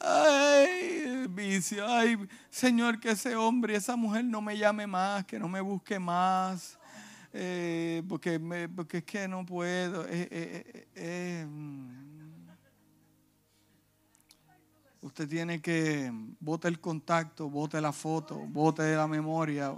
Ay, 0.00 1.26
vicio, 1.28 1.86
ay, 1.88 2.18
Señor, 2.50 2.98
que 2.98 3.12
ese 3.12 3.36
hombre, 3.36 3.76
esa 3.76 3.94
mujer 3.94 4.24
no 4.24 4.42
me 4.42 4.58
llame 4.58 4.88
más, 4.88 5.24
que 5.26 5.38
no 5.38 5.46
me 5.46 5.60
busque 5.60 6.00
más. 6.00 6.76
Eh, 7.36 8.04
porque, 8.08 8.38
porque 8.76 8.98
es 8.98 9.04
que 9.04 9.26
no 9.26 9.44
puedo. 9.44 10.06
Eh, 10.08 10.86
eh, 10.94 11.44
mm. 11.44 12.48
usted 15.00 15.28
tiene 15.28 15.60
que 15.60 16.12
bote 16.38 16.68
el 16.68 16.78
contacto, 16.78 17.50
bote 17.50 17.80
la 17.80 17.90
foto, 17.92 18.36
bote 18.38 18.94
la 18.94 19.08
memoria. 19.08 19.76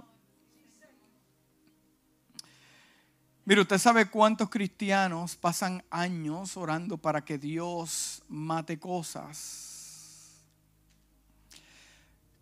Mire, 3.43 3.61
usted 3.61 3.79
sabe 3.79 4.07
cuántos 4.07 4.49
cristianos 4.49 5.35
pasan 5.35 5.83
años 5.89 6.57
orando 6.57 6.95
para 6.95 7.25
que 7.25 7.39
Dios 7.39 8.21
mate 8.27 8.77
cosas. 8.77 10.43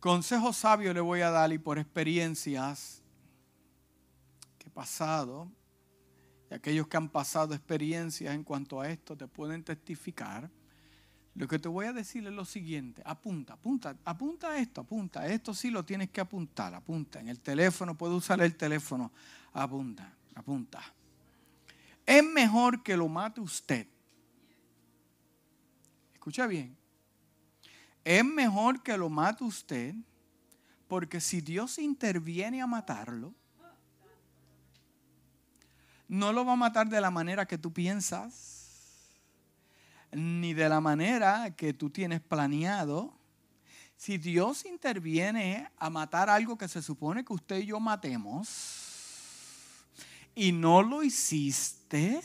Consejo 0.02 0.52
sabio 0.52 0.94
le 0.94 1.00
voy 1.00 1.22
a 1.22 1.30
dar 1.30 1.54
y 1.54 1.58
por 1.58 1.80
experiencias 1.80 3.02
pasado. 4.76 5.50
y 6.52 6.54
aquellos 6.54 6.88
que 6.88 6.98
han 6.98 7.10
pasado 7.10 7.56
experiencias 7.56 8.36
en 8.36 8.44
cuanto 8.44 8.80
a 8.80 8.88
esto 8.90 9.18
te 9.18 9.28
pueden 9.28 9.64
testificar. 9.64 10.52
Lo 11.34 11.48
que 11.48 11.58
te 11.58 11.68
voy 11.68 11.88
a 11.88 11.94
decir 11.94 12.26
es 12.28 12.34
lo 12.34 12.46
siguiente, 12.46 13.02
apunta, 13.04 13.54
apunta, 13.54 13.98
apunta 14.06 14.58
esto, 14.58 14.82
apunta, 14.82 15.28
esto 15.28 15.54
sí 15.54 15.72
lo 15.72 15.84
tienes 15.84 16.10
que 16.12 16.22
apuntar, 16.22 16.76
apunta, 16.76 17.20
en 17.20 17.30
el 17.30 17.40
teléfono, 17.40 17.98
puedes 17.98 18.16
usar 18.16 18.40
el 18.42 18.56
teléfono, 18.56 19.12
apunta, 19.52 20.14
apunta. 20.36 20.82
Es 22.06 22.24
mejor 22.24 22.84
que 22.84 22.96
lo 22.96 23.10
mate 23.10 23.42
usted. 23.42 23.88
Escucha 26.14 26.48
bien, 26.48 26.78
es 28.04 28.24
mejor 28.24 28.82
que 28.84 28.96
lo 28.98 29.10
mate 29.10 29.44
usted, 29.44 29.96
porque 30.88 31.20
si 31.20 31.42
Dios 31.42 31.80
interviene 31.80 32.62
a 32.62 32.68
matarlo, 32.68 33.34
no 36.08 36.34
lo 36.34 36.46
va 36.46 36.54
a 36.54 36.58
matar 36.58 36.88
de 36.90 37.02
la 37.02 37.12
manera 37.12 37.46
que 37.46 37.58
tú 37.58 37.74
piensas, 37.74 39.10
ni 40.12 40.54
de 40.54 40.70
la 40.70 40.80
manera 40.80 41.56
que 41.56 41.74
tú 41.74 41.90
tienes 41.90 42.22
planeado. 42.22 43.14
Si 43.98 44.18
Dios 44.18 44.66
interviene 44.66 45.70
a 45.78 45.90
matar 45.90 46.30
algo 46.30 46.58
que 46.58 46.68
se 46.68 46.82
supone 46.82 47.24
que 47.24 47.34
usted 47.34 47.58
y 47.60 47.68
yo 47.68 47.80
matemos 47.80 48.76
y 50.36 50.52
no 50.52 50.84
lo 50.84 51.02
hiciste, 51.02 52.22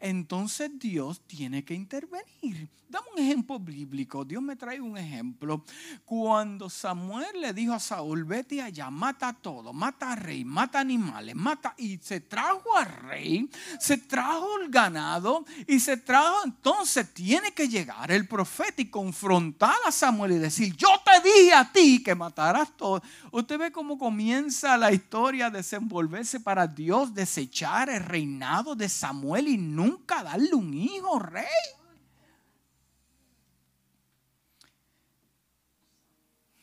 entonces 0.00 0.70
Dios 0.78 1.20
tiene 1.26 1.64
que 1.64 1.74
intervenir. 1.74 2.68
Dame 2.88 3.06
un 3.14 3.22
ejemplo 3.22 3.58
bíblico. 3.58 4.24
Dios 4.24 4.42
me 4.42 4.56
trae 4.56 4.80
un 4.80 4.96
ejemplo. 4.96 5.62
Cuando 6.06 6.70
Samuel 6.70 7.38
le 7.38 7.52
dijo 7.52 7.74
a 7.74 7.78
Saúl, 7.78 8.24
vete 8.24 8.62
allá, 8.62 8.90
mata 8.90 9.34
todo, 9.34 9.74
mata 9.74 10.12
a 10.12 10.16
rey, 10.16 10.42
mata 10.42 10.80
animales, 10.80 11.34
mata 11.34 11.74
y 11.76 11.98
se 11.98 12.20
trajo 12.20 12.74
al 12.78 12.86
rey, 12.86 13.50
se 13.78 13.98
trajo 13.98 14.58
el 14.62 14.70
ganado 14.70 15.44
y 15.66 15.80
se 15.80 15.98
trajo, 15.98 16.36
entonces 16.46 17.12
tiene 17.12 17.52
que 17.52 17.68
llegar 17.68 18.10
el 18.10 18.26
profeta 18.26 18.80
y 18.80 18.86
confrontar 18.86 19.76
a 19.86 19.92
Samuel 19.92 20.32
y 20.32 20.38
decir, 20.38 20.74
yo 20.74 20.88
te 21.04 21.28
dije 21.28 21.52
a 21.52 21.70
ti 21.70 22.02
que 22.02 22.14
matarás 22.14 22.74
todo. 22.74 23.02
Usted 23.32 23.58
ve 23.58 23.70
cómo 23.70 23.98
comienza 23.98 24.78
la 24.78 24.92
historia 24.92 25.46
a 25.46 25.50
desenvolverse 25.50 26.40
para 26.40 26.66
Dios, 26.66 27.12
desechar 27.12 27.90
el 27.90 28.02
reinado 28.02 28.74
de 28.74 28.88
Samuel 28.88 29.48
y 29.48 29.58
nunca 29.58 29.87
darle 30.06 30.54
un 30.54 30.72
hijo 30.74 31.18
rey. 31.18 31.46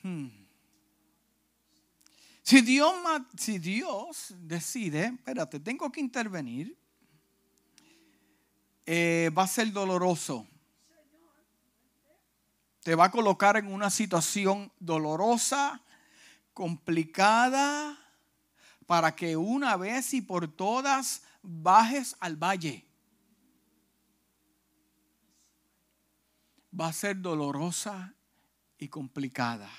Hmm. 0.03 0.29
Si 2.43 2.61
Dios, 2.61 2.93
si 3.37 3.57
Dios 3.57 4.33
decide, 4.37 5.05
espérate, 5.05 5.59
tengo 5.59 5.91
que 5.91 5.99
intervenir, 5.99 6.77
eh, 8.85 9.31
va 9.35 9.43
a 9.43 9.47
ser 9.47 9.71
doloroso. 9.71 10.47
Te 12.83 12.93
va 12.93 13.05
a 13.05 13.11
colocar 13.11 13.57
en 13.57 13.73
una 13.73 13.89
situación 13.89 14.71
dolorosa, 14.79 15.81
complicada, 16.53 17.97
para 18.85 19.15
que 19.15 19.35
una 19.35 19.75
vez 19.75 20.13
y 20.13 20.21
por 20.21 20.47
todas 20.47 21.23
bajes 21.41 22.15
al 22.19 22.35
valle. 22.35 22.85
Va 26.79 26.87
a 26.87 26.93
ser 26.93 27.21
dolorosa 27.21 28.13
y 28.77 28.89
complicada 28.89 29.69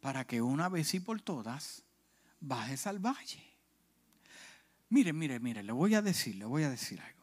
para 0.00 0.26
que 0.26 0.40
una 0.42 0.68
vez 0.68 0.94
y 0.94 1.00
por 1.00 1.20
todas 1.20 1.84
bajes 2.40 2.86
al 2.86 2.98
valle. 2.98 3.42
Mire, 4.88 5.12
mire, 5.12 5.38
mire, 5.38 5.62
le 5.62 5.72
voy 5.72 5.94
a 5.94 6.02
decir, 6.02 6.36
le 6.36 6.44
voy 6.44 6.64
a 6.64 6.70
decir 6.70 7.00
algo. 7.00 7.20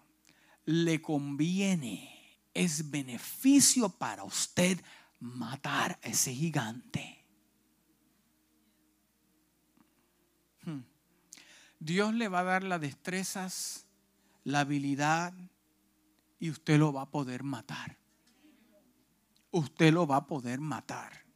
Le 0.66 1.02
conviene, 1.02 2.40
es 2.54 2.90
beneficio 2.90 3.90
para 3.90 4.24
usted 4.24 4.80
matar 5.20 6.00
a 6.04 6.08
ese 6.08 6.34
gigante. 6.34 7.26
Hmm. 10.64 10.82
Dios 11.80 12.14
le 12.14 12.28
va 12.28 12.40
a 12.40 12.44
dar 12.44 12.64
las 12.64 12.80
destrezas, 12.80 13.86
la 14.44 14.62
habilidad 14.62 15.34
y 16.40 16.50
usted 16.50 16.78
lo 16.78 16.94
va 16.94 17.04
a 17.04 17.10
poder 17.10 17.44
matar. 17.44 17.98
Usted 19.52 19.94
lo 19.94 20.06
va 20.06 20.18
a 20.18 20.28
poder 20.28 20.60
matar. 20.60 21.28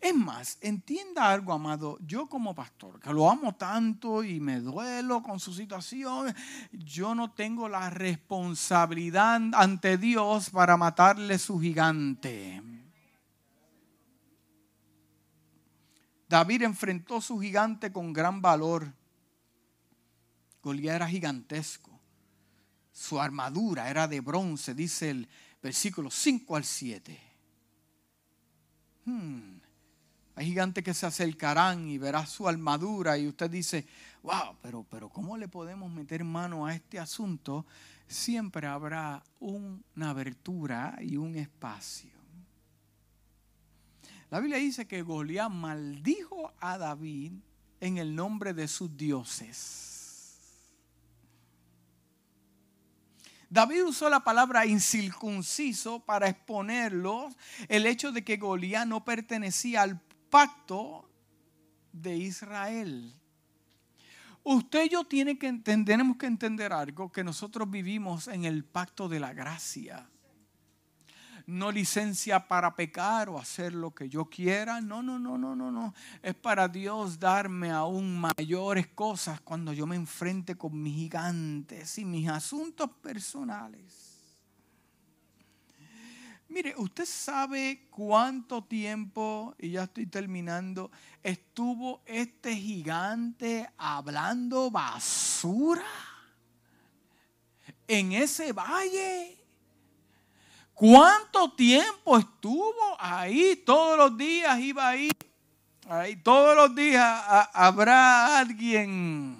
Es 0.00 0.14
más, 0.14 0.58
entienda 0.60 1.30
algo, 1.30 1.52
amado, 1.52 1.98
yo 2.00 2.26
como 2.26 2.54
pastor, 2.54 2.98
que 3.00 3.12
lo 3.12 3.30
amo 3.30 3.54
tanto 3.54 4.24
y 4.24 4.40
me 4.40 4.60
duelo 4.60 5.22
con 5.22 5.38
su 5.38 5.52
situación, 5.52 6.34
yo 6.72 7.14
no 7.14 7.32
tengo 7.32 7.68
la 7.68 7.90
responsabilidad 7.90 9.40
ante 9.54 9.96
Dios 9.96 10.50
para 10.50 10.76
matarle 10.76 11.38
su 11.38 11.60
gigante. 11.60 12.62
David 16.28 16.62
enfrentó 16.62 17.20
su 17.20 17.38
gigante 17.38 17.92
con 17.92 18.12
gran 18.12 18.42
valor. 18.42 18.92
Goliat 20.62 20.96
era 20.96 21.06
gigantesco. 21.06 21.93
Su 22.94 23.20
armadura 23.20 23.90
era 23.90 24.06
de 24.06 24.20
bronce, 24.20 24.72
dice 24.72 25.10
el 25.10 25.28
versículo 25.60 26.12
5 26.12 26.54
al 26.54 26.64
7. 26.64 27.20
Hmm. 29.04 29.58
Hay 30.36 30.46
gigantes 30.46 30.84
que 30.84 30.94
se 30.94 31.04
acercarán 31.04 31.88
y 31.88 31.98
verá 31.98 32.24
su 32.24 32.48
armadura 32.48 33.18
y 33.18 33.26
usted 33.26 33.50
dice, 33.50 33.84
wow, 34.22 34.56
pero, 34.62 34.84
pero 34.88 35.08
¿cómo 35.08 35.36
le 35.36 35.48
podemos 35.48 35.90
meter 35.90 36.22
mano 36.22 36.66
a 36.66 36.74
este 36.74 37.00
asunto? 37.00 37.66
Siempre 38.06 38.68
habrá 38.68 39.24
una 39.40 40.10
abertura 40.10 40.96
y 41.00 41.16
un 41.16 41.34
espacio. 41.34 42.10
La 44.30 44.38
Biblia 44.38 44.58
dice 44.58 44.86
que 44.86 45.02
Goliat 45.02 45.50
maldijo 45.50 46.52
a 46.60 46.78
David 46.78 47.32
en 47.80 47.98
el 47.98 48.14
nombre 48.14 48.54
de 48.54 48.68
sus 48.68 48.96
dioses. 48.96 49.93
David 53.54 53.84
usó 53.84 54.10
la 54.10 54.24
palabra 54.24 54.66
incircunciso 54.66 56.00
para 56.00 56.28
exponerlo 56.28 57.28
el 57.68 57.86
hecho 57.86 58.10
de 58.10 58.24
que 58.24 58.36
Goliat 58.36 58.84
no 58.84 59.04
pertenecía 59.04 59.82
al 59.82 60.00
pacto 60.28 61.08
de 61.92 62.16
Israel. 62.16 63.14
Usted 64.42 64.86
y 64.86 64.88
yo 64.88 65.04
tiene 65.04 65.38
que 65.38 65.52
tenemos 65.52 66.16
que 66.16 66.26
entender 66.26 66.72
algo, 66.72 67.12
que 67.12 67.22
nosotros 67.22 67.70
vivimos 67.70 68.26
en 68.26 68.44
el 68.44 68.64
pacto 68.64 69.08
de 69.08 69.20
la 69.20 69.32
gracia. 69.32 70.10
No 71.46 71.70
licencia 71.70 72.48
para 72.48 72.74
pecar 72.74 73.28
o 73.28 73.38
hacer 73.38 73.74
lo 73.74 73.94
que 73.94 74.08
yo 74.08 74.24
quiera. 74.24 74.80
No, 74.80 75.02
no, 75.02 75.18
no, 75.18 75.36
no, 75.36 75.54
no, 75.54 75.70
no. 75.70 75.94
Es 76.22 76.34
para 76.34 76.68
Dios 76.68 77.18
darme 77.18 77.70
aún 77.70 78.18
mayores 78.18 78.86
cosas 78.88 79.40
cuando 79.40 79.72
yo 79.72 79.86
me 79.86 79.96
enfrente 79.96 80.56
con 80.56 80.82
mis 80.82 80.94
gigantes 80.94 81.98
y 81.98 82.04
mis 82.04 82.28
asuntos 82.28 82.90
personales. 83.02 84.14
Mire, 86.48 86.74
usted 86.76 87.04
sabe 87.04 87.88
cuánto 87.90 88.62
tiempo, 88.62 89.54
y 89.58 89.70
ya 89.70 89.84
estoy 89.84 90.06
terminando, 90.06 90.90
estuvo 91.22 92.02
este 92.06 92.54
gigante 92.54 93.68
hablando 93.76 94.70
basura 94.70 95.84
en 97.88 98.12
ese 98.12 98.52
valle. 98.52 99.43
¿Cuánto 100.74 101.52
tiempo 101.52 102.18
estuvo 102.18 102.96
ahí? 102.98 103.62
Todos 103.64 103.96
los 103.96 104.16
días 104.18 104.58
iba 104.58 104.88
ahí. 104.88 105.10
ahí 105.88 106.16
todos 106.16 106.56
los 106.56 106.74
días 106.74 107.22
habrá 107.52 108.38
alguien. 108.38 109.36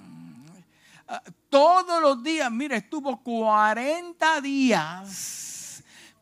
Todos 1.51 2.01
los 2.01 2.23
días, 2.23 2.51
mire, 2.51 2.77
estuvo 2.77 3.23
40 3.23 4.41
días 4.41 5.54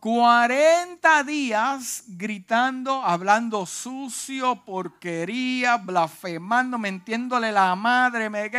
40 0.02 1.22
días 1.22 2.02
gritando, 2.08 3.04
hablando 3.04 3.64
sucio, 3.66 4.56
porquería, 4.64 5.76
blasfemando, 5.76 6.76
mentiéndole 6.76 7.52
la 7.52 7.76
madre, 7.76 8.28
me 8.28 8.50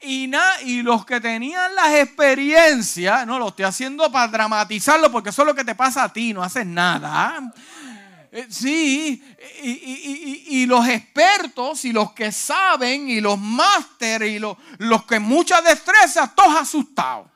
Y, 0.00 0.28
y 0.64 0.82
los 0.82 1.06
que 1.06 1.20
tenían 1.20 1.72
las 1.76 1.94
experiencias, 1.94 3.24
no 3.28 3.38
lo 3.38 3.50
estoy 3.50 3.64
haciendo 3.64 4.10
para 4.10 4.26
dramatizarlo 4.26 5.12
porque 5.12 5.30
eso 5.30 5.42
es 5.42 5.46
lo 5.46 5.54
que 5.54 5.64
te 5.64 5.76
pasa 5.76 6.02
a 6.02 6.12
ti, 6.12 6.32
no 6.32 6.42
haces 6.42 6.66
nada. 6.66 7.38
Eh, 8.32 8.48
sí, 8.48 9.22
y, 9.62 10.66
los 10.66 10.88
expertos 10.88 11.84
y 11.84 11.92
los 11.92 12.12
que 12.12 12.32
saben 12.32 13.08
y 13.08 13.20
los 13.20 13.38
másteres 13.38 14.32
y 14.32 14.40
los, 14.40 14.56
los 14.78 15.04
que 15.04 15.20
muchas 15.20 15.62
destrezas, 15.62 16.34
todos 16.34 16.56
asustados. 16.56 17.31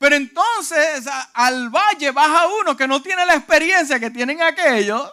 Pero 0.00 0.16
entonces 0.16 1.06
al 1.34 1.68
valle 1.68 2.10
baja 2.10 2.46
uno 2.62 2.74
que 2.74 2.88
no 2.88 3.02
tiene 3.02 3.26
la 3.26 3.34
experiencia 3.34 4.00
que 4.00 4.10
tienen 4.10 4.40
aquellos. 4.40 5.12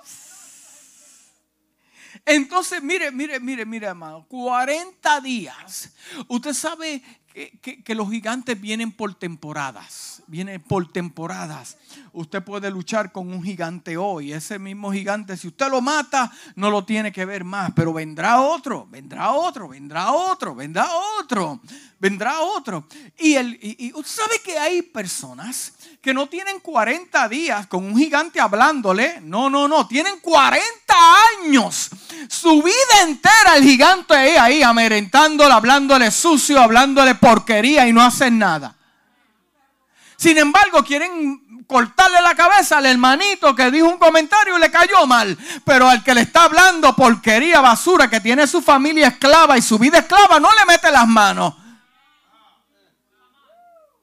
Entonces, 2.26 2.82
mire, 2.82 3.12
mire, 3.12 3.38
mire, 3.42 3.66
mire, 3.66 3.88
amado, 3.90 4.26
40 4.30 5.20
días. 5.20 5.92
Usted 6.30 6.54
sabe 6.54 7.04
que, 7.84 7.96
los 7.96 8.10
gigantes 8.10 8.60
vienen 8.60 8.94
por 8.94 9.14
temporadas, 9.14 10.24
vienen 10.26 10.62
por 10.62 10.90
temporadas. 10.90 11.78
Usted 12.18 12.44
puede 12.44 12.72
luchar 12.72 13.12
con 13.12 13.32
un 13.32 13.44
gigante 13.44 13.96
hoy, 13.96 14.34
ese 14.34 14.58
mismo 14.58 14.92
gigante, 14.92 15.38
si 15.38 15.50
usted 15.50 15.70
lo 15.70 15.82
mata, 15.82 16.32
no 16.56 16.72
lo 16.72 16.84
tiene 16.84 17.12
que 17.12 17.26
ver 17.26 17.44
más, 17.44 17.74
pero 17.76 17.94
vendrá 17.94 18.42
otro, 18.42 18.88
vendrá 18.90 19.34
otro, 19.34 19.68
vendrá 19.68 20.12
otro, 20.12 20.56
vendrá 20.56 20.90
otro, 21.20 21.62
vendrá 22.00 22.40
otro. 22.40 22.88
Y, 23.20 23.36
el, 23.36 23.60
usted 23.94 24.24
sabe 24.24 24.42
que 24.44 24.58
hay 24.58 24.82
personas 24.82 25.74
que 26.02 26.12
no 26.12 26.28
tienen 26.28 26.60
40 26.60 27.30
días 27.30 27.68
con 27.68 27.86
un 27.86 27.96
gigante 27.96 28.40
hablándole, 28.40 29.22
no, 29.22 29.48
no, 29.48 29.68
no, 29.68 29.86
tienen 29.86 30.20
40 30.20 30.60
años, 31.44 31.92
su 32.30 32.64
vida 32.64 33.04
entera 33.06 33.58
el 33.58 33.64
gigante 33.64 34.16
ahí, 34.16 34.38
ahí, 34.38 34.64
amerentándole, 34.64 35.54
hablándole 35.54 36.10
sucio, 36.10 36.60
hablándole 36.60 37.14
porquería 37.14 37.88
y 37.88 37.94
no 37.94 38.02
hacen 38.02 38.40
nada. 38.40 38.76
Sin 40.18 40.38
embargo, 40.38 40.84
quieren 40.84 41.66
cortarle 41.68 42.22
la 42.22 42.34
cabeza 42.34 42.78
al 42.78 42.86
hermanito 42.86 43.54
que 43.56 43.70
dijo 43.70 43.88
un 43.88 43.98
comentario 43.98 44.58
y 44.58 44.62
le 44.62 44.72
cayó 44.72 45.06
mal. 45.06 45.38
Pero 45.64 45.88
al 45.88 46.04
que 46.04 46.14
le 46.14 46.22
está 46.22 46.46
hablando 46.46 46.96
porquería, 46.96 47.62
basura, 47.62 48.10
que 48.10 48.20
tiene 48.20 48.48
su 48.48 48.62
familia 48.62 49.08
esclava 49.08 49.58
y 49.58 49.62
su 49.62 49.78
vida 49.78 50.00
esclava, 50.00 50.40
no 50.40 50.50
le 50.50 50.66
mete 50.66 50.92
las 50.92 51.08
manos. 51.08 51.54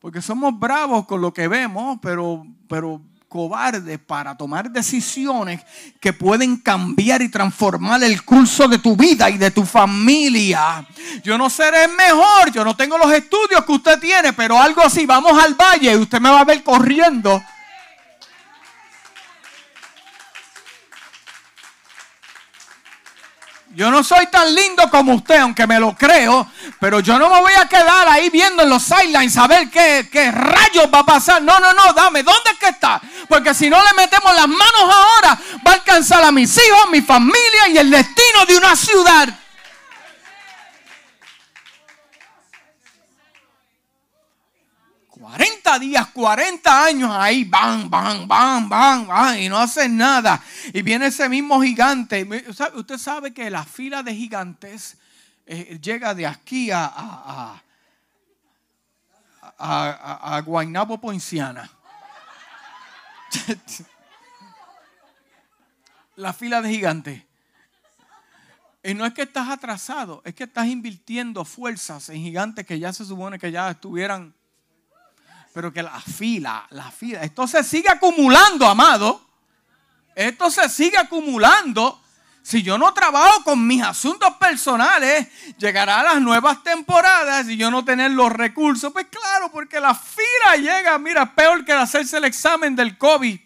Porque 0.01 0.21
somos 0.21 0.59
bravos 0.59 1.07
con 1.07 1.21
lo 1.21 1.33
que 1.33 1.49
vemos, 1.49 1.99
pero, 2.03 2.45
pero 2.69 3.01
cobarde 3.35 3.99
para 3.99 4.37
tomar 4.37 4.71
decisiones 4.71 5.61
que 5.99 6.13
pueden 6.13 6.57
cambiar 6.57 7.21
y 7.21 7.29
transformar 7.29 8.05
el 8.05 8.23
curso 8.23 8.69
de 8.69 8.79
tu 8.79 8.95
vida 8.95 9.29
y 9.29 9.39
de 9.39 9.51
tu 9.51 9.67
familia. 9.67 10.87
Yo 11.25 11.37
no 11.37 11.51
seré 11.51 11.89
mejor, 11.89 12.53
yo 12.53 12.65
no 12.65 12.77
tengo 12.77 12.97
los 12.97 13.13
estudios 13.13 13.65
que 13.65 13.73
usted 13.73 13.99
tiene, 13.99 14.33
pero 14.35 14.57
algo 14.63 14.83
así, 14.83 15.05
vamos 15.05 15.37
al 15.37 15.55
valle 15.55 15.95
y 15.95 15.97
usted 15.97 16.21
me 16.21 16.31
va 16.31 16.43
a 16.43 16.45
ver 16.45 16.63
corriendo 16.63 17.43
Yo 23.75 23.91
no 23.91 24.05
soy 24.05 24.27
tan 24.27 24.55
lindo 24.55 24.89
como 24.89 25.15
usted, 25.15 25.37
aunque 25.37 25.67
me 25.67 25.81
lo 25.81 25.97
creo, 25.97 26.47
pero 26.79 27.01
yo 27.01 27.19
no 27.19 27.29
me 27.29 27.41
voy 27.41 27.53
a 27.61 27.67
quedar 27.67 28.09
ahí 28.09 28.31
viendo 28.31 28.63
en 28.63 28.71
los 28.71 28.85
sidelines 28.85 29.37
a 29.37 29.49
ver 29.49 29.69
qué, 29.69 30.09
qué 30.13 30.31
rayos 30.31 30.89
va 30.95 31.01
a 31.01 31.05
pasar. 31.05 31.43
No, 31.43 31.59
no, 31.59 31.73
no, 31.73 31.93
dame, 31.93 32.23
¿dónde 32.23 32.51
es 32.53 32.59
que 32.59 32.69
está? 32.69 33.01
Porque 33.29 33.53
si 33.53 33.69
no 33.69 33.83
le 33.83 33.93
metemos 33.97 34.33
las 34.33 34.47
manos 34.47 34.83
ahora, 34.83 35.41
va 35.67 35.73
a 35.73 35.75
alcanzar 35.75 36.23
a 36.23 36.31
mis 36.31 36.57
hijos, 36.57 36.91
mi 36.91 37.01
familia 37.01 37.69
y 37.71 37.79
el 37.79 37.91
destino 37.91 38.47
de 38.47 38.57
una 38.57 38.77
ciudad. 38.77 39.29
40 45.35 45.79
días, 45.81 46.07
40 46.11 46.85
años 46.85 47.11
ahí, 47.13 47.43
bam, 47.43 47.91
bam, 47.91 48.29
bam, 48.29 48.69
bam, 48.69 49.07
bam, 49.09 49.37
y 49.37 49.49
no 49.49 49.59
hacen 49.59 49.97
nada. 49.97 50.41
Y 50.73 50.81
viene 50.83 51.07
ese 51.07 51.29
mismo 51.29 51.61
gigante. 51.61 52.25
Usted 52.75 52.99
sabe 52.99 53.35
que 53.35 53.51
la 53.51 53.65
fila 53.65 54.05
de 54.05 54.15
gigantes 54.15 54.97
eh, 55.45 55.81
llega 55.83 56.15
de 56.15 56.25
aquí 56.25 56.71
a, 56.71 56.85
a, 56.85 57.61
a, 59.59 60.43
Poinciana. 61.01 61.69
la 66.15 66.33
fila 66.33 66.63
de 66.63 66.71
gigantes. 66.71 67.23
Y 68.85 68.95
no 68.95 69.05
es 69.05 69.13
que 69.13 69.23
estás 69.23 69.49
atrasado, 69.49 70.23
es 70.25 70.33
que 70.37 70.45
estás 70.45 70.69
invirtiendo 70.69 71.45
fuerzas 71.45 72.09
en 72.11 72.23
gigantes 72.23 72.65
que 72.65 72.79
ya 72.79 72.93
se 72.93 73.05
supone 73.05 73.37
que 73.37 73.51
ya 73.51 73.71
estuvieran 73.71 74.33
pero 75.55 75.73
que 75.73 75.85
la 75.85 76.01
fila, 76.01 76.67
la 76.71 76.91
fila, 76.91 77.23
esto 77.23 77.47
se 77.47 77.63
sigue 77.63 77.89
acumulando, 77.89 78.67
amado. 78.67 79.25
Esto 80.17 80.51
se 80.51 80.69
sigue 80.69 80.99
acumulando. 80.99 82.03
Si 82.43 82.65
yo 82.65 82.77
no 82.77 82.93
trabajo 82.93 83.45
con 83.45 83.65
mis 83.65 83.81
asuntos 83.81 84.35
personales, 84.35 85.29
llegará 85.57 86.01
a 86.01 86.03
las 86.03 86.21
nuevas 86.21 86.61
temporadas 86.65 87.49
y 87.49 87.57
yo 87.57 87.71
no 87.71 87.85
tener 87.85 88.11
los 88.11 88.33
recursos. 88.33 88.93
Pues 88.93 89.07
claro, 89.07 89.49
porque 89.53 89.79
la 89.79 89.95
fila 89.95 90.57
llega, 90.57 90.99
mira, 90.99 91.33
peor 91.37 91.65
que 91.65 91.73
hacerse 91.73 92.17
el 92.17 92.25
examen 92.25 92.75
del 92.75 92.99
COVID. 92.99 93.39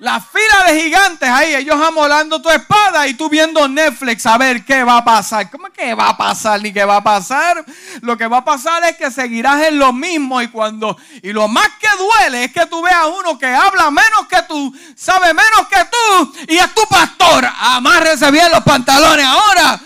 La 0.00 0.18
fila 0.18 0.64
de 0.66 0.80
gigantes 0.80 1.28
ahí, 1.28 1.54
ellos 1.54 1.76
amolando 1.78 2.40
tu 2.40 2.48
espada 2.48 3.06
y 3.06 3.12
tú 3.12 3.28
viendo 3.28 3.68
Netflix 3.68 4.24
a 4.24 4.38
ver 4.38 4.64
qué 4.64 4.82
va 4.82 4.96
a 4.96 5.04
pasar. 5.04 5.50
¿Cómo 5.50 5.68
que 5.68 5.92
va 5.92 6.08
a 6.08 6.16
pasar? 6.16 6.62
Ni 6.62 6.72
qué 6.72 6.86
va 6.86 6.96
a 6.96 7.02
pasar. 7.02 7.62
Lo 8.00 8.16
que 8.16 8.26
va 8.26 8.38
a 8.38 8.44
pasar 8.44 8.82
es 8.84 8.96
que 8.96 9.10
seguirás 9.10 9.62
en 9.64 9.78
lo 9.78 9.92
mismo 9.92 10.40
y 10.40 10.48
cuando 10.48 10.96
y 11.22 11.34
lo 11.34 11.48
más 11.48 11.68
que 11.78 11.88
duele 11.98 12.44
es 12.44 12.52
que 12.52 12.64
tú 12.64 12.80
veas 12.80 13.04
uno 13.14 13.38
que 13.38 13.44
habla 13.44 13.90
menos 13.90 14.26
que 14.26 14.40
tú, 14.48 14.74
sabe 14.96 15.34
menos 15.34 15.68
que 15.68 15.84
tú 15.84 16.34
y 16.48 16.56
es 16.56 16.74
tu 16.74 16.86
pastor. 16.88 17.46
Amárrese 17.58 18.30
bien 18.30 18.50
los 18.50 18.64
pantalones 18.64 19.26
ahora. 19.26 19.80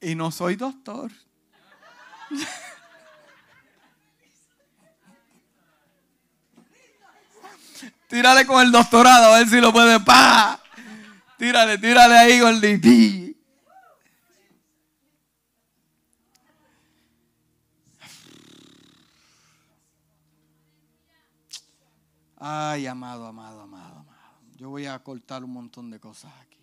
Y 0.00 0.14
no 0.14 0.30
soy 0.30 0.56
doctor. 0.56 1.10
Tírale 8.08 8.46
con 8.46 8.62
el 8.62 8.72
doctorado 8.72 9.34
a 9.34 9.38
ver 9.38 9.48
si 9.48 9.60
lo 9.60 9.72
puede. 9.72 10.00
¡Pa! 10.00 10.60
Tírale, 11.36 11.78
tírale 11.78 12.16
ahí, 12.16 12.40
gordito. 12.40 12.88
Ay, 22.40 22.86
amado, 22.86 23.26
amado, 23.26 23.62
amado, 23.62 23.98
amado. 23.98 24.28
Yo 24.56 24.70
voy 24.70 24.86
a 24.86 24.98
cortar 25.00 25.44
un 25.44 25.52
montón 25.52 25.90
de 25.90 26.00
cosas 26.00 26.32
aquí. 26.40 26.57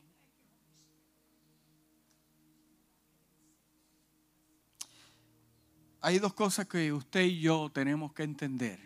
Hay 6.06 6.20
dos 6.20 6.36
cosas 6.36 6.68
que 6.68 6.94
usted 6.94 7.24
y 7.24 7.40
yo 7.40 7.72
tenemos 7.74 8.14
que 8.14 8.22
entender. 8.22 8.80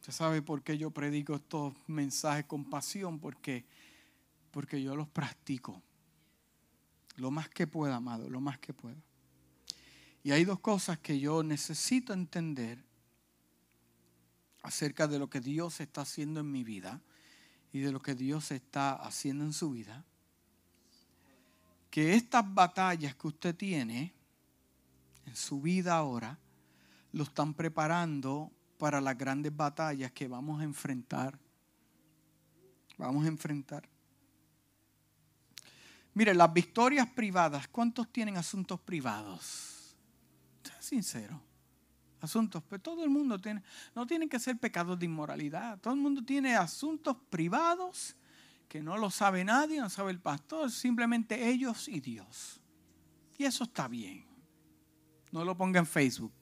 Usted 0.00 0.14
sabe 0.14 0.40
por 0.40 0.62
qué 0.62 0.78
yo 0.78 0.90
predico 0.90 1.34
estos 1.34 1.74
mensajes 1.88 2.46
con 2.46 2.64
pasión, 2.64 3.18
porque, 3.20 3.66
porque 4.50 4.82
yo 4.82 4.96
los 4.96 5.08
practico. 5.08 5.82
Lo 7.16 7.30
más 7.30 7.50
que 7.50 7.66
pueda, 7.66 7.96
amado, 7.96 8.30
lo 8.30 8.40
más 8.40 8.58
que 8.60 8.72
pueda. 8.72 8.96
Y 10.24 10.30
hay 10.30 10.46
dos 10.46 10.58
cosas 10.60 10.98
que 11.00 11.20
yo 11.20 11.42
necesito 11.42 12.14
entender 12.14 12.82
acerca 14.62 15.06
de 15.06 15.18
lo 15.18 15.28
que 15.28 15.42
Dios 15.42 15.82
está 15.82 16.00
haciendo 16.00 16.40
en 16.40 16.50
mi 16.50 16.64
vida 16.64 17.02
y 17.74 17.80
de 17.80 17.92
lo 17.92 18.00
que 18.00 18.14
Dios 18.14 18.50
está 18.50 18.94
haciendo 18.94 19.44
en 19.44 19.52
su 19.52 19.72
vida. 19.72 20.02
Que 21.90 22.14
estas 22.14 22.54
batallas 22.54 23.14
que 23.14 23.26
usted 23.26 23.54
tiene, 23.54 24.14
en 25.26 25.36
su 25.36 25.60
vida 25.60 25.96
ahora, 25.96 26.38
lo 27.12 27.24
están 27.24 27.54
preparando 27.54 28.50
para 28.78 29.00
las 29.00 29.16
grandes 29.16 29.54
batallas 29.54 30.12
que 30.12 30.26
vamos 30.26 30.60
a 30.60 30.64
enfrentar. 30.64 31.38
Vamos 32.98 33.24
a 33.24 33.28
enfrentar. 33.28 33.88
Mire, 36.14 36.34
las 36.34 36.52
victorias 36.52 37.08
privadas, 37.08 37.68
¿cuántos 37.68 38.12
tienen 38.12 38.36
asuntos 38.36 38.80
privados? 38.80 39.96
Sea 40.62 40.82
sincero. 40.82 41.40
Asuntos, 42.20 42.62
pero 42.68 42.80
todo 42.80 43.02
el 43.02 43.10
mundo 43.10 43.40
tiene, 43.40 43.62
no 43.94 44.06
tienen 44.06 44.28
que 44.28 44.38
ser 44.38 44.58
pecados 44.58 44.98
de 44.98 45.06
inmoralidad. 45.06 45.78
Todo 45.80 45.94
el 45.94 46.00
mundo 46.00 46.22
tiene 46.24 46.54
asuntos 46.54 47.16
privados 47.30 48.14
que 48.68 48.82
no 48.82 48.96
lo 48.96 49.10
sabe 49.10 49.44
nadie, 49.44 49.80
no 49.80 49.90
sabe 49.90 50.12
el 50.12 50.20
pastor, 50.20 50.70
simplemente 50.70 51.48
ellos 51.48 51.88
y 51.88 52.00
Dios. 52.00 52.60
Y 53.36 53.44
eso 53.44 53.64
está 53.64 53.88
bien. 53.88 54.31
No 55.32 55.44
lo 55.44 55.56
ponga 55.56 55.80
en 55.80 55.86
Facebook. 55.86 56.32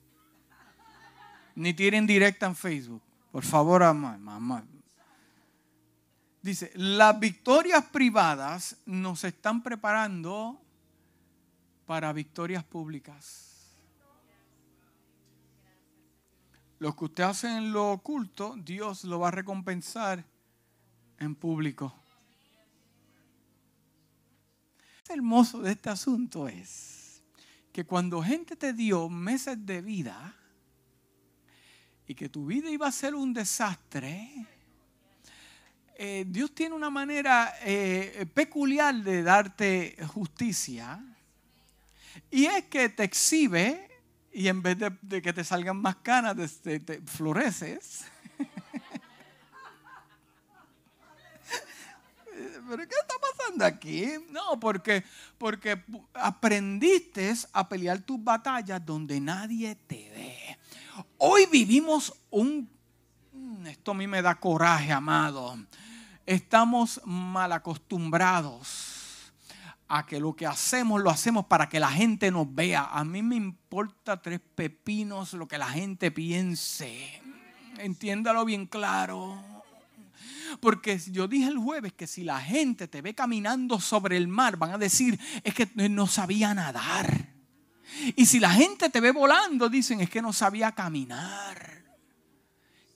Ni 1.55 1.72
tiren 1.72 2.07
directa 2.07 2.47
en 2.47 2.57
Facebook. 2.57 3.03
Por 3.30 3.45
favor, 3.45 3.82
mamá. 3.95 4.64
Dice, 6.43 6.72
las 6.74 7.18
victorias 7.18 7.84
privadas 7.86 8.76
nos 8.86 9.24
están 9.24 9.62
preparando 9.62 10.61
para 11.86 12.12
victorias 12.12 12.64
públicas. 12.64 13.47
Lo 16.78 16.97
que 16.97 17.05
usted 17.05 17.24
hace 17.24 17.47
en 17.57 17.72
lo 17.72 17.93
oculto, 17.93 18.57
Dios 18.57 19.05
lo 19.05 19.20
va 19.20 19.28
a 19.28 19.32
recompensar 19.32 20.24
en 21.18 21.34
público. 21.34 21.95
Lo 25.09 25.14
hermoso 25.14 25.61
de 25.61 25.72
este 25.72 25.91
asunto 25.91 26.49
es 26.49 26.99
que 27.72 27.84
cuando 27.84 28.22
gente 28.22 28.56
te 28.56 28.72
dio 28.72 29.08
meses 29.08 29.64
de 29.64 29.80
vida 29.80 30.34
y 32.06 32.14
que 32.14 32.28
tu 32.28 32.46
vida 32.46 32.70
iba 32.70 32.88
a 32.88 32.92
ser 32.92 33.14
un 33.14 33.32
desastre, 33.32 34.46
eh, 35.96 36.24
Dios 36.26 36.54
tiene 36.54 36.74
una 36.74 36.90
manera 36.90 37.54
eh, 37.62 38.26
peculiar 38.32 38.94
de 38.96 39.22
darte 39.22 39.96
justicia 40.08 41.04
y 42.30 42.46
es 42.46 42.64
que 42.64 42.88
te 42.88 43.04
exhibe 43.04 43.88
y 44.32 44.48
en 44.48 44.62
vez 44.62 44.78
de, 45.02 45.22
que 45.22 45.32
te 45.32 45.44
salgan 45.44 45.76
más 45.76 45.96
canas, 45.96 46.36
te 46.62 46.80
floreces. 47.04 48.04
¿Pero 52.70 52.88
qué 52.88 52.94
está 53.00 53.14
pasando 53.20 53.64
aquí? 53.64 54.06
No, 54.30 54.60
porque, 54.60 55.04
porque 55.36 55.82
aprendiste 56.14 57.34
a 57.52 57.68
pelear 57.68 57.98
tus 58.00 58.22
batallas 58.22 58.84
donde 58.86 59.20
nadie 59.20 59.74
te 59.74 60.08
ve. 60.10 60.58
Hoy 61.18 61.46
vivimos 61.46 62.14
un... 62.30 62.70
Mm, 63.32 63.66
esto 63.66 63.90
a 63.90 63.94
mí 63.94 64.06
me 64.06 64.22
da 64.22 64.36
coraje, 64.36 64.92
amado. 64.92 65.58
Estamos 66.24 67.00
mal 67.04 67.50
acostumbrados 67.52 69.32
a 69.88 70.06
que 70.06 70.20
lo 70.20 70.36
que 70.36 70.46
hacemos 70.46 71.02
lo 71.02 71.10
hacemos 71.10 71.46
para 71.46 71.68
que 71.68 71.80
la 71.80 71.90
gente 71.90 72.30
nos 72.30 72.54
vea. 72.54 72.84
A 72.84 73.02
mí 73.04 73.20
me 73.22 73.34
importa 73.34 74.22
tres 74.22 74.40
pepinos 74.54 75.32
lo 75.32 75.48
que 75.48 75.58
la 75.58 75.68
gente 75.68 76.12
piense. 76.12 77.20
Entiéndalo 77.78 78.44
bien 78.44 78.66
claro. 78.66 79.59
Porque 80.59 80.98
yo 81.11 81.28
dije 81.28 81.48
el 81.48 81.59
jueves 81.59 81.92
que 81.92 82.07
si 82.07 82.24
la 82.24 82.40
gente 82.40 82.88
te 82.88 83.03
ve 83.03 83.14
caminando 83.14 83.80
sobre 83.80 84.16
el 84.16 84.28
mar, 84.28 84.57
van 84.57 84.72
a 84.72 84.78
decir, 84.78 85.18
es 85.44 85.55
que 85.55 85.68
no 85.74 86.07
sabía 86.07 86.55
nadar. 86.55 87.28
Y 88.16 88.26
si 88.26 88.40
la 88.40 88.51
gente 88.51 88.88
te 88.90 89.01
ve 89.01 89.12
volando, 89.12 89.68
dicen, 89.68 90.01
es 90.01 90.11
que 90.11 90.22
no 90.22 90.32
sabía 90.32 90.72
caminar. 90.72 91.80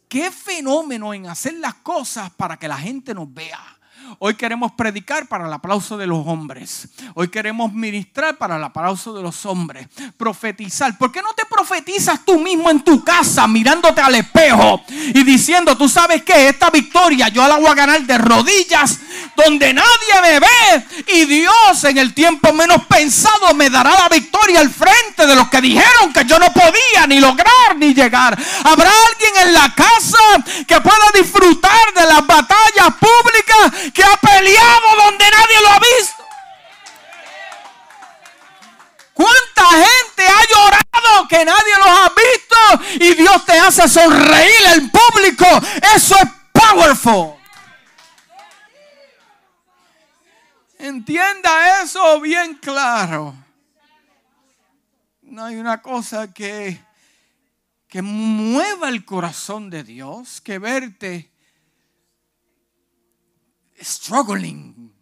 Qué 0.08 0.30
fenómeno 0.30 1.12
en 1.12 1.26
hacer 1.26 1.54
las 1.54 1.74
cosas 1.74 2.30
para 2.30 2.56
que 2.56 2.68
la 2.68 2.78
gente 2.78 3.14
nos 3.14 3.32
vea. 3.32 3.73
Hoy 4.18 4.34
queremos 4.34 4.72
predicar 4.72 5.26
para 5.26 5.46
el 5.46 5.52
aplauso 5.52 5.96
de 5.96 6.06
los 6.06 6.26
hombres. 6.26 6.88
Hoy 7.14 7.28
queremos 7.28 7.72
ministrar 7.72 8.36
para 8.36 8.56
el 8.56 8.64
aplauso 8.64 9.14
de 9.14 9.22
los 9.22 9.44
hombres. 9.46 9.88
Profetizar. 10.16 10.96
¿Por 10.98 11.10
qué 11.12 11.22
no 11.22 11.32
te 11.34 11.44
profetizas 11.46 12.24
tú 12.24 12.38
mismo 12.38 12.70
en 12.70 12.82
tu 12.82 13.02
casa 13.02 13.46
mirándote 13.46 14.00
al 14.00 14.14
espejo 14.14 14.82
y 14.88 15.22
diciendo, 15.24 15.76
tú 15.76 15.88
sabes 15.88 16.22
que 16.22 16.48
esta 16.48 16.70
victoria 16.70 17.28
yo 17.28 17.46
la 17.46 17.56
voy 17.56 17.66
a 17.66 17.74
ganar 17.74 18.02
de 18.02 18.18
rodillas 18.18 19.00
donde 19.36 19.72
nadie 19.72 20.20
me 20.22 20.40
ve 20.40 20.86
y 21.14 21.24
Dios 21.26 21.84
en 21.84 21.98
el 21.98 22.14
tiempo 22.14 22.52
menos 22.52 22.84
pensado 22.86 23.54
me 23.54 23.70
dará 23.70 23.90
la 23.90 24.08
victoria 24.08 24.60
al 24.60 24.70
frente 24.70 25.26
de 25.26 25.34
los 25.34 25.48
que 25.48 25.60
dijeron 25.60 26.12
que 26.12 26.24
yo 26.24 26.38
no 26.38 26.52
podía 26.52 27.06
ni 27.08 27.20
lograr 27.20 27.76
ni 27.76 27.94
llegar. 27.94 28.38
Habrá 28.64 28.90
alguien 29.10 29.48
en 29.48 29.54
la 29.54 29.74
casa 29.74 30.18
que 30.66 30.80
pueda 30.80 31.10
disfrutar 31.14 31.94
de 31.94 32.06
las 32.06 32.26
batallas 32.26 32.94
públicas 33.00 33.92
que 33.92 34.03
ha 34.04 34.16
peleado 34.16 34.96
donde 35.04 35.24
nadie 35.30 35.60
lo 35.62 35.68
ha 35.68 35.78
visto. 35.78 36.24
¿Cuánta 39.14 39.64
gente 39.70 40.26
ha 40.26 40.42
llorado 40.48 41.28
que 41.28 41.44
nadie 41.44 41.78
los 41.78 41.88
ha 41.88 42.12
visto 42.16 43.04
y 43.04 43.14
Dios 43.14 43.44
te 43.44 43.52
hace 43.52 43.88
sonreír 43.88 44.66
en 44.74 44.90
público? 44.90 45.46
Eso 45.94 46.16
es 46.16 46.30
powerful. 46.52 47.34
Entienda 50.78 51.82
eso 51.82 52.20
bien 52.20 52.56
claro. 52.56 53.34
No 55.22 55.44
hay 55.44 55.56
una 55.56 55.80
cosa 55.80 56.34
que, 56.34 56.78
que 57.88 58.02
mueva 58.02 58.88
el 58.88 59.04
corazón 59.04 59.70
de 59.70 59.84
Dios 59.84 60.40
que 60.40 60.58
verte 60.58 61.30
struggling, 63.80 64.92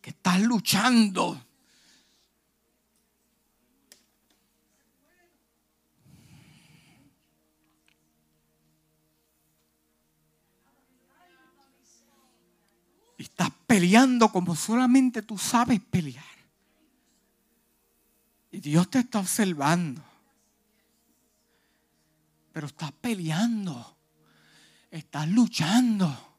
que 0.00 0.10
estás 0.10 0.40
luchando. 0.40 1.46
Estás 13.16 13.50
peleando 13.66 14.30
como 14.30 14.56
solamente 14.56 15.22
tú 15.22 15.38
sabes 15.38 15.80
pelear. 15.80 16.24
Y 18.50 18.60
Dios 18.60 18.90
te 18.90 18.98
está 18.98 19.20
observando. 19.20 20.04
Pero 22.52 22.66
estás 22.66 22.92
peleando. 22.92 23.96
Estás 24.90 25.28
luchando. 25.28 26.31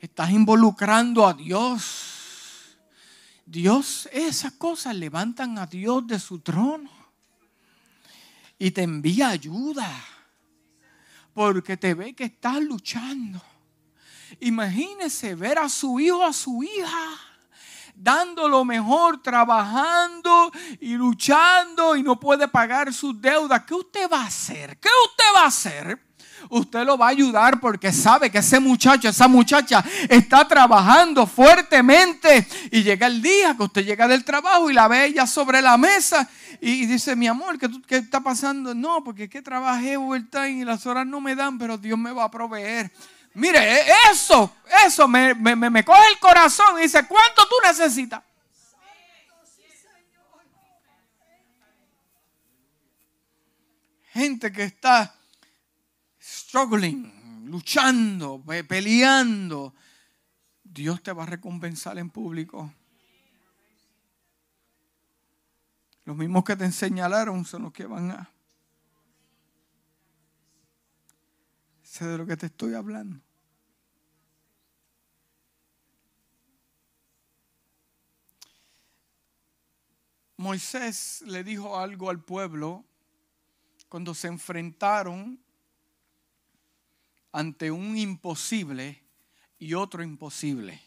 Estás 0.00 0.30
involucrando 0.30 1.26
a 1.26 1.32
Dios. 1.32 2.76
Dios, 3.44 4.08
esas 4.12 4.52
cosas 4.52 4.94
levantan 4.94 5.58
a 5.58 5.66
Dios 5.66 6.06
de 6.06 6.18
su 6.18 6.40
trono 6.40 6.90
y 8.58 8.70
te 8.72 8.82
envía 8.82 9.28
ayuda 9.28 9.88
porque 11.32 11.76
te 11.76 11.94
ve 11.94 12.14
que 12.14 12.24
estás 12.24 12.60
luchando. 12.60 13.40
Imagínese 14.40 15.34
ver 15.34 15.58
a 15.58 15.68
su 15.68 16.00
hijo, 16.00 16.24
a 16.24 16.32
su 16.32 16.62
hija, 16.62 17.20
dando 17.94 18.48
lo 18.48 18.64
mejor, 18.64 19.22
trabajando 19.22 20.50
y 20.80 20.94
luchando 20.94 21.96
y 21.96 22.02
no 22.02 22.18
puede 22.18 22.48
pagar 22.48 22.92
sus 22.92 23.20
deudas. 23.20 23.64
¿Qué 23.64 23.74
usted 23.74 24.10
va 24.10 24.22
a 24.22 24.26
hacer? 24.26 24.78
¿Qué 24.78 24.88
usted 25.04 25.24
va 25.34 25.42
a 25.42 25.46
hacer? 25.46 26.05
Usted 26.50 26.84
lo 26.84 26.96
va 26.98 27.06
a 27.06 27.10
ayudar 27.10 27.60
porque 27.60 27.92
sabe 27.92 28.30
que 28.30 28.38
ese 28.38 28.60
muchacho, 28.60 29.08
esa 29.08 29.28
muchacha 29.28 29.84
está 30.08 30.46
trabajando 30.46 31.26
fuertemente 31.26 32.46
y 32.70 32.82
llega 32.82 33.06
el 33.06 33.22
día 33.22 33.54
que 33.56 33.62
usted 33.64 33.84
llega 33.84 34.08
del 34.08 34.24
trabajo 34.24 34.70
y 34.70 34.74
la 34.74 34.88
ve 34.88 35.06
ella 35.06 35.26
sobre 35.26 35.62
la 35.62 35.76
mesa 35.76 36.28
y 36.60 36.86
dice, 36.86 37.16
mi 37.16 37.26
amor, 37.26 37.58
¿qué, 37.58 37.68
qué 37.86 37.96
está 37.96 38.20
pasando? 38.20 38.74
No, 38.74 39.02
porque 39.04 39.24
es 39.24 39.30
que 39.30 39.42
trabajé 39.42 39.96
overtime 39.96 40.60
y 40.60 40.64
las 40.64 40.86
horas 40.86 41.06
no 41.06 41.20
me 41.20 41.34
dan, 41.34 41.58
pero 41.58 41.76
Dios 41.76 41.98
me 41.98 42.12
va 42.12 42.24
a 42.24 42.30
proveer. 42.30 42.90
Mire, 43.34 43.58
e, 43.58 43.86
eso, 44.12 44.50
eso 44.86 45.06
me, 45.06 45.34
me 45.34 45.84
coge 45.84 46.08
el 46.10 46.18
corazón 46.18 46.78
y 46.78 46.82
dice, 46.82 47.06
¿cuánto 47.06 47.46
tú 47.46 47.54
necesitas? 47.66 48.22
Gente 54.14 54.50
que 54.50 54.62
está 54.62 55.15
luchando, 57.44 58.42
peleando, 58.68 59.74
Dios 60.62 61.02
te 61.02 61.12
va 61.12 61.24
a 61.24 61.26
recompensar 61.26 61.98
en 61.98 62.10
público. 62.10 62.72
Los 66.04 66.16
mismos 66.16 66.44
que 66.44 66.56
te 66.56 66.70
señalaron 66.70 67.44
son 67.44 67.62
los 67.62 67.72
que 67.72 67.86
van 67.86 68.10
a... 68.12 68.30
Sé 71.82 72.06
de 72.06 72.18
lo 72.18 72.26
que 72.26 72.36
te 72.36 72.46
estoy 72.46 72.74
hablando. 72.74 73.20
Moisés 80.36 81.22
le 81.26 81.42
dijo 81.42 81.78
algo 81.78 82.10
al 82.10 82.22
pueblo 82.22 82.84
cuando 83.88 84.14
se 84.14 84.28
enfrentaron 84.28 85.45
ante 87.36 87.70
un 87.70 87.98
imposible 87.98 89.04
y 89.58 89.74
otro 89.74 90.02
imposible. 90.02 90.80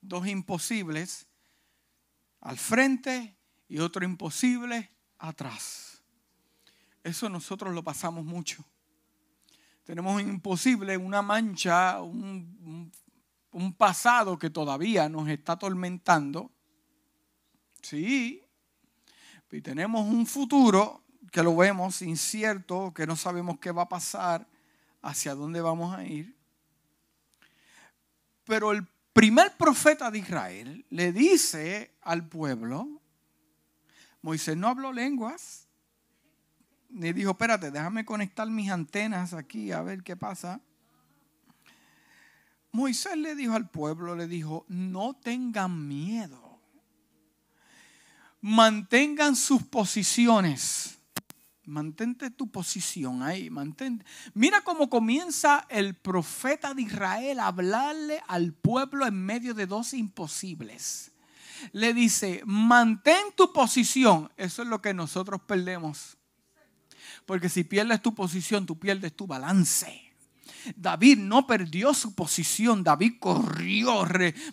Dos 0.00 0.26
imposibles 0.26 1.26
al 2.40 2.56
frente 2.56 3.36
y 3.68 3.80
otro 3.80 4.02
imposible 4.02 4.88
atrás. 5.18 6.02
Eso 7.04 7.28
nosotros 7.28 7.74
lo 7.74 7.84
pasamos 7.84 8.24
mucho. 8.24 8.64
Tenemos 9.84 10.22
un 10.22 10.26
imposible, 10.26 10.96
una 10.96 11.20
mancha, 11.20 12.00
un, 12.00 12.90
pasado 13.76 14.38
que 14.38 14.48
todavía 14.48 15.06
nos 15.06 15.28
está 15.28 15.52
atormentando. 15.52 16.50
Sí. 17.82 18.42
Y 19.50 19.60
tenemos 19.60 20.08
un 20.08 20.24
futuro 20.24 21.04
que 21.30 21.42
lo 21.42 21.54
vemos 21.54 22.00
incierto, 22.00 22.94
que 22.94 23.06
no 23.06 23.16
sabemos 23.16 23.58
qué 23.58 23.70
va 23.70 23.82
a 23.82 23.88
pasar 23.90 24.50
hacia 25.02 25.34
dónde 25.34 25.60
vamos 25.60 25.94
a 25.94 26.04
ir. 26.04 26.36
Pero 28.44 28.72
el 28.72 28.86
primer 29.12 29.56
profeta 29.56 30.10
de 30.10 30.18
Israel 30.18 30.86
le 30.90 31.12
dice 31.12 31.94
al 32.00 32.28
pueblo, 32.28 32.88
Moisés 34.22 34.56
no 34.56 34.68
habló 34.68 34.92
lenguas, 34.92 35.68
ni 36.88 37.12
dijo, 37.12 37.32
espérate, 37.32 37.70
déjame 37.70 38.04
conectar 38.04 38.48
mis 38.48 38.70
antenas 38.70 39.32
aquí 39.32 39.72
a 39.72 39.82
ver 39.82 40.02
qué 40.02 40.16
pasa. 40.16 40.60
Moisés 42.70 43.16
le 43.16 43.34
dijo 43.34 43.54
al 43.54 43.68
pueblo, 43.68 44.14
le 44.14 44.26
dijo, 44.26 44.64
no 44.68 45.14
tengan 45.14 45.88
miedo. 45.88 46.40
mantengan 48.40 49.36
sus 49.36 49.62
posiciones. 49.62 50.98
Mantente 51.64 52.30
tu 52.30 52.50
posición 52.50 53.22
ahí, 53.22 53.48
mantente. 53.48 54.04
Mira 54.34 54.62
cómo 54.62 54.90
comienza 54.90 55.64
el 55.68 55.94
profeta 55.94 56.74
de 56.74 56.82
Israel 56.82 57.38
a 57.38 57.46
hablarle 57.46 58.20
al 58.26 58.52
pueblo 58.52 59.06
en 59.06 59.14
medio 59.14 59.54
de 59.54 59.66
dos 59.66 59.94
imposibles. 59.94 61.12
Le 61.70 61.94
dice, 61.94 62.42
mantén 62.44 63.22
tu 63.36 63.52
posición. 63.52 64.30
Eso 64.36 64.62
es 64.62 64.68
lo 64.68 64.82
que 64.82 64.92
nosotros 64.92 65.40
perdemos. 65.46 66.16
Porque 67.26 67.48
si 67.48 67.62
pierdes 67.62 68.02
tu 68.02 68.12
posición, 68.12 68.66
tú 68.66 68.76
pierdes 68.78 69.14
tu 69.14 69.28
balance. 69.28 70.12
David 70.76 71.18
no 71.18 71.46
perdió 71.46 71.94
su 71.94 72.14
posición, 72.14 72.82
David 72.82 73.14
corrió. 73.20 74.04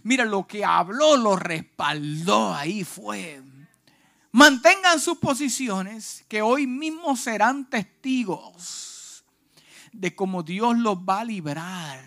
mira 0.03 0.26
lo 0.26 0.45
que 0.45 0.64
habló, 0.64 1.18
lo 1.18 1.36
respaldó, 1.36 2.53
ahí 2.53 2.84
fue. 2.84 3.41
Mantengan 4.32 5.00
sus 5.00 5.18
posiciones, 5.18 6.24
que 6.28 6.44
hoy 6.44 6.68
mismo 6.68 7.16
serán 7.16 7.68
testigos 7.68 9.24
de 9.92 10.16
cómo 10.16 10.44
Dios 10.44 10.78
los 10.78 10.98
va 10.98 11.22
a 11.22 11.26
librar. 11.26 12.00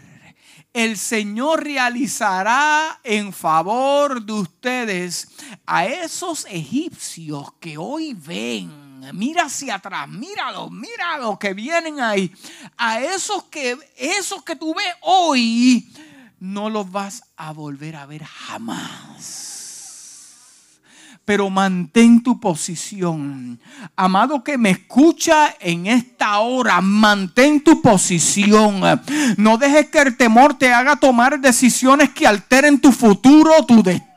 El 0.72 0.96
Señor 0.96 1.64
realizará 1.64 3.00
en 3.02 3.32
favor 3.32 4.24
de 4.24 4.32
ustedes 4.34 5.28
a 5.66 5.84
esos 5.84 6.46
egipcios 6.48 7.54
que 7.58 7.76
hoy 7.76 8.14
ven. 8.14 9.00
Mira 9.12 9.46
hacia 9.46 9.74
atrás, 9.74 10.08
míralo, 10.08 10.70
míralo 10.70 11.36
que 11.40 11.54
vienen 11.54 12.00
ahí. 12.00 12.32
A 12.76 13.00
esos 13.00 13.44
que, 13.44 13.76
esos 13.96 14.44
que 14.44 14.54
tú 14.54 14.72
ves 14.74 14.94
hoy, 15.00 15.92
no 16.38 16.70
los 16.70 16.88
vas 16.90 17.24
a 17.36 17.52
volver 17.52 17.96
a 17.96 18.06
ver 18.06 18.22
jamás 18.22 19.51
pero 21.24 21.50
mantén 21.50 22.22
tu 22.22 22.40
posición. 22.40 23.60
Amado 23.96 24.42
que 24.42 24.58
me 24.58 24.70
escucha 24.70 25.54
en 25.60 25.86
esta 25.86 26.40
hora, 26.40 26.80
mantén 26.80 27.62
tu 27.62 27.80
posición. 27.80 28.80
No 29.36 29.56
dejes 29.56 29.88
que 29.88 30.00
el 30.00 30.16
temor 30.16 30.54
te 30.54 30.72
haga 30.72 30.96
tomar 30.96 31.40
decisiones 31.40 32.10
que 32.10 32.26
alteren 32.26 32.80
tu 32.80 32.92
futuro, 32.92 33.52
tu 33.66 33.82
destino. 33.82 34.11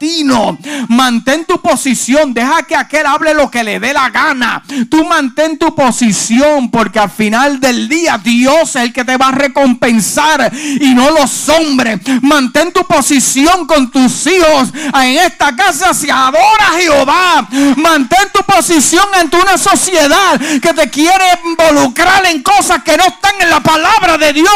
Mantén 0.89 1.45
tu 1.45 1.61
posición, 1.61 2.33
deja 2.33 2.63
que 2.63 2.75
aquel 2.75 3.05
hable 3.05 3.33
lo 3.33 3.49
que 3.49 3.63
le 3.63 3.79
dé 3.79 3.93
la 3.93 4.09
gana. 4.09 4.63
Tú 4.89 5.05
mantén 5.05 5.57
tu 5.57 5.73
posición 5.73 6.69
porque 6.69 6.99
al 6.99 7.09
final 7.09 7.59
del 7.59 7.87
día 7.87 8.19
Dios 8.23 8.75
es 8.75 8.75
el 8.75 8.93
que 8.93 9.05
te 9.05 9.17
va 9.17 9.29
a 9.29 9.31
recompensar 9.31 10.51
y 10.53 10.93
no 10.93 11.11
los 11.11 11.49
hombres. 11.49 11.99
Mantén 12.21 12.71
tu 12.71 12.85
posición 12.85 13.65
con 13.65 13.89
tus 13.89 14.27
hijos. 14.27 14.69
En 14.93 15.17
esta 15.17 15.55
casa 15.55 15.93
se 15.93 16.11
adora 16.11 16.73
Jehová 16.77 17.05
va 17.05 17.47
Mantén 17.77 18.29
tu 18.33 18.41
posición 18.43 19.05
ante 19.13 19.37
una 19.37 19.57
sociedad 19.57 20.39
que 20.39 20.73
te 20.73 20.89
quiere 20.89 21.25
involucrar 21.45 22.25
en 22.25 22.41
cosas 22.41 22.83
que 22.83 22.97
no 22.97 23.05
están 23.05 23.33
en 23.41 23.49
la 23.49 23.61
palabra 23.61 24.17
de 24.17 24.33
Dios. 24.33 24.47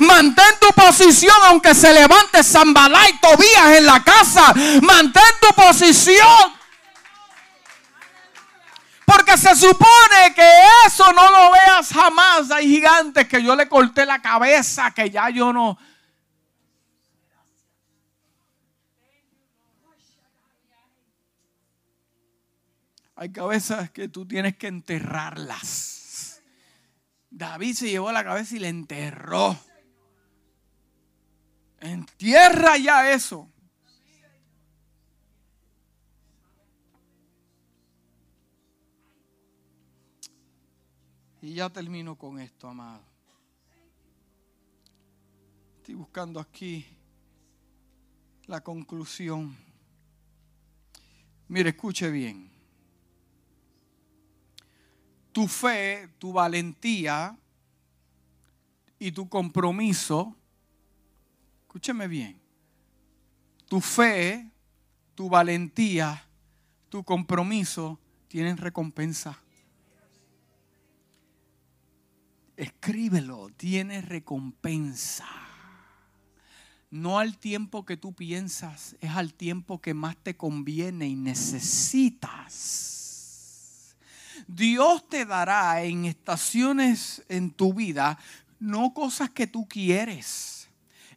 Mantén 0.00 0.54
tu 0.60 0.68
posición 0.74 1.36
aunque 1.46 1.74
se 1.74 1.92
levante 1.92 2.42
Zambalá 2.42 3.08
y 3.08 3.18
Tobías 3.18 3.78
en 3.78 3.86
la 3.86 4.02
casa. 4.02 4.52
Mantén 4.54 4.97
tu 5.02 5.54
posición. 5.54 6.58
Porque 9.04 9.38
se 9.38 9.54
supone 9.54 10.34
que 10.34 10.50
eso 10.86 11.12
no 11.12 11.30
lo 11.30 11.52
veas 11.52 11.92
jamás. 11.92 12.50
Hay 12.50 12.68
gigantes 12.68 13.26
que 13.26 13.42
yo 13.42 13.56
le 13.56 13.68
corté 13.68 14.04
la 14.04 14.20
cabeza, 14.20 14.90
que 14.90 15.10
ya 15.10 15.30
yo 15.30 15.52
no, 15.52 15.78
Hay 23.20 23.32
cabezas 23.32 23.90
que 23.90 24.06
tú 24.06 24.28
tienes 24.28 24.56
que 24.56 24.68
enterrarlas. 24.68 26.40
David 27.30 27.74
se 27.74 27.90
llevó 27.90 28.12
la 28.12 28.22
cabeza 28.22 28.54
y 28.54 28.60
la 28.60 28.68
enterró. 28.68 29.58
Entierra 31.80 32.76
ya 32.76 33.10
eso. 33.10 33.50
Y 41.48 41.54
ya 41.54 41.70
termino 41.70 42.14
con 42.14 42.38
esto, 42.38 42.68
amado. 42.68 43.02
Estoy 45.78 45.94
buscando 45.94 46.40
aquí 46.40 46.84
la 48.44 48.62
conclusión. 48.62 49.56
Mire, 51.48 51.70
escuche 51.70 52.10
bien 52.10 52.50
tu 55.32 55.48
fe, 55.48 56.10
tu 56.18 56.34
valentía 56.34 57.34
y 58.98 59.10
tu 59.12 59.26
compromiso, 59.30 60.36
escúcheme 61.62 62.08
bien, 62.08 62.38
tu 63.68 63.80
fe, 63.80 64.50
tu 65.14 65.30
valentía, 65.30 66.26
tu 66.90 67.02
compromiso 67.04 67.98
tienen 68.28 68.58
recompensa. 68.58 69.40
Escríbelo, 72.58 73.48
tiene 73.56 74.02
recompensa. 74.02 75.26
No 76.90 77.18
al 77.18 77.38
tiempo 77.38 77.86
que 77.86 77.96
tú 77.96 78.12
piensas, 78.14 78.96
es 79.00 79.10
al 79.10 79.32
tiempo 79.34 79.80
que 79.80 79.94
más 79.94 80.16
te 80.16 80.36
conviene 80.36 81.06
y 81.08 81.16
necesitas. 81.16 82.36
Dios 84.46 85.08
te 85.08 85.24
dará 85.24 85.82
en 85.82 86.04
estaciones 86.04 87.24
en 87.28 87.50
tu 87.50 87.72
vida 87.74 88.18
no 88.60 88.92
cosas 88.92 89.30
que 89.30 89.46
tú 89.46 89.68
quieres, 89.68 90.68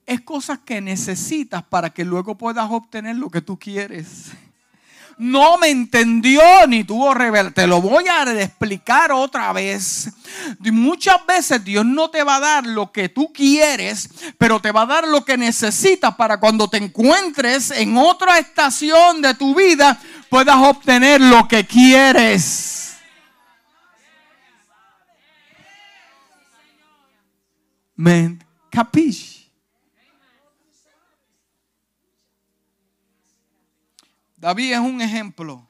es 0.05 0.21
cosas 0.21 0.59
que 0.59 0.79
necesitas 0.81 1.63
para 1.63 1.91
que 1.91 2.05
luego 2.05 2.37
puedas 2.37 2.69
obtener 2.69 3.15
lo 3.15 3.29
que 3.29 3.41
tú 3.41 3.57
quieres. 3.57 4.31
No 5.21 5.59
me 5.59 5.69
entendió 5.69 6.41
ni 6.67 6.83
tuvo 6.83 7.13
revel. 7.13 7.53
Te 7.53 7.67
lo 7.67 7.79
voy 7.79 8.07
a 8.07 8.23
explicar 8.41 9.11
otra 9.11 9.53
vez. 9.53 10.09
Muchas 10.57 11.23
veces 11.27 11.63
Dios 11.63 11.85
no 11.85 12.09
te 12.09 12.23
va 12.23 12.37
a 12.37 12.39
dar 12.39 12.65
lo 12.65 12.91
que 12.91 13.07
tú 13.07 13.31
quieres, 13.31 14.09
pero 14.39 14.59
te 14.59 14.71
va 14.71 14.81
a 14.81 14.87
dar 14.87 15.07
lo 15.07 15.23
que 15.23 15.37
necesitas 15.37 16.15
para 16.15 16.39
cuando 16.39 16.67
te 16.67 16.77
encuentres 16.77 17.69
en 17.69 17.97
otra 17.97 18.39
estación 18.39 19.21
de 19.21 19.35
tu 19.35 19.53
vida 19.53 19.99
puedas 20.27 20.55
obtener 20.55 21.21
lo 21.21 21.47
que 21.47 21.67
quieres. 21.67 22.95
Men, 27.95 28.43
capish. 28.71 29.40
David 34.41 34.73
es 34.73 34.79
un 34.79 34.99
ejemplo. 34.99 35.69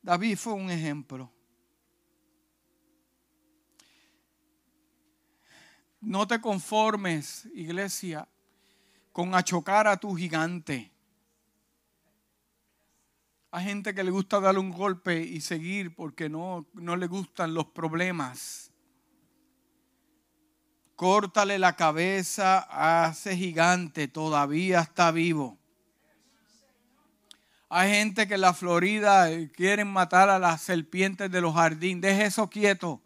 David 0.00 0.38
fue 0.38 0.54
un 0.54 0.70
ejemplo. 0.70 1.30
No 6.00 6.26
te 6.26 6.40
conformes, 6.40 7.46
iglesia, 7.54 8.26
con 9.12 9.34
achocar 9.34 9.86
a 9.86 9.98
tu 9.98 10.14
gigante. 10.14 10.90
Hay 13.50 13.64
gente 13.64 13.94
que 13.94 14.04
le 14.04 14.10
gusta 14.10 14.40
darle 14.40 14.60
un 14.60 14.70
golpe 14.70 15.20
y 15.20 15.42
seguir 15.42 15.94
porque 15.94 16.30
no, 16.30 16.66
no 16.72 16.96
le 16.96 17.08
gustan 17.08 17.52
los 17.52 17.66
problemas. 17.66 18.63
Córtale 20.96 21.58
la 21.58 21.74
cabeza 21.74 22.66
a 22.70 23.10
ese 23.10 23.36
gigante, 23.36 24.08
todavía 24.08 24.80
está 24.80 25.10
vivo. 25.10 25.58
Hay 27.68 27.90
gente 27.90 28.28
que 28.28 28.34
en 28.34 28.42
la 28.42 28.54
Florida 28.54 29.28
quieren 29.56 29.88
matar 29.88 30.28
a 30.28 30.38
las 30.38 30.60
serpientes 30.60 31.30
de 31.30 31.40
los 31.40 31.54
jardines. 31.54 32.02
Deje 32.02 32.26
eso 32.26 32.48
quieto. 32.48 33.00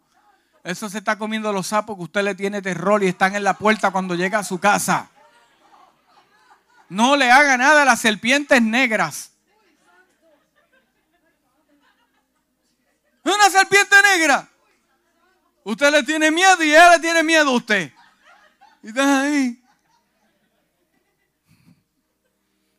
Eso 0.63 0.89
se 0.89 0.99
está 0.99 1.17
comiendo 1.17 1.51
los 1.51 1.67
sapos 1.67 1.95
que 1.97 2.03
usted 2.03 2.21
le 2.21 2.35
tiene 2.35 2.61
terror 2.61 3.01
y 3.01 3.07
están 3.07 3.35
en 3.35 3.43
la 3.43 3.55
puerta 3.55 3.89
cuando 3.89 4.13
llega 4.13 4.39
a 4.39 4.43
su 4.43 4.59
casa. 4.59 5.09
No 6.89 7.15
le 7.15 7.31
haga 7.31 7.57
nada 7.57 7.81
a 7.81 7.85
las 7.85 7.99
serpientes 7.99 8.61
negras. 8.61 9.31
una 13.23 13.49
serpiente 13.49 13.95
negra. 14.01 14.47
Usted 15.63 15.91
le 15.91 16.03
tiene 16.03 16.31
miedo 16.31 16.63
y 16.63 16.69
ella 16.69 16.91
le 16.91 16.99
tiene 16.99 17.23
miedo 17.23 17.49
a 17.49 17.55
usted. 17.55 17.91
Y 18.81 18.87
está 18.89 19.21
ahí. 19.21 19.63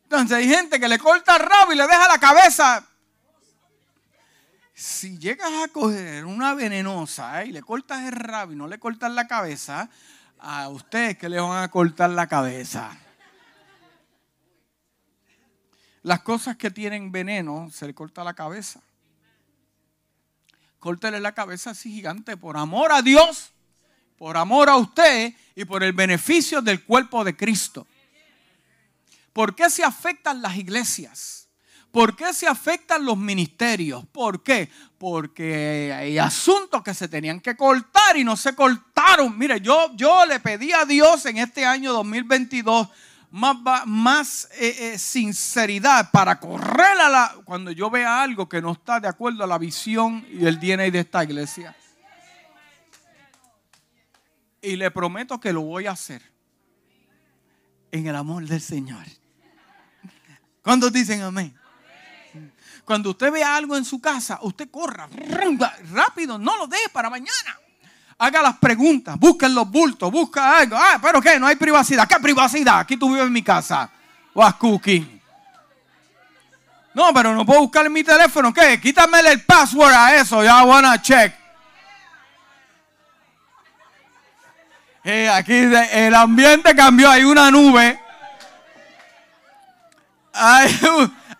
Entonces 0.03 0.37
hay 0.37 0.47
gente 0.47 0.79
que 0.79 0.87
le 0.87 0.99
corta 0.99 1.35
el 1.35 1.41
rabo 1.41 1.71
y 1.71 1.75
le 1.75 1.83
deja 1.83 2.07
la 2.07 2.17
cabeza. 2.17 2.85
Si 4.73 5.17
llegas 5.17 5.51
a 5.63 5.67
coger 5.67 6.25
una 6.25 6.53
venenosa 6.53 7.45
y 7.45 7.51
le 7.51 7.61
cortas 7.61 8.03
el 8.03 8.13
rabo 8.13 8.51
y 8.51 8.55
no 8.55 8.67
le 8.67 8.79
cortas 8.79 9.11
la 9.11 9.27
cabeza, 9.27 9.89
a 10.39 10.67
usted 10.69 11.17
que 11.17 11.29
le 11.29 11.39
van 11.39 11.63
a 11.63 11.69
cortar 11.69 12.09
la 12.09 12.27
cabeza. 12.27 12.97
las 16.03 16.21
cosas 16.21 16.57
que 16.57 16.71
tienen 16.71 17.11
veneno, 17.11 17.69
se 17.71 17.85
le 17.85 17.93
corta 17.93 18.23
la 18.23 18.33
cabeza. 18.33 18.81
Córtele 20.81 21.19
la 21.19 21.33
cabeza 21.33 21.69
a 21.69 21.73
ese 21.73 21.89
gigante 21.89 22.37
por 22.37 22.57
amor 22.57 22.91
a 22.91 23.03
Dios, 23.03 23.51
por 24.17 24.35
amor 24.35 24.67
a 24.67 24.77
usted 24.77 25.31
y 25.55 25.63
por 25.63 25.83
el 25.83 25.93
beneficio 25.93 26.59
del 26.59 26.83
cuerpo 26.83 27.23
de 27.23 27.37
Cristo. 27.37 27.85
¿Por 29.31 29.53
qué 29.53 29.69
se 29.69 29.83
afectan 29.83 30.41
las 30.41 30.57
iglesias? 30.57 31.47
¿Por 31.91 32.15
qué 32.15 32.33
se 32.33 32.47
afectan 32.47 33.05
los 33.05 33.15
ministerios? 33.15 34.07
¿Por 34.07 34.41
qué? 34.41 34.71
Porque 34.97 35.93
hay 35.95 36.17
asuntos 36.17 36.81
que 36.81 36.95
se 36.95 37.07
tenían 37.07 37.41
que 37.41 37.55
cortar 37.55 38.17
y 38.17 38.23
no 38.23 38.35
se 38.35 38.55
cortaron. 38.55 39.37
Mire, 39.37 39.61
yo, 39.61 39.95
yo 39.95 40.25
le 40.25 40.39
pedí 40.39 40.71
a 40.71 40.83
Dios 40.85 41.27
en 41.27 41.37
este 41.37 41.63
año 41.63 41.93
2022 41.93 42.87
más, 43.31 43.87
más 43.87 44.49
eh, 44.59 44.93
eh, 44.93 44.99
sinceridad 44.99 46.11
para 46.11 46.39
correr 46.39 46.99
a 46.99 47.09
la... 47.09 47.35
Cuando 47.45 47.71
yo 47.71 47.89
vea 47.89 48.21
algo 48.21 48.47
que 48.47 48.61
no 48.61 48.73
está 48.73 48.99
de 48.99 49.07
acuerdo 49.07 49.43
a 49.43 49.47
la 49.47 49.57
visión 49.57 50.25
y 50.29 50.45
el 50.45 50.59
DNA 50.59 50.91
de 50.91 50.99
esta 50.99 51.23
iglesia. 51.23 51.75
Y 54.61 54.75
le 54.75 54.91
prometo 54.91 55.39
que 55.39 55.53
lo 55.53 55.61
voy 55.61 55.87
a 55.87 55.91
hacer. 55.91 56.21
En 57.91 58.07
el 58.07 58.15
amor 58.15 58.45
del 58.45 58.61
Señor. 58.61 59.05
¿Cuántos 60.61 60.93
dicen 60.93 61.21
amén? 61.21 61.57
Cuando 62.85 63.11
usted 63.11 63.31
vea 63.31 63.55
algo 63.55 63.75
en 63.77 63.85
su 63.85 63.99
casa, 63.99 64.39
usted 64.41 64.69
corra 64.69 65.07
rápido, 65.91 66.37
no 66.37 66.57
lo 66.57 66.67
deje 66.67 66.89
para 66.89 67.09
mañana. 67.09 67.57
Haga 68.23 68.43
las 68.43 68.57
preguntas, 68.57 69.17
busquen 69.17 69.55
los 69.55 69.67
bultos, 69.67 70.11
busca 70.11 70.59
algo. 70.59 70.77
Ah, 70.77 70.99
pero 71.01 71.19
¿qué? 71.19 71.39
No 71.39 71.47
hay 71.47 71.55
privacidad. 71.55 72.07
¿Qué 72.07 72.19
privacidad? 72.19 72.77
Aquí 72.77 72.95
tú 72.95 73.09
vives 73.09 73.25
en 73.25 73.33
mi 73.33 73.41
casa. 73.41 73.89
Was 74.35 74.53
cookie. 74.57 75.19
No, 76.93 77.11
pero 77.15 77.33
no 77.33 77.43
puedo 77.43 77.61
buscar 77.61 77.87
en 77.87 77.93
mi 77.93 78.03
teléfono. 78.03 78.53
¿Qué? 78.53 78.79
Quítame 78.79 79.21
el 79.21 79.43
password 79.43 79.91
a 79.91 80.15
eso. 80.17 80.43
Ya 80.43 80.63
wanna 80.63 81.01
check. 81.01 81.33
Eh, 85.03 85.27
aquí 85.27 85.55
el 85.55 86.13
ambiente 86.13 86.75
cambió. 86.75 87.09
Hay 87.09 87.23
una 87.23 87.49
nube. 87.49 87.99
Hay, 90.31 90.79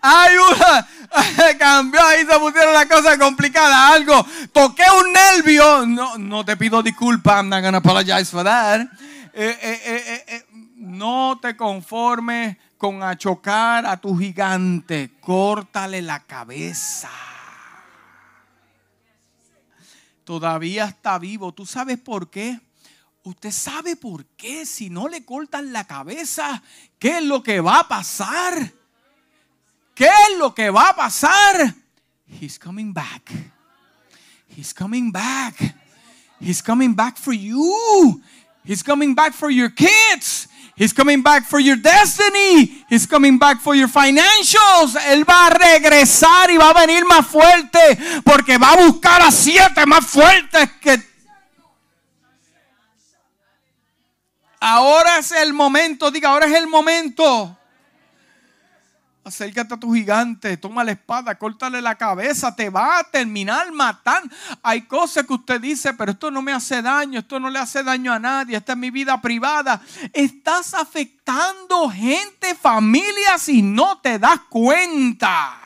hay 0.02 0.36
una, 0.36 0.88
cambió 1.58 2.00
ahí, 2.02 2.24
se 2.26 2.38
pusieron 2.38 2.72
las 2.72 2.86
cosas 2.86 3.18
complicadas. 3.18 3.92
Algo, 3.92 4.26
toqué 4.52 4.84
un 5.00 5.12
nervio. 5.12 5.86
No, 5.86 6.18
no 6.18 6.44
te 6.44 6.56
pido 6.56 6.82
disculpas, 6.82 7.36
I'm 7.36 7.48
not 7.48 7.62
gonna 7.62 7.78
apologize 7.78 8.30
for 8.30 8.44
that. 8.44 8.80
Eh, 9.34 9.58
eh, 9.62 10.24
eh, 10.26 10.46
no 10.76 11.38
te 11.40 11.56
conformes 11.56 12.56
con 12.76 13.02
achocar 13.02 13.86
a 13.86 13.96
tu 13.96 14.16
gigante. 14.18 15.12
Córtale 15.20 16.02
la 16.02 16.20
cabeza. 16.24 17.10
Todavía 20.24 20.86
está 20.86 21.18
vivo. 21.18 21.52
¿Tú 21.52 21.66
sabes 21.66 21.98
por 21.98 22.30
qué? 22.30 22.60
Usted 23.22 23.50
sabe 23.50 23.96
por 23.96 24.26
qué. 24.36 24.66
Si 24.66 24.90
no 24.90 25.08
le 25.08 25.24
cortan 25.24 25.72
la 25.72 25.84
cabeza, 25.84 26.62
¿qué 26.98 27.18
es 27.18 27.24
lo 27.24 27.42
que 27.42 27.60
va 27.60 27.80
a 27.80 27.88
pasar? 27.88 28.72
¿Qué 30.02 30.08
es 30.08 30.36
lo 30.36 30.52
que 30.52 30.68
va 30.68 30.88
a 30.88 30.96
pasar? 30.96 31.76
He's 32.26 32.58
coming 32.58 32.92
back. 32.92 33.30
He's 34.48 34.74
coming 34.74 35.12
back. 35.12 35.54
He's 36.40 36.60
coming 36.60 36.92
back 36.92 37.16
for 37.16 37.32
you. 37.32 38.20
He's 38.64 38.82
coming 38.82 39.14
back 39.14 39.32
for 39.32 39.48
your 39.48 39.70
kids. 39.70 40.48
He's 40.74 40.92
coming 40.92 41.22
back 41.22 41.44
for 41.48 41.60
your 41.60 41.76
destiny. 41.76 42.82
He's 42.90 43.06
coming 43.06 43.38
back 43.38 43.60
for 43.60 43.76
your 43.76 43.86
financials. 43.86 44.96
Él 45.06 45.24
va 45.24 45.46
a 45.46 45.50
regresar 45.50 46.50
y 46.50 46.56
va 46.56 46.70
a 46.70 46.84
venir 46.84 47.04
más 47.04 47.24
fuerte 47.24 47.96
porque 48.24 48.58
va 48.58 48.72
a 48.72 48.84
buscar 48.84 49.22
a 49.22 49.30
siete 49.30 49.86
más 49.86 50.04
fuertes 50.04 50.68
que 50.80 51.00
Ahora 54.58 55.18
es 55.18 55.30
el 55.30 55.52
momento, 55.52 56.10
diga, 56.10 56.30
ahora 56.30 56.46
es 56.46 56.54
el 56.54 56.66
momento. 56.66 57.56
Acércate 59.24 59.74
a 59.74 59.76
tu 59.76 59.94
gigante, 59.94 60.56
toma 60.56 60.82
la 60.82 60.92
espada, 60.92 61.38
córtale 61.38 61.80
la 61.80 61.94
cabeza, 61.94 62.56
te 62.56 62.68
va 62.68 62.98
a 62.98 63.04
terminar 63.04 63.70
matando. 63.70 64.34
Hay 64.64 64.82
cosas 64.82 65.24
que 65.24 65.34
usted 65.34 65.60
dice, 65.60 65.94
pero 65.94 66.10
esto 66.10 66.28
no 66.28 66.42
me 66.42 66.52
hace 66.52 66.82
daño, 66.82 67.20
esto 67.20 67.38
no 67.38 67.48
le 67.48 67.60
hace 67.60 67.84
daño 67.84 68.12
a 68.12 68.18
nadie, 68.18 68.56
esta 68.56 68.72
es 68.72 68.78
mi 68.78 68.90
vida 68.90 69.20
privada. 69.20 69.80
Estás 70.12 70.74
afectando 70.74 71.88
gente, 71.88 72.56
familias 72.56 73.48
y 73.48 73.62
no 73.62 73.98
te 73.98 74.18
das 74.18 74.40
cuenta. 74.48 75.56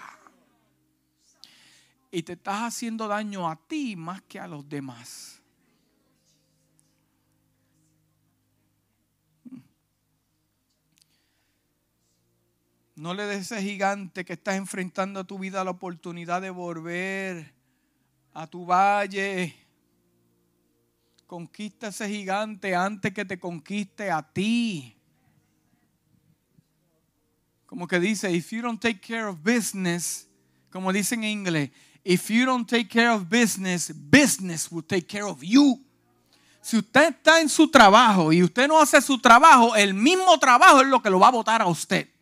Y 2.10 2.22
te 2.22 2.34
estás 2.34 2.62
haciendo 2.62 3.08
daño 3.08 3.48
a 3.48 3.56
ti 3.56 3.96
más 3.96 4.20
que 4.22 4.38
a 4.38 4.46
los 4.46 4.68
demás. 4.68 5.35
No 12.96 13.12
le 13.12 13.26
des 13.26 13.52
ese 13.52 13.62
gigante 13.62 14.24
que 14.24 14.32
estás 14.32 14.56
enfrentando 14.56 15.20
a 15.20 15.24
tu 15.24 15.38
vida 15.38 15.62
la 15.62 15.70
oportunidad 15.70 16.40
de 16.40 16.48
volver 16.48 17.54
a 18.32 18.46
tu 18.46 18.64
valle. 18.64 19.54
Conquista 21.26 21.88
ese 21.88 22.08
gigante 22.08 22.74
antes 22.74 23.12
que 23.12 23.26
te 23.26 23.38
conquiste 23.38 24.10
a 24.10 24.22
ti. 24.22 24.96
Como 27.66 27.86
que 27.86 28.00
dice, 28.00 28.32
if 28.32 28.50
you 28.50 28.62
don't 28.62 28.80
take 28.80 29.00
care 29.00 29.26
of 29.26 29.42
business, 29.42 30.26
como 30.70 30.90
dicen 30.90 31.22
en 31.22 31.40
inglés, 31.40 31.70
if 32.02 32.30
you 32.30 32.46
don't 32.46 32.66
take 32.66 32.88
care 32.88 33.10
of 33.10 33.28
business, 33.28 33.92
business 33.94 34.72
will 34.72 34.84
take 34.84 35.06
care 35.06 35.24
of 35.24 35.42
you. 35.42 35.84
Si 36.62 36.78
usted 36.78 37.10
está 37.10 37.42
en 37.42 37.50
su 37.50 37.70
trabajo 37.70 38.32
y 38.32 38.42
usted 38.42 38.66
no 38.66 38.80
hace 38.80 39.02
su 39.02 39.18
trabajo, 39.18 39.76
el 39.76 39.92
mismo 39.92 40.38
trabajo 40.38 40.80
es 40.80 40.86
lo 40.86 41.02
que 41.02 41.10
lo 41.10 41.20
va 41.20 41.28
a 41.28 41.32
votar 41.32 41.60
a 41.60 41.66
usted. 41.66 42.15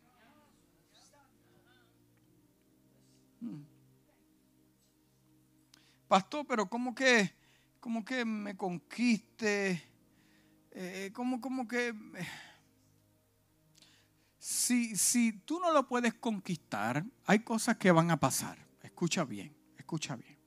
Pastor, 6.14 6.46
pero 6.46 6.68
¿cómo 6.68 6.94
que, 6.94 7.34
cómo 7.80 8.04
que 8.04 8.24
me 8.24 8.56
conquiste? 8.56 9.82
Eh, 10.70 11.10
¿Cómo, 11.12 11.40
cómo 11.40 11.66
que... 11.66 11.92
Si, 14.38 14.94
si 14.94 15.32
tú 15.40 15.58
no 15.58 15.72
lo 15.72 15.88
puedes 15.88 16.14
conquistar, 16.14 17.04
hay 17.26 17.40
cosas 17.40 17.78
que 17.78 17.90
van 17.90 18.12
a 18.12 18.16
pasar. 18.16 18.56
Escucha 18.84 19.24
bien, 19.24 19.56
escucha 19.76 20.14
bien. 20.14 20.38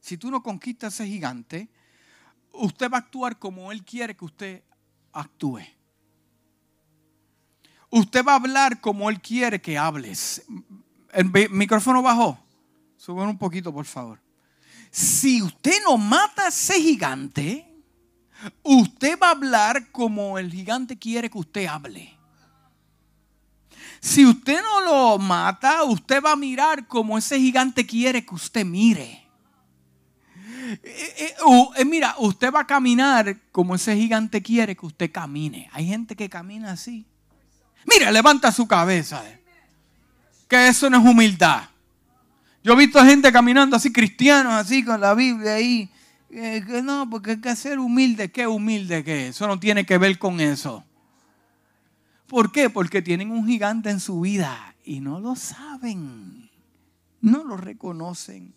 Si 0.00 0.18
tú 0.18 0.30
no 0.30 0.42
conquistas 0.42 0.92
ese 0.92 1.06
gigante, 1.06 1.70
usted 2.52 2.90
va 2.90 2.98
a 2.98 3.00
actuar 3.00 3.38
como 3.38 3.72
él 3.72 3.82
quiere 3.86 4.14
que 4.14 4.26
usted 4.26 4.64
actúe. 5.12 5.62
Usted 7.88 8.22
va 8.22 8.32
a 8.32 8.36
hablar 8.36 8.82
como 8.82 9.08
él 9.08 9.22
quiere 9.22 9.62
que 9.62 9.78
hables. 9.78 10.44
El 11.10 11.30
micrófono 11.48 12.02
bajó. 12.02 12.43
Suban 13.04 13.28
un 13.28 13.36
poquito, 13.36 13.70
por 13.70 13.84
favor. 13.84 14.18
Si 14.90 15.42
usted 15.42 15.82
no 15.82 15.98
mata 15.98 16.46
a 16.46 16.48
ese 16.48 16.80
gigante, 16.80 17.70
usted 18.62 19.18
va 19.22 19.26
a 19.26 19.32
hablar 19.32 19.90
como 19.92 20.38
el 20.38 20.50
gigante 20.50 20.96
quiere 20.98 21.28
que 21.28 21.36
usted 21.36 21.66
hable. 21.66 22.16
Si 24.00 24.24
usted 24.24 24.58
no 24.62 24.80
lo 24.80 25.18
mata, 25.18 25.82
usted 25.82 26.22
va 26.22 26.32
a 26.32 26.36
mirar 26.36 26.86
como 26.86 27.18
ese 27.18 27.38
gigante 27.38 27.84
quiere 27.84 28.24
que 28.24 28.34
usted 28.34 28.64
mire. 28.64 29.28
Eh, 30.82 31.14
eh, 31.18 31.34
eh, 31.76 31.84
mira, 31.84 32.14
usted 32.16 32.50
va 32.50 32.60
a 32.60 32.66
caminar 32.66 33.38
como 33.52 33.74
ese 33.74 33.94
gigante 33.96 34.40
quiere 34.40 34.74
que 34.74 34.86
usted 34.86 35.12
camine. 35.12 35.68
Hay 35.74 35.86
gente 35.86 36.16
que 36.16 36.30
camina 36.30 36.72
así. 36.72 37.04
Mira, 37.84 38.10
levanta 38.10 38.50
su 38.50 38.66
cabeza. 38.66 39.22
Que 40.48 40.68
eso 40.68 40.88
no 40.88 40.96
es 40.96 41.04
humildad. 41.04 41.73
Yo 42.64 42.72
he 42.72 42.76
visto 42.76 43.04
gente 43.04 43.30
caminando 43.30 43.76
así, 43.76 43.92
cristianos, 43.92 44.54
así, 44.54 44.82
con 44.82 44.98
la 44.98 45.12
Biblia 45.12 45.56
ahí. 45.56 45.90
Eh, 46.30 46.64
que 46.66 46.80
no, 46.80 47.08
porque 47.10 47.32
hay 47.32 47.40
que 47.40 47.54
ser 47.54 47.78
humilde. 47.78 48.32
¿Qué 48.32 48.46
humilde 48.46 49.04
que 49.04 49.28
Eso 49.28 49.46
no 49.46 49.60
tiene 49.60 49.84
que 49.84 49.98
ver 49.98 50.18
con 50.18 50.40
eso. 50.40 50.82
¿Por 52.26 52.50
qué? 52.50 52.70
Porque 52.70 53.02
tienen 53.02 53.30
un 53.30 53.46
gigante 53.46 53.90
en 53.90 54.00
su 54.00 54.22
vida 54.22 54.74
y 54.82 55.00
no 55.00 55.20
lo 55.20 55.36
saben. 55.36 56.50
No 57.20 57.44
lo 57.44 57.58
reconocen. 57.58 58.54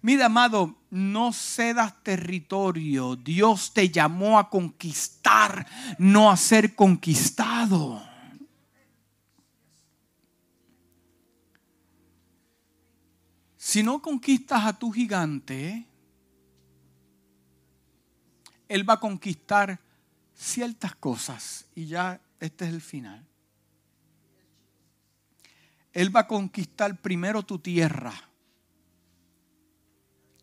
Mira, 0.00 0.26
amado, 0.26 0.76
no 0.90 1.34
cedas 1.34 2.02
territorio. 2.02 3.14
Dios 3.14 3.74
te 3.74 3.90
llamó 3.90 4.38
a 4.38 4.48
conquistar, 4.48 5.66
no 5.98 6.30
a 6.30 6.36
ser 6.38 6.74
conquistado. 6.74 8.07
Si 13.68 13.82
no 13.82 14.00
conquistas 14.00 14.64
a 14.64 14.78
tu 14.78 14.90
gigante, 14.90 15.86
él 18.66 18.88
va 18.88 18.94
a 18.94 19.00
conquistar 19.00 19.78
ciertas 20.34 20.94
cosas. 20.94 21.66
Y 21.74 21.84
ya 21.84 22.18
este 22.40 22.64
es 22.64 22.72
el 22.72 22.80
final. 22.80 23.26
Él 25.92 26.16
va 26.16 26.20
a 26.20 26.26
conquistar 26.26 26.98
primero 26.98 27.42
tu 27.42 27.58
tierra. 27.58 28.14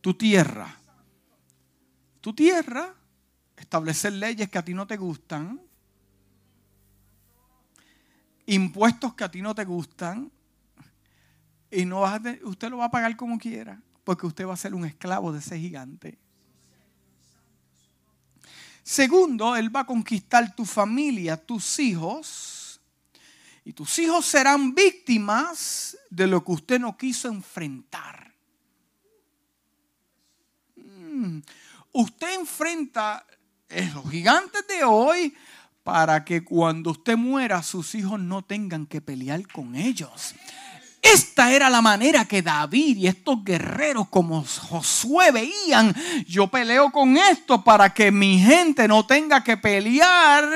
Tu 0.01 0.13
tierra. 0.13 0.77
Tu 2.21 2.31
tierra. 2.35 2.93
Establecer 3.57 4.13
leyes 4.13 4.51
que 4.51 4.59
a 4.59 4.63
ti 4.63 4.75
no 4.75 4.85
te 4.85 4.97
gustan. 4.97 5.59
Impuestos 8.45 9.15
que 9.15 9.23
a 9.23 9.31
ti 9.31 9.41
no 9.41 9.55
te 9.55 9.65
gustan. 9.65 10.31
Y 11.71 11.85
no 11.85 12.03
usted 12.43 12.69
lo 12.69 12.77
va 12.77 12.85
a 12.85 12.91
pagar 12.91 13.15
como 13.15 13.37
quiera. 13.37 13.81
Porque 14.03 14.27
usted 14.27 14.45
va 14.45 14.53
a 14.53 14.57
ser 14.57 14.73
un 14.73 14.85
esclavo 14.85 15.31
de 15.31 15.39
ese 15.39 15.59
gigante. 15.59 16.19
Segundo, 18.83 19.55
Él 19.55 19.75
va 19.75 19.79
a 19.79 19.85
conquistar 19.85 20.55
tu 20.55 20.63
familia, 20.63 21.37
tus 21.37 21.79
hijos. 21.79 22.79
Y 23.63 23.73
tus 23.73 23.97
hijos 23.97 24.27
serán 24.27 24.75
víctimas 24.75 25.97
de 26.11 26.27
lo 26.27 26.45
que 26.45 26.51
usted 26.51 26.79
no 26.79 26.95
quiso 26.95 27.27
enfrentar. 27.27 28.31
Mm. 30.75 31.39
Usted 31.91 32.35
enfrenta 32.35 33.25
los 33.95 34.09
gigantes 34.11 34.67
de 34.67 34.83
hoy 34.83 35.33
para 35.83 36.23
que 36.23 36.43
cuando 36.43 36.91
usted 36.91 37.17
muera 37.17 37.63
sus 37.63 37.95
hijos 37.95 38.19
no 38.19 38.43
tengan 38.43 38.85
que 38.85 39.01
pelear 39.01 39.47
con 39.47 39.75
ellos. 39.75 40.35
Esta 41.13 41.51
era 41.51 41.69
la 41.69 41.81
manera 41.81 42.25
que 42.25 42.41
David 42.41 42.97
y 42.97 43.07
estos 43.07 43.43
guerreros 43.43 44.07
como 44.09 44.43
Josué 44.43 45.31
veían. 45.31 45.95
Yo 46.27 46.47
peleo 46.47 46.91
con 46.91 47.15
esto 47.15 47.63
para 47.63 47.93
que 47.93 48.11
mi 48.11 48.39
gente 48.39 48.87
no 48.87 49.05
tenga 49.05 49.43
que 49.43 49.55
pelear. 49.55 50.49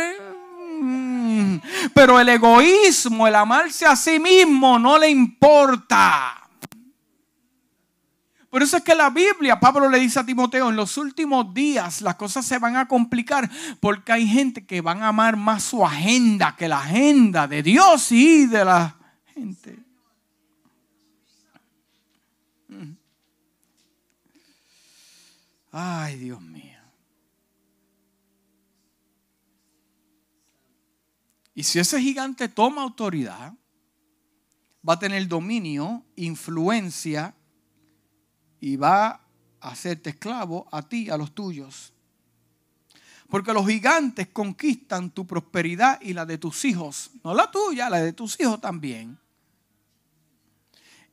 Pero 1.94 2.20
el 2.20 2.30
egoísmo, 2.30 3.28
el 3.28 3.36
amarse 3.36 3.86
a 3.86 3.96
sí 3.96 4.20
mismo 4.20 4.80
no 4.80 4.98
le 4.98 5.10
importa. 5.10 6.36
Por 8.50 8.64
eso 8.64 8.78
es 8.78 8.84
que 8.84 8.96
la 8.96 9.12
Biblia, 9.12 9.60
Pablo 9.60 9.88
le 9.88 10.00
dice 10.00 10.20
a 10.20 10.26
Timoteo, 10.26 10.70
en 10.70 10.76
los 10.76 10.98
últimos 10.98 11.54
días 11.54 12.02
las 12.02 12.16
cosas 12.16 12.44
se 12.44 12.58
van 12.58 12.76
a 12.76 12.88
complicar 12.88 13.48
porque 13.80 14.12
hay 14.12 14.28
gente 14.28 14.66
que 14.66 14.82
van 14.82 15.04
a 15.04 15.10
amar 15.10 15.36
más 15.36 15.64
su 15.64 15.86
agenda 15.86 16.56
que 16.58 16.68
la 16.68 16.80
agenda 16.80 17.48
de 17.48 17.62
Dios 17.62 18.12
y 18.12 18.48
de 18.48 18.66
la 18.66 18.96
gente. 19.36 19.89
Ay, 25.82 26.18
Dios 26.18 26.42
mío. 26.42 26.78
Y 31.56 31.64
si 31.64 31.80
ese 31.80 32.02
gigante 32.02 32.50
toma 32.50 32.82
autoridad, 32.82 33.54
va 34.88 34.94
a 34.96 35.00
tener 35.00 35.26
dominio, 35.30 36.04
influencia 36.18 37.34
y 38.60 38.76
va 38.76 39.08
a 39.08 39.22
hacerte 39.62 40.10
esclavo 40.10 40.68
a 40.70 40.82
ti, 40.82 41.10
a 41.10 41.16
los 41.16 41.34
tuyos. 41.34 41.94
Porque 43.30 43.54
los 43.54 43.66
gigantes 43.66 44.28
conquistan 44.28 45.12
tu 45.12 45.26
prosperidad 45.26 46.02
y 46.02 46.12
la 46.12 46.26
de 46.26 46.38
tus 46.38 46.66
hijos. 46.66 47.12
No 47.24 47.34
la 47.34 47.50
tuya, 47.50 47.90
la 47.90 48.02
de 48.02 48.12
tus 48.12 48.38
hijos 48.42 48.60
también. 48.60 49.18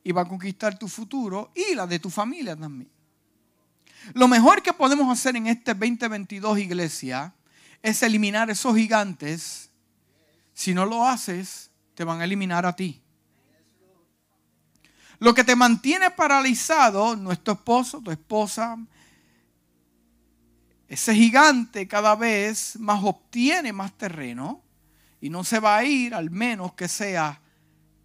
Y 0.03 0.11
va 0.11 0.23
a 0.23 0.27
conquistar 0.27 0.77
tu 0.77 0.89
futuro 0.89 1.53
y 1.55 1.73
la 1.73 1.87
de 1.87 1.99
tu 1.99 2.09
familia 2.09 2.53
también. 2.57 2.96
Lo 4.13 4.27
mejor 4.27 4.61
que 4.61 4.73
podemos 4.73 5.11
hacer 5.11 5.35
en 5.35 5.47
este 5.47 5.73
2022 5.73 6.59
iglesia 6.59 7.33
es 7.81 8.03
eliminar 8.03 8.49
esos 8.49 8.75
gigantes. 8.75 9.69
Si 10.53 10.73
no 10.73 10.85
lo 10.85 11.05
haces, 11.05 11.71
te 11.95 12.03
van 12.03 12.21
a 12.21 12.23
eliminar 12.23 12.65
a 12.65 12.75
ti. 12.75 13.01
Lo 15.19 15.33
que 15.33 15.43
te 15.43 15.55
mantiene 15.55 16.11
paralizado, 16.11 17.15
nuestro 17.15 17.53
esposo, 17.53 18.01
tu 18.01 18.11
esposa, 18.11 18.77
ese 20.87 21.15
gigante 21.15 21.87
cada 21.87 22.15
vez 22.15 22.77
más 22.79 23.03
obtiene 23.03 23.73
más 23.73 23.97
terreno 23.97 24.63
y 25.19 25.29
no 25.29 25.43
se 25.43 25.59
va 25.59 25.77
a 25.77 25.83
ir 25.83 26.13
al 26.13 26.29
menos 26.29 26.73
que 26.73 26.87
sea 26.87 27.41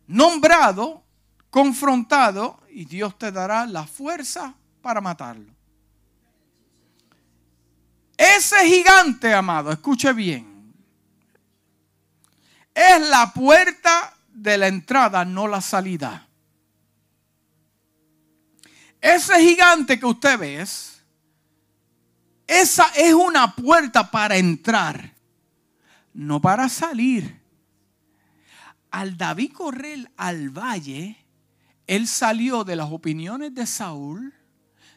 nombrado, 0.07 1.05
confrontado 1.51 2.61
y 2.71 2.87
Dios 2.87 3.19
te 3.19 3.31
dará 3.31 3.67
la 3.67 3.87
fuerza 3.87 4.55
para 4.81 5.01
matarlo. 5.01 5.53
Ese 8.17 8.67
gigante, 8.67 9.33
amado, 9.35 9.73
escuche 9.73 10.13
bien, 10.13 10.75
es 12.75 13.09
la 13.09 13.33
puerta 13.33 14.15
de 14.33 14.59
la 14.59 14.69
entrada, 14.69 15.25
no 15.25 15.47
la 15.47 15.61
salida. 15.61 16.27
Ese 19.01 19.41
gigante 19.41 19.99
que 19.99 20.07
usted 20.07 20.39
ve, 20.39 20.65
esa 22.47 22.87
es 22.95 23.15
una 23.15 23.55
puerta 23.55 24.11
para 24.11 24.37
entrar, 24.37 25.13
no 26.15 26.41
para 26.41 26.69
salir. 26.69 27.41
Al 28.91 29.17
David 29.17 29.53
correr 29.53 30.11
al 30.17 30.51
valle, 30.51 31.17
él 31.87 32.07
salió 32.07 32.63
de 32.63 32.77
las 32.77 32.91
opiniones 32.91 33.55
de 33.55 33.67
Saúl, 33.67 34.33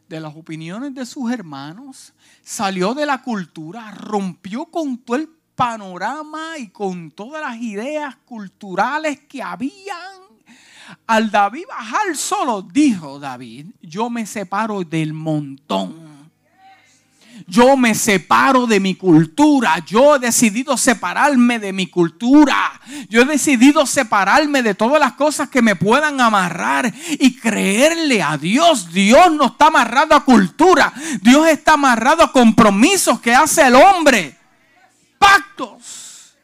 de 0.07 0.19
las 0.19 0.35
opiniones 0.35 0.93
de 0.93 1.05
sus 1.05 1.31
hermanos, 1.31 2.13
salió 2.43 2.93
de 2.93 3.05
la 3.05 3.21
cultura, 3.21 3.91
rompió 3.91 4.65
con 4.65 4.97
todo 4.99 5.17
el 5.17 5.29
panorama 5.55 6.57
y 6.57 6.69
con 6.69 7.11
todas 7.11 7.41
las 7.41 7.61
ideas 7.61 8.15
culturales 8.25 9.21
que 9.21 9.41
habían. 9.41 10.25
Al 11.07 11.31
David 11.31 11.65
bajar 11.67 12.15
solo, 12.15 12.61
dijo 12.61 13.19
David, 13.19 13.67
yo 13.81 14.09
me 14.09 14.25
separo 14.25 14.83
del 14.83 15.13
montón. 15.13 16.04
Yo 17.47 17.77
me 17.77 17.93
separo 17.93 18.65
de 18.65 18.79
mi 18.79 18.95
cultura. 18.95 19.77
Yo 19.85 20.15
he 20.15 20.19
decidido 20.19 20.77
separarme 20.77 21.59
de 21.59 21.73
mi 21.73 21.87
cultura. 21.87 22.81
Yo 23.07 23.21
he 23.21 23.25
decidido 23.25 23.85
separarme 23.85 24.63
de 24.63 24.73
todas 24.73 24.99
las 24.99 25.13
cosas 25.13 25.49
que 25.49 25.61
me 25.61 25.75
puedan 25.75 26.19
amarrar 26.19 26.91
y 27.19 27.35
creerle 27.37 28.23
a 28.23 28.37
Dios. 28.37 28.91
Dios 28.91 29.31
no 29.31 29.45
está 29.47 29.67
amarrado 29.67 30.15
a 30.15 30.25
cultura. 30.25 30.91
Dios 31.21 31.47
está 31.47 31.73
amarrado 31.73 32.23
a 32.23 32.31
compromisos 32.31 33.21
que 33.21 33.35
hace 33.35 33.67
el 33.67 33.75
hombre. 33.75 34.35
Pactos. 35.19 36.35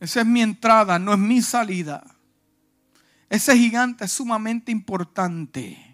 Esa 0.00 0.20
es 0.20 0.26
mi 0.26 0.42
entrada, 0.42 0.98
no 0.98 1.14
es 1.14 1.18
mi 1.18 1.40
salida. 1.40 2.04
Ese 3.30 3.56
gigante 3.56 4.04
es 4.04 4.12
sumamente 4.12 4.70
importante 4.70 5.87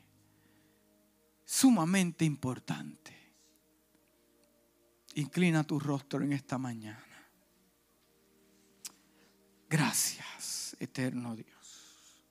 sumamente 1.55 2.25
importante. 2.25 3.13
Inclina 5.15 5.63
tu 5.63 5.79
rostro 5.79 6.25
en 6.25 6.33
esta 6.33 6.59
mañana. 6.59 7.31
Gracias, 9.69 10.77
eterno 10.81 11.37
Dios. 11.37 12.25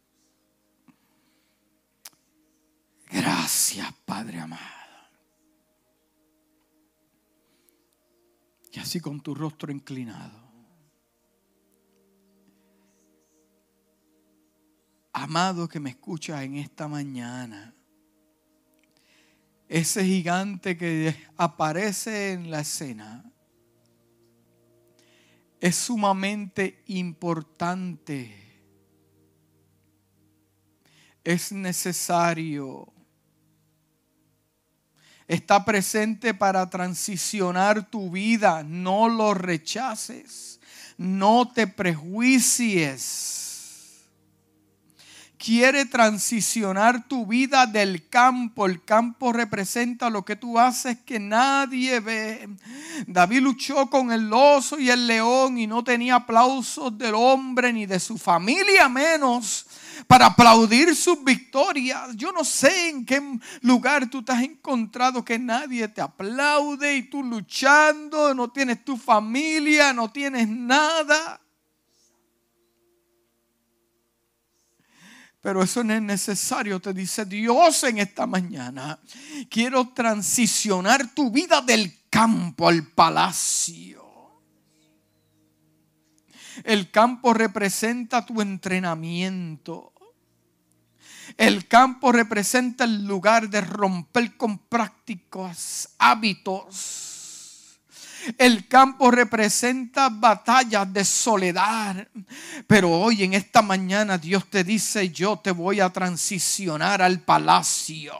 Gracias, 3.09 3.93
Padre 4.05 4.41
amado. 4.41 4.61
Y 8.73 8.79
así 8.79 8.99
con 8.99 9.21
tu 9.21 9.33
rostro 9.33 9.71
inclinado. 9.71 10.51
Amado 15.13 15.69
que 15.69 15.79
me 15.79 15.91
escuchas 15.91 16.41
en 16.43 16.57
esta 16.57 16.89
mañana 16.89 17.73
ese 19.73 20.05
gigante 20.05 20.77
que 20.77 21.15
aparece 21.35 22.33
en 22.33 22.51
la 22.51 22.59
escena 22.59 23.25
es 25.59 25.75
sumamente 25.75 26.83
importante. 26.85 28.31
Es 31.23 31.51
necesario. 31.51 32.93
Está 35.27 35.65
presente 35.65 36.35
para 36.35 36.69
transicionar 36.69 37.89
tu 37.89 38.11
vida. 38.11 38.61
No 38.61 39.09
lo 39.09 39.33
rechaces. 39.33 40.59
No 40.99 41.51
te 41.51 41.65
prejuicies 41.65 43.52
quiere 45.44 45.86
transicionar 45.86 47.06
tu 47.06 47.26
vida 47.26 47.65
del 47.65 48.07
campo. 48.07 48.65
El 48.65 48.82
campo 48.86 49.34
representa 49.34 50.10
lo 50.10 50.24
que 50.24 50.38
tú 50.38 50.57
haces 50.57 50.99
que 51.06 51.20
nadie 51.20 51.99
ve. 51.99 52.48
David 53.07 53.41
luchó 53.41 53.90
con 53.90 54.14
el 54.14 54.32
oso 54.32 54.80
y 54.80 54.90
el 54.90 55.06
león 55.06 55.57
y 55.57 55.68
no 55.68 55.84
tenía 55.84 56.15
aplausos 56.15 56.98
del 56.98 57.14
hombre 57.15 57.74
ni 57.74 57.86
de 57.86 57.99
su 57.99 58.18
familia 58.18 58.88
menos 58.88 59.65
para 60.07 60.28
aplaudir 60.28 60.95
sus 60.95 61.22
victorias. 61.22 62.15
Yo 62.15 62.32
no 62.32 62.45
sé 62.45 62.88
en 62.88 63.06
qué 63.06 63.22
lugar 63.64 64.10
tú 64.10 64.24
te 64.24 64.32
has 64.32 64.44
encontrado 64.44 65.26
que 65.26 65.38
nadie 65.38 65.90
te 65.90 65.99
aplaude 65.99 66.95
y 66.95 67.03
tú 67.03 67.22
luchando, 67.22 68.34
no 68.34 68.49
tienes 68.49 68.86
tu 68.86 68.95
familia, 68.95 69.91
no 69.91 70.10
tienes 70.10 70.48
nada. 70.48 71.43
Pero 75.44 75.61
eso 75.61 75.84
no 75.84 75.94
es 75.94 76.02
necesario, 76.02 76.80
te 76.80 76.94
dice 76.94 77.26
Dios 77.26 77.84
en 77.84 77.98
esta 77.98 78.26
mañana. 78.26 78.98
Quiero 79.49 79.90
transicionar 79.90 81.14
tu 81.14 81.32
vida 81.32 81.60
del 81.60 82.07
campo 82.10 82.70
al 82.70 82.88
palacio. 82.88 84.02
El 86.64 86.90
campo 86.91 87.34
representa 87.34 88.26
tu 88.26 88.40
entrenamiento. 88.40 89.91
El 91.36 91.68
campo 91.68 92.14
representa 92.14 92.86
el 92.86 93.06
lugar 93.06 93.49
de 93.49 93.60
romper 93.60 94.38
con 94.38 94.60
prácticos 94.60 95.90
hábitos. 95.98 97.12
El 98.37 98.67
campo 98.67 99.11
representa 99.11 100.09
batallas 100.09 100.91
de 100.91 101.05
soledad. 101.05 102.07
Pero 102.67 102.91
hoy 102.91 103.23
en 103.23 103.33
esta 103.33 103.61
mañana 103.61 104.17
Dios 104.17 104.49
te 104.49 104.63
dice, 104.63 105.09
yo 105.09 105.37
te 105.37 105.51
voy 105.51 105.79
a 105.79 105.89
transicionar 105.89 107.01
al 107.01 107.19
palacio 107.21 108.13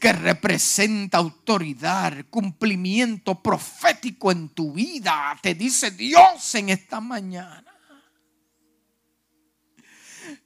que 0.00 0.12
representa 0.12 1.18
autoridad, 1.18 2.24
cumplimiento 2.30 3.42
profético 3.42 4.30
en 4.30 4.48
tu 4.50 4.72
vida. 4.72 5.36
Te 5.42 5.54
dice 5.54 5.90
Dios 5.90 6.54
en 6.54 6.70
esta 6.70 7.00
mañana. 7.00 7.69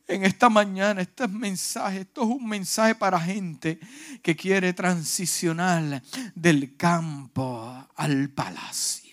En 0.07 0.25
esta 0.25 0.51
mañana, 0.51 1.01
este 1.01 1.27
mensaje, 1.29 2.01
esto 2.01 2.23
es 2.23 2.29
un 2.29 2.47
mensaje 2.47 2.95
para 2.95 3.19
gente 3.19 3.79
que 4.23 4.37
quiere 4.37 4.75
transicionar 4.75 6.03
del 6.35 6.77
campo 6.77 7.89
al 7.97 8.29
palacio. 8.31 9.05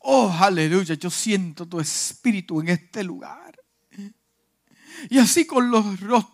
Oh, 0.00 0.30
aleluya, 0.38 0.94
yo 0.94 1.10
siento 1.10 1.66
tu 1.66 1.80
espíritu 1.80 2.60
en 2.60 2.68
este 2.68 3.02
lugar. 3.02 3.58
Y 5.10 5.18
así 5.18 5.46
con 5.46 5.70
los 5.70 6.00
rostros 6.00 6.24